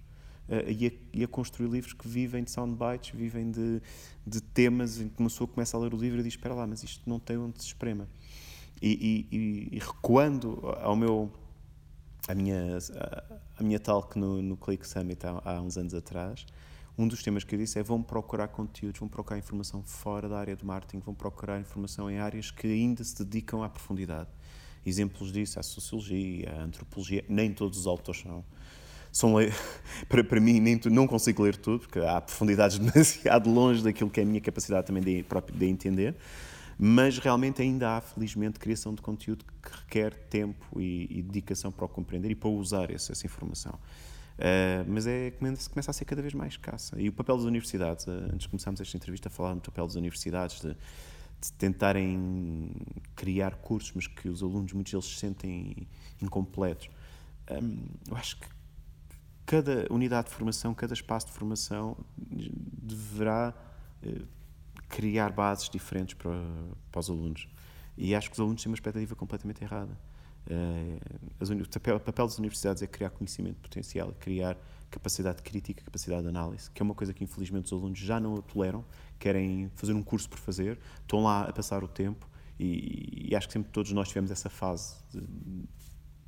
uh, 0.50 0.70
e, 0.70 0.88
a, 0.88 0.92
e, 1.14 1.24
a, 1.24 1.28
construir 1.28 1.70
livros 1.70 1.94
que 1.94 2.08
vivem 2.08 2.44
de 2.44 2.52
soundbites, 2.52 3.12
vivem 3.18 3.52
de, 3.52 3.82
de 4.26 4.42
temas 4.42 5.00
em 5.00 5.10
que 5.10 5.20
uma 5.20 5.30
pessoa 5.30 5.48
começa 5.48 5.78
a 5.78 5.80
ler 5.80 5.94
o 5.94 5.98
livro 5.98 6.20
e 6.20 6.24
diz: 6.24 6.34
Espera 6.34 6.54
lá, 6.54 6.68
mas 6.68 6.84
isto 6.84 7.08
não 7.10 7.20
tem 7.20 7.38
onde 7.38 7.62
se 7.62 7.68
esprema. 7.68 8.08
E, 8.82 9.28
e, 9.32 9.76
e 9.76 9.80
recuando 9.80 10.62
ao 10.82 10.96
meu. 10.96 11.32
A 12.28 12.36
minha, 12.36 12.78
a, 12.78 13.24
a 13.58 13.64
minha 13.64 13.80
talk 13.80 14.20
no, 14.20 14.42
no 14.42 14.58
Click 14.58 14.86
Summit 14.86 15.26
há, 15.26 15.42
há 15.46 15.62
uns 15.62 15.78
anos 15.78 15.94
atrás, 15.94 16.46
um 16.98 17.08
dos 17.08 17.22
temas 17.22 17.44
que 17.44 17.54
eu 17.54 17.60
disse 17.60 17.78
é 17.78 17.84
vão 17.84 18.02
procurar 18.02 18.48
conteúdos, 18.48 19.00
vão 19.00 19.08
procurar 19.08 19.38
informação 19.38 19.84
fora 19.84 20.28
da 20.28 20.40
área 20.40 20.56
do 20.56 20.66
marketing, 20.66 21.00
vão 21.00 21.14
procurar 21.14 21.60
informação 21.60 22.10
em 22.10 22.18
áreas 22.18 22.50
que 22.50 22.66
ainda 22.66 23.04
se 23.04 23.24
dedicam 23.24 23.62
à 23.62 23.70
profundidade. 23.70 24.30
Exemplos 24.84 25.32
disso, 25.32 25.60
a 25.60 25.64
sociologia, 25.64 26.50
a 26.50 26.64
antropologia, 26.64 27.24
nem 27.30 27.54
todos 27.54 27.78
os 27.78 27.86
autores 27.86 28.22
são, 28.22 28.44
são 29.12 29.36
para, 30.08 30.24
para 30.24 30.40
mim 30.40 30.60
nem, 30.60 30.80
não 30.86 31.08
consigo 31.08 31.44
ler 31.44 31.56
tudo, 31.56 31.80
porque 31.80 32.00
há 32.00 32.22
profundidades 32.22 32.78
demasiado 32.80 33.50
longe 33.50 33.84
daquilo 33.84 34.10
que 34.10 34.20
é 34.20 34.24
a 34.24 34.26
minha 34.26 34.42
capacidade 34.42 34.88
também 34.88 35.04
de, 35.04 35.26
de 35.54 35.66
entender, 35.66 36.16
mas 36.78 37.18
realmente 37.18 37.62
ainda 37.62 37.98
há, 37.98 38.02
felizmente, 38.02 38.60
criação 38.60 38.94
de 38.94 39.02
conteúdo 39.02 39.44
que 39.62 39.76
requer 39.76 40.14
tempo 40.30 40.80
e, 40.80 41.08
e 41.10 41.22
dedicação 41.24 41.72
para 41.72 41.86
o 41.86 41.90
compreender 41.90 42.32
e 42.32 42.36
para 42.36 42.50
usar 42.50 42.92
essa, 42.92 43.12
essa 43.12 43.26
informação. 43.26 43.80
Uh, 44.38 44.86
mas 44.88 45.08
é, 45.08 45.32
começa, 45.32 45.68
começa 45.68 45.90
a 45.90 45.94
ser 45.94 46.06
cada 46.06 46.22
vez 46.22 46.34
mais 46.36 46.54
escassa. 46.54 47.02
E 47.02 47.10
o 47.10 47.14
papel 47.14 47.38
das 47.38 47.46
universidades, 47.46 48.06
uh, 48.06 48.12
antes 48.32 48.42
de 48.42 48.50
começarmos 48.50 48.80
esta 48.80 48.96
entrevista 48.96 49.30
a 49.30 49.32
falar 49.32 49.56
do 49.56 49.62
papel 49.62 49.88
das 49.88 49.96
universidades, 49.96 50.62
de, 50.62 50.70
de 50.70 51.52
tentarem 51.54 52.72
criar 53.16 53.56
cursos, 53.56 53.92
mas 53.96 54.06
que 54.06 54.30
os 54.30 54.44
alunos, 54.44 54.74
muitos 54.74 54.92
deles, 54.92 55.06
se 55.06 55.16
sentem 55.16 55.88
incompletos. 56.22 56.90
Um, 57.50 57.86
eu 58.08 58.16
acho 58.16 58.40
que 58.40 58.48
cada 59.48 59.88
unidade 59.90 60.28
de 60.28 60.36
formação, 60.36 60.74
cada 60.74 60.94
espaço 60.94 61.28
de 61.28 61.32
formação 61.32 61.98
deverá 62.20 63.54
eh, 64.04 64.22
criar 64.90 65.32
bases 65.32 65.70
diferentes 65.70 66.16
para, 66.16 66.32
para 66.92 67.00
os 67.00 67.10
alunos. 67.10 67.48
E 67.98 68.14
acho 68.14 68.30
que 68.30 68.34
os 68.34 68.40
alunos 68.42 68.62
têm 68.62 68.70
uma 68.70 68.76
expectativa 68.76 69.16
completamente 69.16 69.64
errada. 69.64 69.98
O, 71.40 71.70
papel, 71.70 71.96
o 71.96 72.00
papel 72.00 72.26
das 72.26 72.38
universidades 72.38 72.84
é 72.84 72.88
criar 72.88 73.10
conhecimento 73.10 73.58
potencial, 73.60 74.14
criar 74.20 74.58
capacidade 74.90 75.42
crítica, 75.42 75.84
capacidade 75.84 76.24
de 76.24 76.30
análise, 76.30 76.70
que 76.72 76.82
é 76.82 76.84
uma 76.84 76.96
coisa 76.96 77.14
que 77.14 77.24
infelizmente 77.24 77.66
os 77.66 77.74
alunos 77.74 78.00
já 78.00 78.20
não 78.20 78.42
toleram, 78.42 78.84
querem 79.18 79.70
fazer 79.76 79.94
um 79.94 80.04
curso 80.04 80.30
por 80.30 80.40
fazer, 80.40 80.78
estão 81.02 81.24
lá 81.24 81.44
a 81.44 81.54
passar 81.54 81.84
o 81.84 81.88
tempo 81.88 82.30
e, 82.60 83.30
e 83.30 83.36
acho 83.36 83.48
que 83.48 83.54
sempre 83.54 83.72
todos 83.72 83.92
nós 83.92 84.08
tivemos 84.08 84.32
essa 84.32 84.50
fase 84.50 84.96
de, 85.12 85.22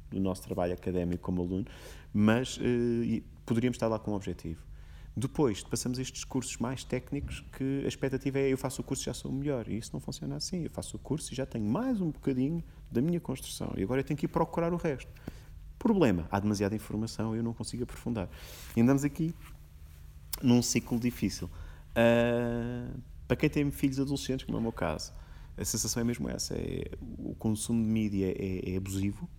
do 0.09 0.19
nosso 0.19 0.41
trabalho 0.43 0.73
académico 0.73 1.23
como 1.23 1.41
aluno, 1.41 1.65
mas 2.13 2.57
uh, 2.57 3.23
poderíamos 3.45 3.75
estar 3.75 3.87
lá 3.87 3.99
com 3.99 4.11
um 4.11 4.15
objetivo. 4.15 4.69
Depois 5.15 5.61
passamos 5.63 5.99
estes 5.99 6.23
cursos 6.23 6.57
mais 6.57 6.83
técnicos 6.83 7.43
que 7.51 7.83
a 7.83 7.87
expectativa 7.87 8.39
é 8.39 8.53
eu 8.53 8.57
faço 8.57 8.81
o 8.81 8.83
curso 8.85 9.03
e 9.03 9.05
já 9.07 9.13
sou 9.13 9.31
melhor. 9.31 9.67
E 9.67 9.77
isso 9.77 9.89
não 9.91 9.99
funciona 9.99 10.37
assim. 10.37 10.63
Eu 10.63 10.69
faço 10.69 10.95
o 10.95 10.99
curso 10.99 11.33
e 11.33 11.35
já 11.35 11.45
tenho 11.45 11.65
mais 11.65 11.99
um 11.99 12.09
bocadinho 12.09 12.63
da 12.89 13.01
minha 13.01 13.19
construção. 13.19 13.73
E 13.75 13.83
agora 13.83 13.99
eu 13.99 14.03
tenho 14.05 14.17
que 14.17 14.25
ir 14.25 14.29
procurar 14.29 14.71
o 14.71 14.77
resto. 14.77 15.11
Problema, 15.77 16.25
há 16.31 16.39
demasiada 16.39 16.73
informação 16.75 17.35
e 17.35 17.39
eu 17.39 17.43
não 17.43 17.53
consigo 17.53 17.83
aprofundar. 17.83 18.29
E 18.77 18.81
andamos 18.81 19.03
aqui 19.03 19.33
num 20.41 20.61
ciclo 20.61 20.97
difícil. 20.97 21.49
Uh, 21.91 22.97
para 23.27 23.35
quem 23.35 23.49
tem 23.49 23.69
filhos 23.71 23.99
adolescentes, 23.99 24.45
como 24.45 24.57
é 24.57 24.59
o 24.59 24.63
meu 24.63 24.71
caso, 24.71 25.13
a 25.57 25.65
sensação 25.65 26.01
é 26.01 26.03
mesmo 26.05 26.29
essa. 26.29 26.55
É, 26.55 26.91
o 27.17 27.35
consumo 27.35 27.83
de 27.83 27.89
mídia 27.89 28.33
é, 28.37 28.73
é 28.73 28.77
abusivo 28.77 29.29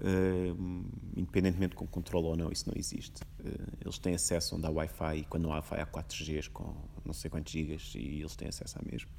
Uh, 0.00 0.84
independentemente 1.16 1.74
com 1.74 1.86
controle 1.86 2.26
ou 2.26 2.36
não, 2.36 2.52
isso 2.52 2.68
não 2.68 2.74
existe. 2.78 3.22
Uh, 3.40 3.78
eles 3.84 3.98
têm 3.98 4.14
acesso 4.14 4.56
onde 4.56 4.66
há 4.66 4.70
Wi-Fi 4.70 5.16
e 5.16 5.24
quando 5.24 5.44
não 5.44 5.50
há 5.50 5.56
Wi-Fi 5.56 5.80
há 5.80 5.86
4Gs 5.86 6.48
com 6.50 6.72
não 7.04 7.12
sei 7.12 7.28
quantos 7.30 7.52
gigas 7.52 7.92
e 7.96 8.20
eles 8.20 8.36
têm 8.36 8.48
acesso 8.48 8.78
à 8.78 8.82
mesmo. 8.88 9.10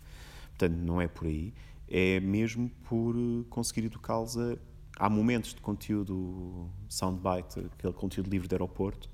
Portanto, 0.50 0.78
não 0.78 1.02
é 1.02 1.08
por 1.08 1.28
aí. 1.28 1.54
É 1.88 2.20
mesmo 2.20 2.70
por 2.88 3.16
conseguir 3.50 3.86
educá-los 3.86 4.38
a. 4.38 4.58
Há 4.98 5.10
momentos 5.10 5.54
de 5.54 5.62
conteúdo 5.62 6.70
soundbite, 6.90 7.60
aquele 7.78 7.94
conteúdo 7.94 8.30
livre 8.30 8.50
de 8.50 8.56
aeroporto, 8.56 9.10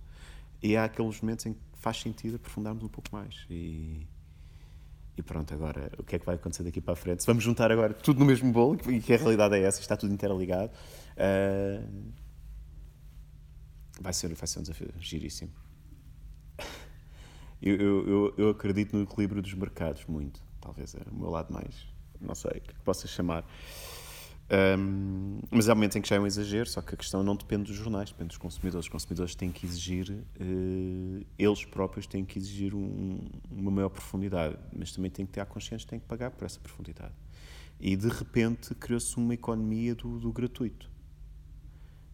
e 0.62 0.75
há 0.75 0.86
aqueles 0.86 1.21
momentos 1.21 1.45
em 1.45 1.54
que 1.54 1.60
faz 1.75 2.01
sentido 2.01 2.38
aprofundarmos 2.38 2.84
um 2.84 2.88
pouco 2.88 3.10
mais. 3.12 3.45
E, 3.51 4.08
e 5.17 5.21
pronto, 5.21 5.54
agora 5.54 5.91
o 5.97 6.04
que 6.04 6.15
é 6.17 6.19
que 6.19 6.25
vai 6.25 6.36
acontecer 6.36 6.63
daqui 6.63 6.82
para 6.82 6.93
a 6.93 6.95
frente? 6.95 7.23
Se 7.23 7.28
vamos 7.28 7.43
juntar 7.43 7.71
agora 7.71 7.93
tudo 7.93 8.19
no 8.19 8.25
mesmo 8.25 8.51
bolo, 8.51 8.78
e 8.89 8.99
que 8.99 9.13
a 9.13 9.17
realidade 9.17 9.56
é 9.56 9.62
essa, 9.62 9.80
está 9.80 9.95
tudo 9.95 10.13
interligado, 10.13 10.71
uh, 11.13 12.13
vai, 14.01 14.13
ser, 14.13 14.34
vai 14.34 14.47
ser 14.47 14.60
um 14.60 14.62
desafio 14.62 14.93
giríssimo. 14.99 15.51
Eu, 17.62 18.06
eu, 18.06 18.34
eu, 18.38 18.49
acredito 18.49 18.95
no 18.95 19.04
equilíbrio 19.04 19.41
dos 19.41 19.54
mercados 19.56 20.06
muito, 20.06 20.39
talvez 20.62 20.93
é 20.93 20.99
o 21.10 21.15
meu 21.15 21.32
lado 21.32 21.51
mais, 21.51 21.88
não 22.21 22.36
sei, 22.36 22.60
que 22.60 22.75
possa 22.82 23.08
chamar. 23.08 23.43
Um, 24.48 25.40
mas 25.50 25.68
há 25.68 25.74
momentos 25.74 25.98
em 25.98 26.02
que 26.02 26.08
já 26.08 26.18
é 26.18 26.20
um 26.20 26.28
exagero, 26.28 26.70
só 26.70 26.80
que 26.80 26.94
a 26.94 26.98
questão 26.98 27.24
não 27.24 27.36
depende 27.36 27.64
dos 27.64 27.76
jornais, 27.76 28.12
depende 28.12 28.30
dos 28.30 28.38
consumidores. 28.38 28.86
Os 28.86 28.92
consumidores 28.92 29.34
têm 29.34 29.52
que 29.52 29.66
exigir, 29.66 30.12
uh, 30.12 31.26
eles 31.38 31.66
próprios 31.66 32.06
têm 32.06 32.24
que 32.24 32.38
exigir 32.38 32.76
um, 32.76 33.20
uma 33.50 33.72
maior 33.72 33.90
profundidade, 33.90 34.58
mas 34.72 34.92
também 34.92 35.10
têm 35.10 35.26
que 35.26 35.32
ter 35.32 35.42
a 35.42 35.46
consciência, 35.46 35.88
têm 35.88 36.00
que 36.00 36.06
pagar 36.06 36.32
por 36.32 36.46
essa 36.46 36.60
profundidade. 36.60 37.14
E 37.80 37.96
de 37.96 38.08
repente 38.08 38.74
criou-se 38.76 39.18
uma 39.18 39.34
economia 39.34 39.96
do, 39.96 40.20
do 40.20 40.32
gratuito. 40.32 40.90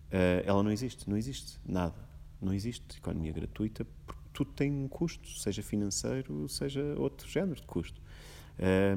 Uh, 0.08 0.44
ela 0.46 0.64
não 0.64 0.72
existe, 0.72 1.10
não 1.10 1.18
existe 1.18 1.60
nada. 1.66 2.10
Não 2.42 2.54
existe 2.54 2.98
economia 2.98 3.32
gratuita 3.32 3.86
porque 4.06 4.22
tudo 4.34 4.52
tem 4.54 4.72
um 4.72 4.88
custo, 4.88 5.30
seja 5.38 5.62
financeiro, 5.62 6.48
seja 6.48 6.82
outro 6.98 7.30
género 7.30 7.60
de 7.60 7.68
custo. 7.68 8.02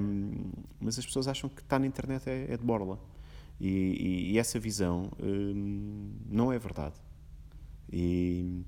Um, 0.01 0.53
mas 0.81 0.99
as 0.99 1.05
pessoas 1.05 1.27
acham 1.27 1.51
que 1.51 1.61
estar 1.61 1.79
na 1.79 1.87
internet 1.87 2.29
é, 2.29 2.53
é 2.53 2.57
de 2.57 2.64
borla. 2.64 2.99
E, 3.60 3.68
e, 3.68 4.32
e 4.32 4.38
essa 4.38 4.58
visão 4.58 5.10
hum, 5.22 6.12
não 6.28 6.52
é 6.52 6.58
verdade. 6.58 6.96
E, 7.92 8.64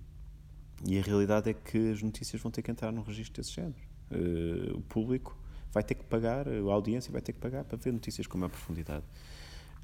e, 0.87 0.99
a 0.99 1.03
realidade 1.03 1.51
é 1.51 1.55
que 1.55 1.91
as 1.91 2.03
notícias 2.03 2.41
vão 2.41 2.51
ter 2.51 2.63
que 2.63 2.71
entrar 2.71 2.93
num 2.93 3.03
registro 3.03 3.43
desse 3.43 3.53
género. 3.53 3.75
Uh, 4.11 4.77
o 4.77 4.83
público 4.83 5.37
vai 5.73 5.83
ter 5.83 5.95
que 5.95 6.05
pagar, 6.05 6.47
a 6.49 6.73
audiência 6.73 7.11
vai 7.11 7.21
ter 7.21 7.33
que 7.33 7.41
pagar 7.41 7.65
para 7.65 7.77
ver 7.77 7.93
notícias 7.93 8.27
com 8.27 8.39
maior 8.39 8.51
profundidade. 8.51 9.05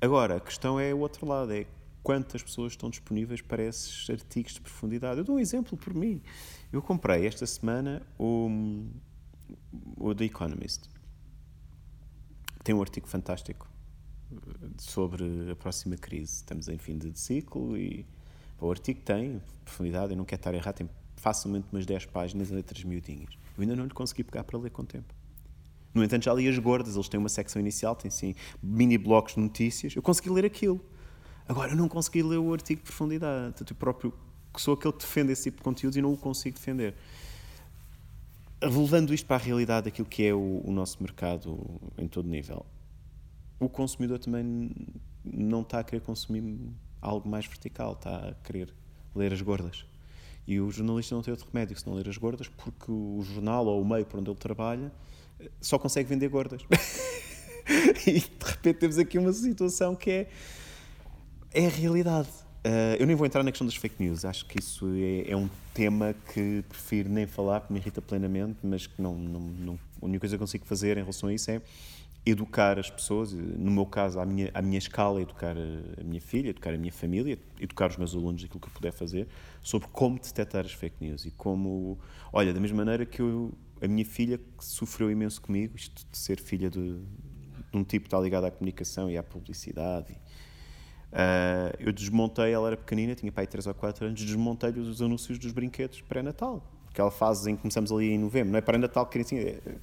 Agora, 0.01 0.37
a 0.37 0.41
questão 0.41 0.79
é 0.79 0.95
o 0.95 0.99
outro 0.99 1.27
lado, 1.27 1.53
é 1.53 1.67
quantas 2.03 2.43
pessoas 2.43 2.73
estão 2.73 2.91
disponíveis 2.91 3.41
para 3.41 3.63
esses 3.63 4.09
artigos 4.11 4.55
de 4.55 4.61
profundidade. 4.61 5.19
Eu 5.19 5.25
dou 5.25 5.37
um 5.37 5.39
exemplo 5.39 5.77
por 5.77 5.95
mim. 5.95 6.21
Eu 6.73 6.83
comprei 6.83 7.27
esta 7.27 7.47
semana 7.47 8.03
o, 8.19 8.87
o 9.97 10.15
The 10.15 10.25
Economist. 10.25 10.89
Tem 12.65 12.75
um 12.75 12.81
artigo 12.81 13.09
fantástico 13.09 13.72
sobre 14.79 15.51
a 15.51 15.57
próxima 15.57 15.97
crise. 15.97 16.37
Estamos 16.37 16.69
em 16.69 16.79
fim 16.79 16.99
de 16.99 17.19
ciclo 17.19 17.77
e 17.77 18.07
o 18.61 18.71
artigo 18.71 19.01
tem 19.01 19.43
profundidade, 19.65 20.13
eu 20.13 20.17
não 20.17 20.25
quero 20.25 20.41
estar 20.41 20.55
errado, 20.55 20.77
tem 20.77 20.89
facilmente 21.17 21.67
umas 21.73 21.87
10 21.87 22.07
páginas 22.07 22.51
em 22.51 22.55
letras 22.55 22.83
miudinhas. 22.85 23.35
Eu 23.57 23.63
ainda 23.63 23.77
não 23.77 23.85
lhe 23.85 23.91
consegui 23.91 24.25
pegar 24.25 24.45
para 24.45 24.59
ler 24.59 24.71
com 24.71 24.85
tempo. 24.85 25.13
No 25.95 26.03
entanto, 26.03 26.25
já 26.25 26.33
li 26.33 26.49
as 26.49 26.59
gordas, 26.59 26.95
eles 26.95 27.09
têm 27.09 27.19
uma 27.21 27.29
secção 27.29 27.61
inicial, 27.61 27.95
têm 27.95 28.11
sim 28.11 28.35
mini 28.63 28.97
blocos 28.97 29.35
de 29.35 29.41
notícias. 29.41 29.95
Eu 29.95 30.03
consegui 30.03 30.31
ler 30.31 30.45
aquilo. 30.45 30.81
Agora, 31.47 31.73
eu 31.73 31.77
não 31.77 31.89
consegui 31.89 32.23
ler 32.23 32.39
o 32.39 32.53
artigo 32.53 32.81
de 32.81 32.87
profundidade. 32.87 33.51
Portanto, 33.51 33.71
eu 33.71 33.77
próprio 33.77 34.15
sou 34.57 34.75
aquele 34.75 34.93
que 34.93 35.01
defende 35.01 35.33
esse 35.33 35.45
tipo 35.45 35.59
de 35.59 35.63
conteúdos 35.63 35.97
e 35.97 36.03
não 36.03 36.13
o 36.13 36.17
consigo 36.17 36.57
defender. 36.57 36.95
Levando 38.63 39.13
isto 39.13 39.27
para 39.27 39.37
a 39.37 39.39
realidade 39.39 39.87
daquilo 39.87 40.09
que 40.09 40.25
é 40.25 40.33
o, 40.33 40.63
o 40.65 40.71
nosso 40.71 41.03
mercado 41.03 41.59
em 41.99 42.07
todo 42.07 42.29
nível, 42.29 42.65
o 43.65 43.69
consumidor 43.69 44.19
também 44.19 44.71
não 45.25 45.63
está 45.63 45.81
a 45.81 45.85
querer 45.85 46.01
consumir 46.01 46.59
algo 47.01 47.29
mais 47.29 47.47
vertical, 47.47 47.93
está 47.93 48.29
a 48.29 48.35
querer 48.45 48.73
ler 49.15 49.33
as 49.33 49.41
gordas. 49.41 49.85
E 50.47 50.61
o 50.61 50.71
jornalista 50.71 51.15
não 51.15 51.23
tem 51.23 51.31
outro 51.31 51.49
remédio 51.53 51.77
que 51.77 51.87
não 51.87 51.95
ler 51.95 52.09
as 52.09 52.17
gordas, 52.17 52.49
porque 52.49 52.91
o 52.91 53.23
jornal 53.23 53.67
ou 53.67 53.81
o 53.81 53.85
meio 53.85 54.05
por 54.05 54.19
onde 54.19 54.31
ele 54.31 54.39
trabalha 54.39 54.93
eh, 55.39 55.51
só 55.61 55.79
consegue 55.79 56.09
vender 56.09 56.29
gordas. 56.29 56.63
e 58.07 58.13
de 58.13 58.45
repente 58.45 58.79
temos 58.79 58.99
aqui 58.99 59.19
uma 59.19 59.33
situação 59.33 59.95
que 59.95 60.11
é, 60.11 60.29
é 61.53 61.67
a 61.67 61.71
realidade. 61.71 62.29
Uh, 62.65 62.95
eu 62.99 63.07
nem 63.07 63.17
vou 63.17 63.27
entrar 63.27 63.43
na 63.43 63.51
questão 63.51 63.67
das 63.67 63.75
fake 63.75 64.01
news, 64.01 64.25
acho 64.25 64.47
que 64.47 64.61
isso 64.61 64.87
é, 64.95 65.33
é, 65.33 65.37
um 65.37 65.51
tema 65.75 66.15
que 66.33 66.63
prefiro 66.69 67.09
nem 67.09 67.27
falar, 67.27 67.59
porque 67.59 67.73
me 67.73 67.81
irrita 67.81 68.01
plenamente, 68.01 68.59
mas 68.63 68.87
que 68.87 69.03
não, 69.03 69.17
não, 69.17 69.41
não, 69.41 69.75
a 70.01 70.05
única 70.05 70.21
coisa 70.21 70.37
que 70.37 70.39
consigo 70.39 70.65
fazer 70.65 70.97
em 70.97 71.01
relação 71.01 71.29
a 71.29 71.35
isso 71.35 71.51
é 71.51 71.61
educar 72.25 72.79
as 72.79 72.89
pessoas, 72.89 73.33
no 73.33 73.71
meu 73.71 73.85
caso, 73.85 74.21
à 74.21 74.27
minha, 74.27 74.51
à 74.55 74.63
minha 74.63 74.79
escala, 74.79 75.21
educar 75.21 75.57
a 76.01 76.05
minha 76.05 76.21
filha, 76.21 76.51
educar 76.51 76.73
a 76.73 76.79
minha 76.79 76.93
família, 76.93 77.37
educar 77.61 77.91
os 77.91 77.97
meus 77.97 78.15
alunos 78.15 78.45
aquilo 78.45 78.61
que 78.61 78.69
eu 78.69 78.73
puder 78.73 78.93
fazer, 78.93 79.27
sobre 79.61 79.89
como 79.89 80.21
detectar 80.21 80.65
as 80.65 80.73
fake 80.73 80.97
news 81.01 81.25
e 81.25 81.31
como. 81.33 81.99
Olha, 82.33 82.53
da 82.53 82.61
mesma 82.61 82.79
maneira 82.79 83.05
que 83.05 83.21
eu, 83.21 83.53
a 83.81 83.89
minha 83.89 84.05
filha 84.05 84.39
que 84.39 84.65
sofreu 84.65 85.11
imenso 85.11 85.43
comigo, 85.43 85.75
isto 85.77 86.07
de 86.11 86.17
ser 86.17 86.41
filha 86.41 86.71
de, 86.71 86.99
de 86.99 87.05
um 87.75 87.83
tipo 87.83 88.05
que 88.05 88.09
está 88.09 88.21
ligado 88.21 88.45
à 88.45 88.51
comunicação 88.51 89.11
e 89.11 89.19
à 89.19 89.23
publicidade. 89.23 90.13
Uh, 91.13 91.77
eu 91.79 91.93
desmontei, 91.93 92.53
ela 92.53 92.69
era 92.69 92.77
pequenina, 92.77 93.15
tinha 93.15 93.31
pai 93.31 93.47
3 93.47 93.67
ou 93.67 93.75
4 93.75 94.07
anos, 94.07 94.25
desmontei-lhe 94.25 94.81
os 94.81 95.03
anúncios 95.03 95.39
dos 95.39 95.53
brinquedos 95.53 96.01
pré-natal 96.01 96.67
aquela 96.93 97.11
fase 97.11 97.51
em 97.51 97.57
que 97.57 97.63
começamos 97.63 97.91
ali 97.91 98.13
em 98.13 98.19
novembro, 98.19 98.53
não 98.53 98.59
é 98.59 98.61
para 98.61 98.79
Natal, 98.79 99.07
que 99.07 99.19
assim, 99.19 99.37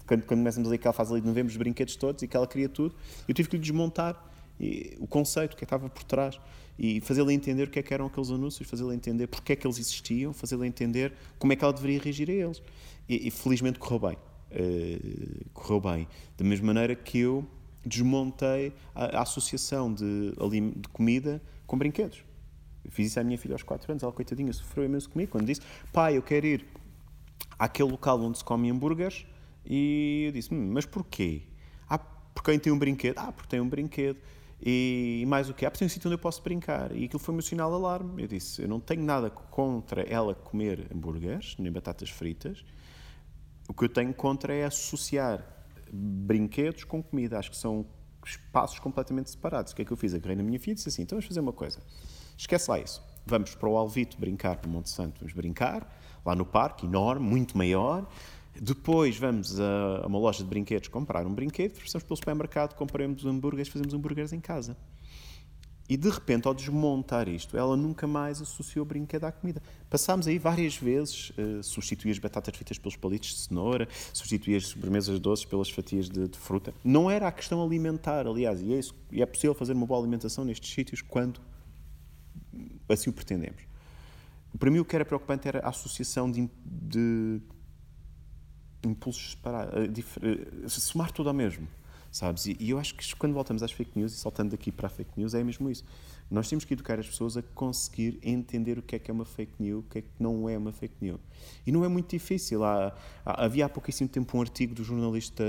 quando, 0.05 0.23
quando 0.23 0.39
começamos 0.39 0.69
ali 0.69 0.75
aquela 0.75 0.93
fase 0.93 1.11
ali 1.11 1.21
de 1.21 1.27
novembro, 1.27 1.51
os 1.51 1.57
brinquedos 1.57 1.95
todos 1.95 2.21
e 2.21 2.27
que 2.27 2.37
ela 2.37 2.47
queria 2.47 2.69
tudo, 2.69 2.95
eu 3.27 3.33
tive 3.33 3.49
que 3.49 3.57
lhe 3.57 3.61
desmontar 3.61 4.23
e, 4.59 4.95
o 4.99 5.07
conceito 5.07 5.57
que 5.57 5.63
estava 5.63 5.89
por 5.89 6.03
trás 6.03 6.39
e 6.77 7.01
fazê-la 7.01 7.33
entender 7.33 7.63
o 7.63 7.69
que 7.69 7.79
é 7.79 7.83
que 7.83 7.93
eram 7.93 8.05
aqueles 8.05 8.29
anúncios, 8.29 8.69
fazê-la 8.69 8.93
entender 8.93 9.27
porque 9.27 9.53
é 9.53 9.55
que 9.55 9.65
eles 9.65 9.79
existiam, 9.79 10.31
fazê-la 10.31 10.67
entender 10.67 11.13
como 11.37 11.51
é 11.51 11.55
que 11.55 11.63
ela 11.63 11.73
deveria 11.73 11.99
reagir 11.99 12.29
a 12.29 12.33
eles. 12.33 12.61
E, 13.07 13.27
e 13.27 13.31
felizmente 13.31 13.79
correu 13.79 13.99
bem. 13.99 14.17
Uh, 14.51 15.45
correu 15.53 15.81
bem. 15.81 16.07
Da 16.37 16.45
mesma 16.45 16.67
maneira 16.67 16.95
que 16.95 17.19
eu 17.19 17.45
desmontei 17.85 18.73
a, 18.93 19.17
a 19.17 19.21
associação 19.23 19.93
de, 19.93 20.31
de 20.75 20.89
comida 20.89 21.41
com 21.65 21.77
brinquedos. 21.77 22.23
Fiz 22.89 23.07
isso 23.07 23.19
à 23.19 23.23
minha 23.23 23.37
filha 23.37 23.55
aos 23.55 23.63
4 23.63 23.91
anos, 23.91 24.03
ela 24.03 24.11
coitadinha 24.11 24.51
sofreu 24.53 24.85
imenso 24.85 25.09
comigo 25.09 25.31
quando 25.31 25.45
disse: 25.45 25.61
Pai, 25.91 26.17
eu 26.17 26.21
quero 26.21 26.45
ir 26.45 26.65
àquele 27.59 27.91
local 27.91 28.19
onde 28.21 28.37
se 28.37 28.43
come 28.43 28.71
hambúrgueres 28.71 29.27
e 29.65 30.23
eu 30.27 30.31
disse, 30.31 30.53
hum, 30.53 30.71
mas 30.73 30.85
porquê? 30.85 31.43
Ah, 31.87 31.99
porque 31.99 32.57
tem 32.57 32.71
um 32.71 32.79
brinquedo? 32.79 33.17
Ah, 33.19 33.31
porque 33.31 33.49
tem 33.49 33.59
um 33.59 33.69
brinquedo. 33.69 34.17
E 34.61 35.23
mais 35.27 35.49
o 35.49 35.53
quê? 35.53 35.65
Ah, 35.65 35.71
porque 35.71 35.79
tem 35.79 35.85
um 35.85 35.89
sítio 35.89 36.07
onde 36.07 36.15
eu 36.15 36.19
posso 36.19 36.41
brincar. 36.41 36.95
E 36.95 37.05
aquilo 37.05 37.19
foi 37.19 37.33
o 37.33 37.35
meu 37.35 37.43
sinal 37.43 37.69
de 37.69 37.75
alarme. 37.75 38.23
Eu 38.23 38.27
disse, 38.27 38.61
eu 38.61 38.67
não 38.67 38.79
tenho 38.79 39.03
nada 39.03 39.29
contra 39.29 40.01
ela 40.01 40.33
comer 40.33 40.87
hambúrgueres, 40.93 41.55
nem 41.59 41.71
batatas 41.71 42.09
fritas. 42.09 42.65
O 43.67 43.73
que 43.73 43.85
eu 43.85 43.89
tenho 43.89 44.13
contra 44.13 44.53
é 44.53 44.65
associar 44.65 45.45
brinquedos 45.91 46.83
com 46.83 47.03
comida. 47.03 47.37
Acho 47.37 47.51
que 47.51 47.57
são 47.57 47.85
espaços 48.25 48.79
completamente 48.79 49.29
separados. 49.29 49.71
O 49.71 49.75
que 49.75 49.83
é 49.83 49.85
que 49.85 49.91
eu 49.91 49.97
fiz? 49.97 50.13
Agarrei 50.13 50.35
na 50.35 50.43
minha 50.43 50.59
filha 50.59 50.73
e 50.73 50.75
disse 50.75 50.89
assim, 50.89 51.03
então 51.03 51.15
vamos 51.15 51.27
fazer 51.27 51.39
uma 51.39 51.53
coisa. 51.53 51.79
Esquece 52.37 52.69
lá 52.69 52.79
isso. 52.79 53.03
Vamos 53.25 53.53
para 53.53 53.69
o 53.69 53.77
Alvito 53.77 54.17
brincar 54.19 54.59
no 54.65 54.69
Monte 54.69 54.89
Santo. 54.89 55.19
Vamos 55.19 55.33
brincar 55.33 55.87
lá 56.29 56.35
no 56.35 56.45
parque, 56.45 56.85
enorme, 56.85 57.27
muito 57.27 57.57
maior. 57.57 58.07
Depois 58.59 59.17
vamos 59.17 59.59
a, 59.59 60.05
uma 60.05 60.19
loja 60.19 60.43
de 60.43 60.49
brinquedos 60.49 60.87
comprar 60.87 61.25
um 61.25 61.33
brinquedo, 61.33 61.79
passamos 61.79 62.03
pelo 62.03 62.17
supermercado, 62.17 62.75
compramos 62.75 63.25
hambúrgueres, 63.25 63.67
fazemos 63.67 63.93
hambúrgueres 63.93 64.33
em 64.33 64.39
casa. 64.39 64.75
E 65.87 65.97
de 65.97 66.07
repente, 66.07 66.47
ao 66.47 66.53
desmontar 66.53 67.27
isto, 67.27 67.57
ela 67.57 67.75
nunca 67.75 68.05
mais 68.05 68.39
associou 68.39 68.85
brinquedo 68.85 69.23
à 69.23 69.31
comida. 69.31 69.59
Passámos 69.89 70.27
aí 70.27 70.37
várias 70.37 70.77
vezes, 70.77 71.31
uh, 71.31 71.63
substituí 71.63 72.11
as 72.11 72.19
batatas 72.19 72.55
fritas 72.55 72.77
pelos 72.77 72.95
palitos 72.95 73.29
de 73.29 73.39
cenoura, 73.39 73.87
substituí 74.13 74.55
as 74.55 74.67
sobremesas 74.67 75.19
doces 75.19 75.45
pelas 75.45 75.67
fatias 75.71 76.07
de, 76.07 76.27
de, 76.27 76.37
fruta. 76.37 76.75
Não 76.83 77.09
era 77.09 77.27
a 77.27 77.31
questão 77.31 77.63
alimentar, 77.63 78.27
aliás, 78.27 78.61
e 78.61 78.71
é, 78.71 78.77
isso, 78.77 78.93
e 79.11 79.19
é 79.23 79.25
possível 79.25 79.55
fazer 79.55 79.73
uma 79.73 79.87
boa 79.87 79.99
alimentação 79.99 80.45
nestes 80.45 80.71
sítios 80.71 81.01
quando 81.01 81.41
assim 82.87 83.09
o 83.09 83.13
pretendemos. 83.13 83.68
Para 84.57 84.71
mim, 84.71 84.79
o 84.79 84.85
que 84.85 84.95
era 84.95 85.05
preocupante 85.05 85.47
era 85.47 85.59
a 85.59 85.69
associação 85.69 86.29
de, 86.29 86.49
de 86.65 87.41
impulsos 88.83 89.31
separados, 89.31 89.73
uh, 89.75 90.69
somar 90.69 91.11
tudo 91.11 91.29
ao 91.29 91.35
mesmo 91.35 91.67
sabes? 92.11 92.45
E, 92.47 92.57
e, 92.59 92.69
eu 92.71 92.79
acho 92.79 92.95
que 92.95 93.15
quando 93.15 93.33
voltamos 93.33 93.63
às 93.63 93.71
fake 93.71 93.97
news, 93.97 94.13
e 94.13 94.17
saltando 94.17 94.51
daqui 94.51 94.71
para 94.71 94.87
a 94.87 94.89
fake 94.89 95.11
news, 95.17 95.33
é 95.33 95.43
mesmo 95.43 95.69
isso. 95.69 95.83
Nós 96.29 96.47
temos 96.47 96.63
que 96.63 96.73
educar 96.73 96.99
as 96.99 97.07
pessoas 97.07 97.37
a 97.37 97.41
conseguir 97.41 98.19
entender 98.21 98.77
o 98.77 98.81
que 98.81 98.95
é 98.95 98.99
que 98.99 99.09
é 99.09 99.13
uma 99.13 99.25
fake 99.25 99.53
news, 99.59 99.83
o 99.83 99.89
que 99.89 99.99
é 99.99 100.01
que 100.01 100.09
não 100.19 100.47
é 100.47 100.57
uma 100.57 100.71
fake 100.71 100.95
news. 101.01 101.19
E 101.65 101.71
não 101.71 101.83
é 101.83 101.87
muito 101.87 102.09
difícil. 102.09 102.63
Há, 102.63 102.95
há, 103.25 103.45
havia 103.45 103.65
há 103.65 103.69
pouquíssimo 103.69 104.07
tempo 104.07 104.37
um 104.37 104.41
artigo 104.41 104.75
do 104.75 104.83
jornalista 104.83 105.43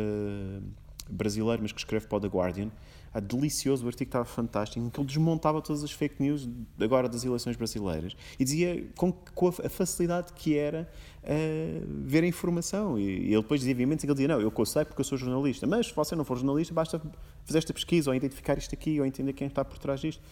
brasileiro, 1.08 1.62
mas 1.62 1.72
que 1.72 1.80
escreve 1.80 2.06
para 2.06 2.16
o 2.16 2.20
The 2.20 2.28
Guardian, 2.28 2.70
ah, 3.12 3.18
delicioso, 3.18 3.84
o 3.84 3.88
artigo 3.88 4.08
estava 4.08 4.24
fantástico, 4.24 4.84
em 4.84 4.88
que 4.88 5.00
ele 5.00 5.06
desmontava 5.06 5.60
todas 5.60 5.82
as 5.82 5.90
fake 5.90 6.22
news 6.22 6.48
agora 6.78 7.08
das 7.08 7.24
eleições 7.24 7.56
brasileiras 7.56 8.16
e 8.38 8.44
dizia 8.44 8.86
com, 8.96 9.10
com 9.12 9.48
a 9.48 9.68
facilidade 9.68 10.32
que 10.32 10.56
era 10.56 10.88
uh, 11.24 11.86
ver 12.04 12.22
a 12.22 12.26
informação. 12.26 12.96
E, 12.98 13.02
e, 13.02 13.32
ele 13.32 13.42
depois 13.42 13.60
dizia, 13.60 13.74
obviamente, 13.74 14.06
ele 14.06 14.12
dizia: 14.12 14.28
Não, 14.28 14.40
eu 14.40 14.52
sei 14.64 14.84
porque 14.84 15.00
eu 15.00 15.04
sou 15.04 15.18
jornalista, 15.18 15.66
mas 15.66 15.88
se 15.88 15.94
você 15.94 16.14
não 16.14 16.24
for 16.24 16.36
jornalista, 16.36 16.72
basta 16.72 17.02
fazer 17.44 17.58
esta 17.58 17.74
pesquisa 17.74 18.10
ou 18.10 18.14
identificar 18.14 18.56
isto 18.56 18.74
aqui 18.74 19.00
ou 19.00 19.06
entender 19.06 19.32
quem 19.32 19.48
está 19.48 19.64
por 19.64 19.78
trás 19.78 20.00
disto. 20.00 20.22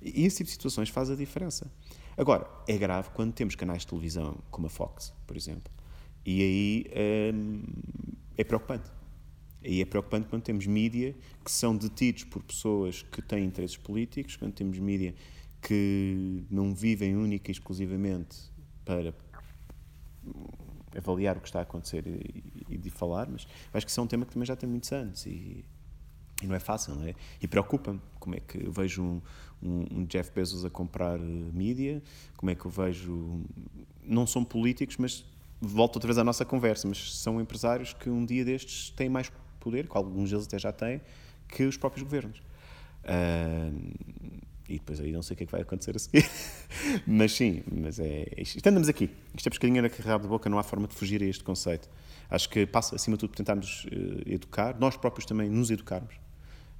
E 0.00 0.24
esse 0.24 0.36
tipo 0.36 0.46
de 0.46 0.52
situações 0.52 0.88
faz 0.90 1.10
a 1.10 1.16
diferença. 1.16 1.68
Agora, 2.16 2.48
é 2.68 2.76
grave 2.76 3.10
quando 3.14 3.32
temos 3.32 3.56
canais 3.56 3.82
de 3.82 3.88
televisão 3.88 4.36
como 4.50 4.68
a 4.68 4.70
Fox, 4.70 5.12
por 5.26 5.36
exemplo, 5.36 5.72
e 6.24 6.42
aí 6.42 7.32
um, 7.34 7.62
é 8.36 8.44
preocupante 8.44 8.97
e 9.62 9.80
é 9.82 9.84
preocupante 9.84 10.28
quando 10.28 10.42
temos 10.42 10.66
mídia 10.66 11.14
que 11.44 11.50
são 11.50 11.76
detidos 11.76 12.24
por 12.24 12.42
pessoas 12.42 13.02
que 13.02 13.20
têm 13.20 13.44
interesses 13.44 13.76
políticos, 13.76 14.36
quando 14.36 14.52
temos 14.52 14.78
mídia 14.78 15.14
que 15.60 16.44
não 16.50 16.74
vivem 16.74 17.16
única 17.16 17.50
e 17.50 17.52
exclusivamente 17.52 18.36
para 18.84 19.12
avaliar 20.96 21.36
o 21.36 21.40
que 21.40 21.48
está 21.48 21.60
a 21.60 21.62
acontecer 21.62 22.04
e, 22.68 22.76
de 22.76 22.90
falar, 22.90 23.28
mas 23.28 23.46
acho 23.72 23.86
que 23.86 23.90
isso 23.90 24.00
é 24.00 24.02
um 24.02 24.06
tema 24.06 24.24
que 24.24 24.32
também 24.32 24.46
já 24.46 24.56
tem 24.56 24.68
muitos 24.68 24.90
anos 24.92 25.26
e, 25.26 25.64
e 26.42 26.46
não 26.46 26.54
é 26.54 26.60
fácil, 26.60 26.94
não 26.94 27.04
é? 27.04 27.14
E 27.42 27.48
preocupa-me 27.48 28.00
como 28.18 28.36
é 28.36 28.40
que 28.40 28.64
eu 28.64 28.72
vejo 28.72 29.02
um, 29.02 29.20
um, 29.62 30.00
um, 30.00 30.04
Jeff 30.04 30.30
Bezos 30.32 30.64
a 30.64 30.70
comprar 30.70 31.18
mídia, 31.18 32.02
como 32.36 32.50
é 32.50 32.54
que 32.54 32.64
eu 32.64 32.70
vejo. 32.70 33.42
Não 34.02 34.26
são 34.26 34.44
políticos, 34.44 34.96
mas 34.96 35.24
volto 35.60 35.96
outra 35.96 36.08
vez 36.08 36.18
à 36.18 36.24
nossa 36.24 36.44
conversa, 36.44 36.86
mas 36.86 37.16
são 37.16 37.40
empresários 37.40 37.92
que 37.92 38.08
um 38.08 38.24
dia 38.24 38.44
destes 38.44 38.90
têm 38.90 39.08
mais 39.08 39.30
poder, 39.68 39.88
que 39.88 39.96
alguns 39.96 40.30
deles 40.30 40.46
até 40.46 40.58
já 40.58 40.72
têm, 40.72 41.00
que 41.46 41.64
os 41.64 41.76
próprios 41.76 42.02
governos. 42.02 42.38
Uh, 43.04 44.28
e 44.68 44.74
depois 44.74 45.00
aí 45.00 45.12
não 45.12 45.22
sei 45.22 45.34
o 45.34 45.36
que 45.36 45.44
é 45.44 45.46
que 45.46 45.52
vai 45.52 45.62
acontecer 45.62 45.96
a 45.96 45.98
seguir. 45.98 46.28
mas 47.06 47.32
sim, 47.32 47.62
mas 47.70 47.98
é, 47.98 48.26
é 48.36 48.42
isto. 48.42 48.66
Andamos 48.66 48.88
aqui. 48.88 49.10
Isto 49.34 49.46
é 49.46 49.50
pescadinha 49.50 49.80
na 49.80 49.88
carrada 49.88 50.22
de 50.22 50.28
boca, 50.28 50.50
não 50.50 50.58
há 50.58 50.62
forma 50.62 50.86
de 50.86 50.94
fugir 50.94 51.22
a 51.22 51.26
este 51.26 51.44
conceito. 51.44 51.88
Acho 52.30 52.48
que 52.48 52.66
passa, 52.66 52.96
acima 52.96 53.16
de 53.16 53.20
tudo, 53.20 53.30
por 53.30 53.36
tentarmos 53.36 53.84
uh, 53.84 54.22
educar, 54.26 54.78
nós 54.78 54.96
próprios 54.96 55.24
também 55.24 55.48
nos 55.48 55.70
educarmos. 55.70 56.14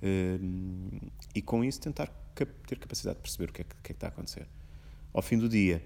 Uh, 0.02 1.10
e 1.34 1.42
com 1.42 1.64
isso 1.64 1.80
tentar 1.80 2.08
cap 2.34 2.52
ter 2.66 2.78
capacidade 2.78 3.16
de 3.16 3.22
perceber 3.22 3.50
o 3.50 3.52
que, 3.52 3.62
é 3.62 3.64
que, 3.64 3.70
que, 3.70 3.76
é 3.76 3.82
que 3.82 3.92
está 3.92 4.06
a 4.08 4.10
acontecer. 4.10 4.46
Ao 5.12 5.22
fim 5.22 5.38
do 5.38 5.48
dia, 5.48 5.82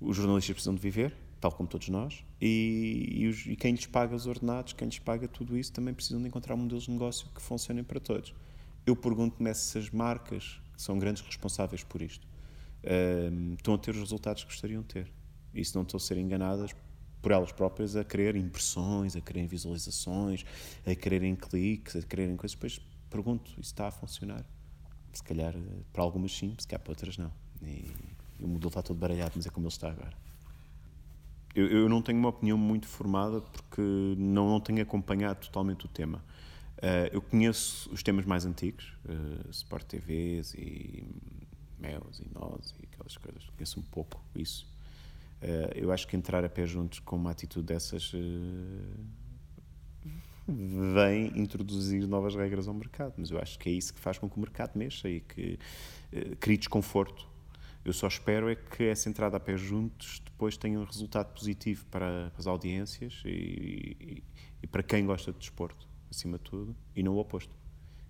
os 0.00 0.16
jornalistas 0.16 0.54
precisam 0.54 0.74
de 0.74 0.80
viver, 0.80 1.14
tal 1.40 1.52
como 1.52 1.68
todos 1.68 1.88
nós, 1.88 2.24
e, 2.40 3.14
e, 3.18 3.26
os, 3.28 3.46
e, 3.46 3.56
quem 3.56 3.72
lhes 3.72 3.86
paga 3.86 4.14
os 4.14 4.26
ordenados, 4.26 4.72
quem 4.72 4.88
lhes 4.88 4.98
paga 4.98 5.28
tudo 5.28 5.56
isso, 5.56 5.72
também 5.72 5.92
precisam 5.92 6.20
de 6.20 6.28
encontrar 6.28 6.56
modelos 6.56 6.84
de 6.84 6.90
negócio 6.90 7.28
que 7.34 7.40
funcionem 7.40 7.84
para 7.84 8.00
todos. 8.00 8.34
Eu 8.86 8.96
pergunto-me 8.96 9.52
se 9.54 9.78
as 9.78 9.90
marcas, 9.90 10.60
que 10.74 10.82
são 10.82 10.98
grandes 10.98 11.22
responsáveis 11.22 11.82
por 11.82 12.00
isto, 12.00 12.26
uh, 12.84 13.54
estão 13.54 13.74
a 13.74 13.78
ter 13.78 13.90
os 13.90 13.98
resultados 13.98 14.44
que 14.44 14.50
gostariam 14.50 14.82
de 14.82 14.88
ter. 14.88 15.12
E 15.52 15.64
se 15.64 15.74
não 15.74 15.82
estão 15.82 15.98
a 15.98 16.00
ser 16.00 16.16
enganadas 16.18 16.74
por 17.20 17.32
elas 17.32 17.50
próprias 17.50 17.96
a 17.96 18.04
querer 18.04 18.36
impressões, 18.36 19.16
a 19.16 19.20
querer 19.20 19.46
visualizações, 19.46 20.44
a 20.86 20.94
quererem 20.94 21.34
cliques, 21.34 21.96
a 21.96 22.02
quererem 22.02 22.36
coisas, 22.36 22.54
depois 22.54 22.80
pergunto, 23.10 23.50
isso 23.52 23.72
está 23.72 23.88
a 23.88 23.90
funcionar? 23.90 24.44
Se 25.12 25.22
calhar 25.22 25.54
para 25.92 26.02
algumas 26.02 26.36
sim, 26.36 26.54
se 26.58 26.68
calhar 26.68 26.82
para 26.82 26.92
outras 26.92 27.18
não. 27.18 27.32
E, 27.62 27.90
e 28.38 28.44
o 28.44 28.46
modelo 28.46 28.68
está 28.68 28.82
todo 28.82 28.98
baralhado, 28.98 29.32
mas 29.34 29.46
é 29.46 29.50
como 29.50 29.66
ele 29.66 29.72
está 29.72 29.90
agora. 29.90 30.25
Eu, 31.56 31.68
eu, 31.68 31.88
não 31.88 32.02
tenho 32.02 32.18
uma 32.18 32.28
opinião 32.28 32.58
muito 32.58 32.86
formada 32.86 33.40
porque 33.40 33.80
não, 34.18 34.50
não 34.50 34.60
tenho 34.60 34.82
acompanhado 34.82 35.40
totalmente 35.40 35.86
o 35.86 35.88
tema. 35.88 36.22
Uh, 36.76 37.08
eu 37.10 37.22
conheço 37.22 37.90
os 37.90 38.02
temas 38.02 38.26
mais 38.26 38.44
antigos, 38.44 38.92
uh, 39.06 39.50
Sport 39.50 39.84
TVs 39.84 40.52
e 40.52 41.02
Meus 41.78 42.20
e 42.20 42.28
Nós 42.34 42.74
e 42.78 42.84
aquelas 42.84 43.16
coisas. 43.16 43.48
Conheço 43.56 43.80
um 43.80 43.82
pouco 43.84 44.20
isso. 44.34 44.70
Uh, 45.40 45.72
eu 45.74 45.90
acho 45.90 46.06
que 46.06 46.14
entrar 46.14 46.44
a 46.44 46.48
pé 46.50 46.66
juntos 46.66 46.98
com 46.98 47.16
uma 47.16 47.30
atitude 47.30 47.64
dessas 47.66 48.12
vem 50.46 51.40
introduzir 51.40 52.06
novas 52.06 52.34
regras 52.34 52.68
ao 52.68 52.74
mercado. 52.74 53.14
Mas 53.16 53.30
eu 53.30 53.40
acho 53.40 53.58
que 53.58 53.70
é 53.70 53.72
isso 53.72 53.94
que 53.94 54.00
faz 54.00 54.18
com 54.18 54.28
que 54.28 54.36
o 54.36 54.40
mercado 54.40 54.76
mexa 54.76 55.08
e 55.08 55.20
que 55.20 55.58
crie 56.38 56.58
desconforto 56.58 57.26
eu 57.86 57.92
só 57.92 58.08
espero 58.08 58.50
é 58.50 58.56
que 58.56 58.82
essa 58.82 59.08
entrada 59.08 59.36
a 59.36 59.40
pé 59.40 59.56
juntos 59.56 60.20
depois 60.24 60.56
tenha 60.56 60.80
um 60.80 60.82
resultado 60.82 61.32
positivo 61.32 61.86
para 61.86 62.32
as 62.36 62.48
audiências 62.48 63.22
e, 63.24 63.96
e, 64.00 64.24
e 64.60 64.66
para 64.66 64.82
quem 64.82 65.06
gosta 65.06 65.32
de 65.32 65.38
desporto, 65.38 65.88
acima 66.10 66.36
de 66.36 66.42
tudo, 66.42 66.76
e 66.96 67.02
não 67.04 67.14
o 67.14 67.18
oposto. 67.18 67.54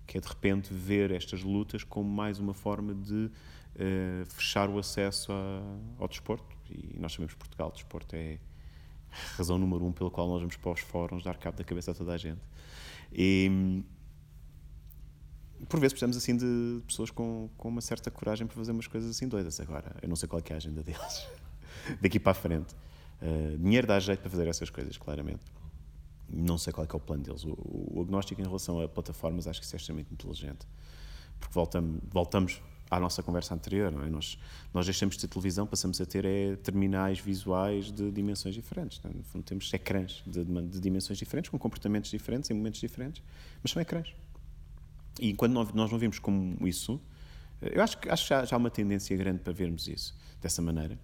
Que 0.07 0.17
é 0.17 0.21
de 0.23 0.27
repente 0.27 0.73
ver 0.73 1.11
estas 1.11 1.43
lutas 1.43 1.85
como 1.85 2.09
mais 2.09 2.39
uma 2.39 2.55
forma 2.55 2.95
de 2.95 3.27
uh, 3.27 4.27
fechar 4.31 4.71
o 4.71 4.79
acesso 4.79 5.31
a, 5.31 5.61
ao 5.99 6.09
desporto. 6.09 6.57
E 6.71 6.99
nós 6.99 7.13
sabemos 7.13 7.35
que 7.35 7.39
Portugal, 7.39 7.71
desporto 7.71 8.17
é 8.17 8.39
a 9.13 9.37
razão 9.37 9.59
número 9.59 9.85
um 9.85 9.93
pela 9.93 10.11
qual 10.11 10.27
nós 10.27 10.41
vamos 10.41 10.57
para 10.57 10.71
os 10.71 10.81
fóruns 10.81 11.23
dar 11.23 11.37
cabo 11.37 11.59
da 11.59 11.65
cabeça 11.65 11.91
a 11.91 11.95
toda 11.95 12.15
a 12.15 12.17
gente. 12.17 12.41
E, 13.13 13.83
por 15.69 15.81
vezes 15.81 15.93
precisamos 15.93 16.17
assim 16.17 16.37
de 16.37 16.83
pessoas 16.87 17.11
com, 17.11 17.49
com 17.57 17.69
uma 17.69 17.81
certa 17.81 18.11
coragem 18.11 18.47
para 18.47 18.57
fazer 18.57 18.73
umas 18.73 18.87
coisas 18.87 19.11
assim 19.11 19.27
doidas. 19.27 19.59
Agora, 19.61 19.97
eu 20.03 20.09
não 20.09 20.17
sei 20.17 20.29
qual 20.29 20.43
é, 20.45 20.51
é 20.51 20.55
a 20.55 20.57
agenda 20.57 20.83
deles 20.83 21.27
daqui 22.01 22.19
para 22.21 22.33
a 22.33 22.35
frente. 22.35 22.75
Uh, 23.23 23.57
dinheiro 23.59 23.87
dá 23.87 23.99
jeito 23.99 24.21
para 24.21 24.31
fazer 24.31 24.47
essas 24.47 24.69
coisas, 24.69 24.97
claramente. 24.99 25.41
Não 26.29 26.59
sei 26.59 26.73
qual 26.73 26.87
é, 26.87 26.89
é 26.93 26.97
o 26.97 27.01
plano 27.01 27.23
deles. 27.23 27.45
O, 27.45 27.57
o, 27.57 28.03
agnóstico 28.03 28.41
em 28.41 28.45
relação 28.45 28.81
a 28.81 28.89
plataformas 28.89 29.47
acho 29.47 29.61
que 29.61 29.67
isso 29.67 29.75
é 29.75 29.79
extremamente 29.79 30.13
inteligente. 30.13 30.67
Porque 31.41 31.55
voltamos, 31.55 32.01
voltamos 32.11 32.63
à 32.91 33.01
nossa 33.01 33.23
conversa 33.23 33.55
anterior, 33.55 33.91
não 33.91 34.03
é? 34.03 34.11
Nós, 34.11 34.39
nós 34.73 34.85
deixamos 34.85 35.17
de 35.17 35.23
ter 35.23 35.29
televisão, 35.29 35.67
passamos 35.67 36.01
a 36.01 36.07
ter 36.07 36.25
é, 36.25 36.57
terminais 36.57 37.19
visuais 37.19 37.91
de 37.91 38.11
dimensões 38.11 38.55
diferentes. 38.55 39.01
É? 39.05 39.09
No 39.09 39.23
fundo, 39.23 39.45
temos 39.45 39.73
ecrãs 39.73 40.23
de, 40.27 40.45
de 40.45 40.81
dimensões 40.81 41.19
diferentes, 41.19 41.51
com 41.51 41.59
comportamentos 41.59 42.11
diferentes, 42.11 42.51
em 42.51 42.55
momentos 42.55 42.81
diferentes, 42.81 43.23
mas 43.63 43.73
são 43.73 43.81
ecrãs. 43.81 44.15
E 45.21 45.31
enquanto 45.31 45.53
nós 45.75 45.91
não 45.91 45.99
vimos 45.99 46.19
como 46.19 46.67
isso, 46.67 47.01
eu 47.61 47.83
acho 47.83 47.99
que, 47.99 48.09
acho 48.09 48.25
que 48.25 48.29
já, 48.29 48.45
já 48.45 48.57
há 48.57 48.59
uma 48.59 48.71
tendência 48.71 49.17
grande 49.17 49.41
para 49.41 49.53
vermos 49.53 49.89
isso 49.89 50.17
dessa 50.41 50.61
maneira. 50.61 50.99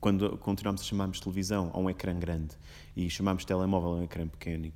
Quando 0.00 0.36
continuamos 0.38 0.82
a 0.82 0.84
chamarmos 0.84 1.18
televisão 1.18 1.70
a 1.72 1.78
um 1.78 1.88
ecrã 1.88 2.16
grande 2.18 2.56
e 2.94 3.08
chamamos 3.08 3.44
telemóvel 3.44 3.90
a 3.90 3.94
um 3.96 4.02
ecrã 4.04 4.28
pequeno, 4.28 4.72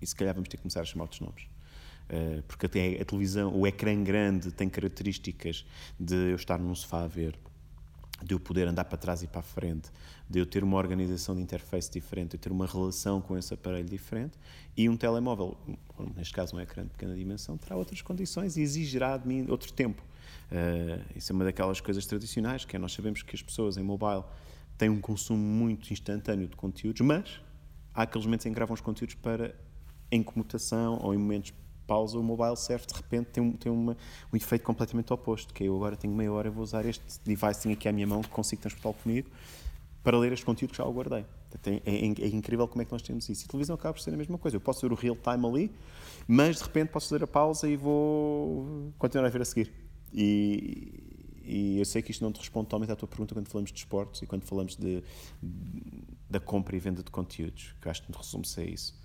e 0.00 0.06
se 0.06 0.14
calhar 0.14 0.34
vamos 0.34 0.48
ter 0.48 0.56
que 0.56 0.62
começar 0.62 0.80
a 0.80 0.84
chamar 0.84 1.04
outros 1.04 1.20
nomes. 1.20 1.44
Uh, 2.04 2.42
porque 2.42 2.66
até 2.66 3.00
a 3.00 3.04
televisão, 3.04 3.54
o 3.54 3.66
ecrã 3.66 4.02
grande 4.02 4.50
tem 4.52 4.68
características 4.68 5.64
de 5.98 6.32
eu 6.32 6.36
estar 6.36 6.58
num 6.58 6.74
sofá 6.74 7.04
a 7.04 7.06
ver 7.06 7.38
de 8.22 8.34
eu 8.34 8.40
poder 8.40 8.68
andar 8.68 8.84
para 8.84 8.96
trás 8.96 9.22
e 9.22 9.26
para 9.26 9.40
a 9.40 9.42
frente, 9.42 9.90
de 10.28 10.38
eu 10.38 10.46
ter 10.46 10.62
uma 10.62 10.76
organização 10.76 11.34
de 11.34 11.42
interface 11.42 11.90
diferente, 11.90 12.30
de 12.30 12.36
eu 12.36 12.40
ter 12.40 12.52
uma 12.52 12.66
relação 12.66 13.20
com 13.20 13.36
esse 13.36 13.52
aparelho 13.52 13.88
diferente, 13.88 14.38
e 14.76 14.88
um 14.88 14.96
telemóvel, 14.96 15.56
neste 16.16 16.32
caso 16.32 16.56
um 16.56 16.60
ecrã 16.60 16.84
de 16.84 16.90
pequena 16.90 17.14
dimensão, 17.14 17.56
terá 17.56 17.76
outras 17.76 18.00
condições 18.02 18.56
e 18.56 18.62
exigirá 18.62 19.16
de 19.16 19.26
mim 19.26 19.46
outro 19.48 19.72
tempo. 19.72 20.02
Uh, 20.50 21.02
isso 21.16 21.32
é 21.32 21.34
uma 21.34 21.44
daquelas 21.44 21.80
coisas 21.80 22.06
tradicionais, 22.06 22.64
que 22.64 22.76
é 22.76 22.78
nós 22.78 22.92
sabemos 22.92 23.22
que 23.22 23.34
as 23.34 23.42
pessoas 23.42 23.76
em 23.76 23.82
mobile 23.82 24.24
têm 24.78 24.88
um 24.88 25.00
consumo 25.00 25.38
muito 25.38 25.92
instantâneo 25.92 26.48
de 26.48 26.56
conteúdos, 26.56 27.00
mas 27.00 27.40
há 27.92 28.02
aqueles 28.02 28.26
momentos 28.26 28.46
em 28.46 28.50
que 28.50 28.54
gravam 28.54 28.74
os 28.74 28.80
conteúdos 28.80 29.14
para 29.16 29.54
em 30.10 30.22
comutação 30.22 30.98
ou 31.02 31.14
em 31.14 31.18
momentos 31.18 31.52
pausa, 31.86 32.18
o 32.18 32.22
mobile 32.22 32.56
serve 32.56 32.86
de 32.86 32.94
repente 32.94 33.26
tem, 33.26 33.42
um, 33.42 33.52
tem 33.52 33.70
uma, 33.70 33.96
um 34.32 34.36
efeito 34.36 34.64
completamente 34.64 35.12
oposto, 35.12 35.52
que 35.52 35.64
é 35.64 35.68
eu 35.68 35.76
agora 35.76 35.96
tenho 35.96 36.14
meia 36.14 36.32
hora, 36.32 36.50
vou 36.50 36.62
usar 36.62 36.84
este 36.84 37.02
device 37.24 37.70
aqui 37.70 37.88
à 37.88 37.92
minha 37.92 38.06
mão 38.06 38.22
que 38.22 38.28
consigo 38.28 38.62
transportá-lo 38.62 38.94
comigo 39.02 39.28
para 40.02 40.18
ler 40.18 40.32
este 40.32 40.44
conteúdo 40.44 40.72
que 40.72 40.76
já 40.76 40.84
o 40.84 40.92
guardei. 40.92 41.24
É, 41.66 41.70
é, 41.70 41.94
é, 41.96 42.28
incrível 42.28 42.68
como 42.68 42.82
é 42.82 42.84
que 42.84 42.92
nós 42.92 43.00
temos 43.00 43.28
isso. 43.28 43.44
E 43.44 43.46
a 43.46 43.48
televisão 43.48 43.74
acaba 43.74 43.94
por 43.94 44.00
ser 44.00 44.12
a 44.12 44.16
mesma 44.16 44.36
coisa. 44.36 44.56
Eu 44.56 44.60
posso 44.60 44.86
ver 44.86 44.92
o 44.92 44.96
real 44.96 45.16
time 45.16 45.46
ali, 45.46 45.70
mas 46.28 46.58
de 46.58 46.64
repente 46.64 46.88
posso 46.90 47.08
fazer 47.08 47.24
a 47.24 47.26
pausa 47.26 47.68
e 47.68 47.76
vou 47.76 48.92
continuar 48.98 49.26
a 49.26 49.30
ver 49.30 49.40
a 49.40 49.44
seguir. 49.44 49.72
E, 50.12 51.40
e 51.42 51.78
eu 51.78 51.84
sei 51.84 52.02
que 52.02 52.10
isto 52.10 52.22
não 52.22 52.32
te 52.32 52.38
responde 52.38 52.66
totalmente 52.66 52.92
à 52.92 52.96
tua 52.96 53.08
pergunta 53.08 53.34
quando 53.34 53.48
falamos 53.48 53.72
de 53.72 53.78
esportes 53.78 54.22
e 54.22 54.26
quando 54.26 54.42
falamos 54.42 54.76
de, 54.76 55.02
da 56.28 56.40
compra 56.40 56.76
e 56.76 56.78
venda 56.78 57.02
de 57.02 57.10
conteúdos, 57.10 57.74
que 57.80 57.88
acho 57.88 58.02
que 58.02 58.12
resume-se 58.16 58.60
a 58.60 58.64
isso. 58.64 59.03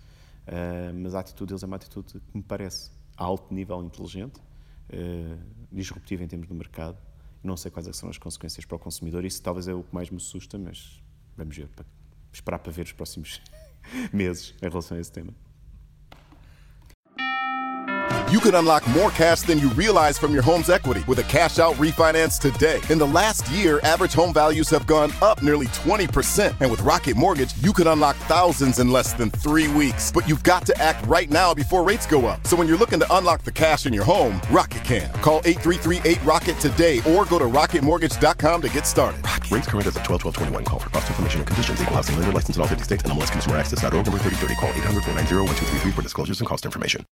Uh, 0.50 0.94
mas 0.96 1.14
a 1.14 1.20
atitude 1.20 1.50
deles 1.50 1.62
é 1.62 1.66
uma 1.68 1.76
atitude 1.76 2.14
que 2.14 2.20
me 2.34 2.42
parece 2.42 2.90
a 3.16 3.24
alto 3.24 3.54
nível 3.54 3.84
inteligente, 3.84 4.40
uh, 4.40 5.40
disruptiva 5.72 6.24
em 6.24 6.28
termos 6.28 6.48
de 6.48 6.54
mercado. 6.54 6.98
Não 7.44 7.56
sei 7.56 7.70
quais 7.70 7.88
é 7.88 7.94
são 7.94 8.10
as 8.10 8.18
consequências 8.18 8.66
para 8.66 8.76
o 8.76 8.80
consumidor. 8.80 9.24
Isso 9.24 9.42
talvez 9.44 9.68
é 9.68 9.74
o 9.74 9.84
que 9.84 9.94
mais 9.94 10.10
me 10.10 10.18
assusta, 10.18 10.58
mas 10.58 11.02
vamos 11.38 11.56
ver, 11.56 11.68
para, 11.68 11.86
esperar 12.34 12.60
para 12.60 12.72
ver 12.72 12.86
os 12.86 12.92
próximos 12.92 13.40
meses 14.12 14.56
em 14.60 14.68
relação 14.68 14.98
a 14.98 15.00
esse 15.00 15.12
tema. 15.12 15.34
You 18.30 18.40
could 18.40 18.54
unlock 18.54 18.88
more 18.90 19.10
cash 19.10 19.42
than 19.42 19.58
you 19.58 19.70
realize 19.70 20.20
from 20.20 20.34
your 20.34 20.44
home's 20.44 20.70
equity 20.70 21.04
with 21.08 21.18
a 21.18 21.24
cash 21.24 21.58
out 21.58 21.74
refinance 21.78 22.40
today. 22.40 22.80
In 22.92 23.00
the 23.00 23.08
last 23.08 23.50
year, 23.50 23.80
average 23.82 24.14
home 24.14 24.36
values 24.36 24.70
have 24.70 24.86
gone 24.86 25.12
up 25.20 25.42
nearly 25.42 25.66
20%. 25.68 26.54
And 26.62 26.70
with 26.70 26.80
Rocket 26.82 27.18
Mortgage, 27.18 27.58
you 27.58 27.74
could 27.74 27.88
unlock 27.88 28.16
thousands 28.28 28.78
in 28.78 28.92
less 28.92 29.14
than 29.14 29.32
three 29.32 29.68
weeks. 29.68 30.12
But 30.12 30.30
you've 30.30 30.44
got 30.44 30.64
to 30.68 30.80
act 30.80 31.08
right 31.08 31.28
now 31.28 31.56
before 31.56 31.82
rates 31.84 32.06
go 32.06 32.28
up. 32.28 32.46
So 32.46 32.56
when 32.56 32.68
you're 32.68 32.78
looking 32.78 33.00
to 33.00 33.16
unlock 33.18 33.42
the 33.42 33.52
cash 33.52 33.88
in 33.88 33.94
your 33.94 34.04
home, 34.04 34.40
Rocket 34.52 34.84
can. 34.84 35.12
Call 35.24 35.42
8338 35.46 36.24
Rocket 36.24 36.60
today 36.60 37.02
or 37.08 37.26
go 37.26 37.40
to 37.40 37.46
rocketmortgage.com 37.46 38.62
to 38.62 38.70
get 38.70 38.86
started. 38.86 39.26
Rocket. 39.26 39.50
Rates 39.50 39.68
current 39.68 39.88
as 39.88 39.96
of 39.96 40.04
12 40.04 40.22
12 40.22 40.36
21. 40.36 40.66
Call 40.66 40.78
for 40.78 40.92
cost 40.92 41.10
information 41.10 41.40
and 41.40 41.48
conditions. 41.48 41.82
Equal 41.82 41.96
housing 41.96 42.16
lender 42.16 42.32
license 42.32 42.58
in 42.58 42.62
all 42.62 42.68
50 42.68 42.84
states 42.84 43.04
and 43.06 43.12
MLS 43.12 43.32
Consumer 43.32 43.58
Access.org 43.58 44.06
number 44.06 44.20
3030. 44.20 44.54
Call 44.54 44.70
800 44.70 45.04
490 45.04 45.36
1233 45.50 45.92
for 45.94 46.02
disclosures 46.04 46.40
and 46.42 46.48
cost 46.48 46.66
information. 46.66 47.04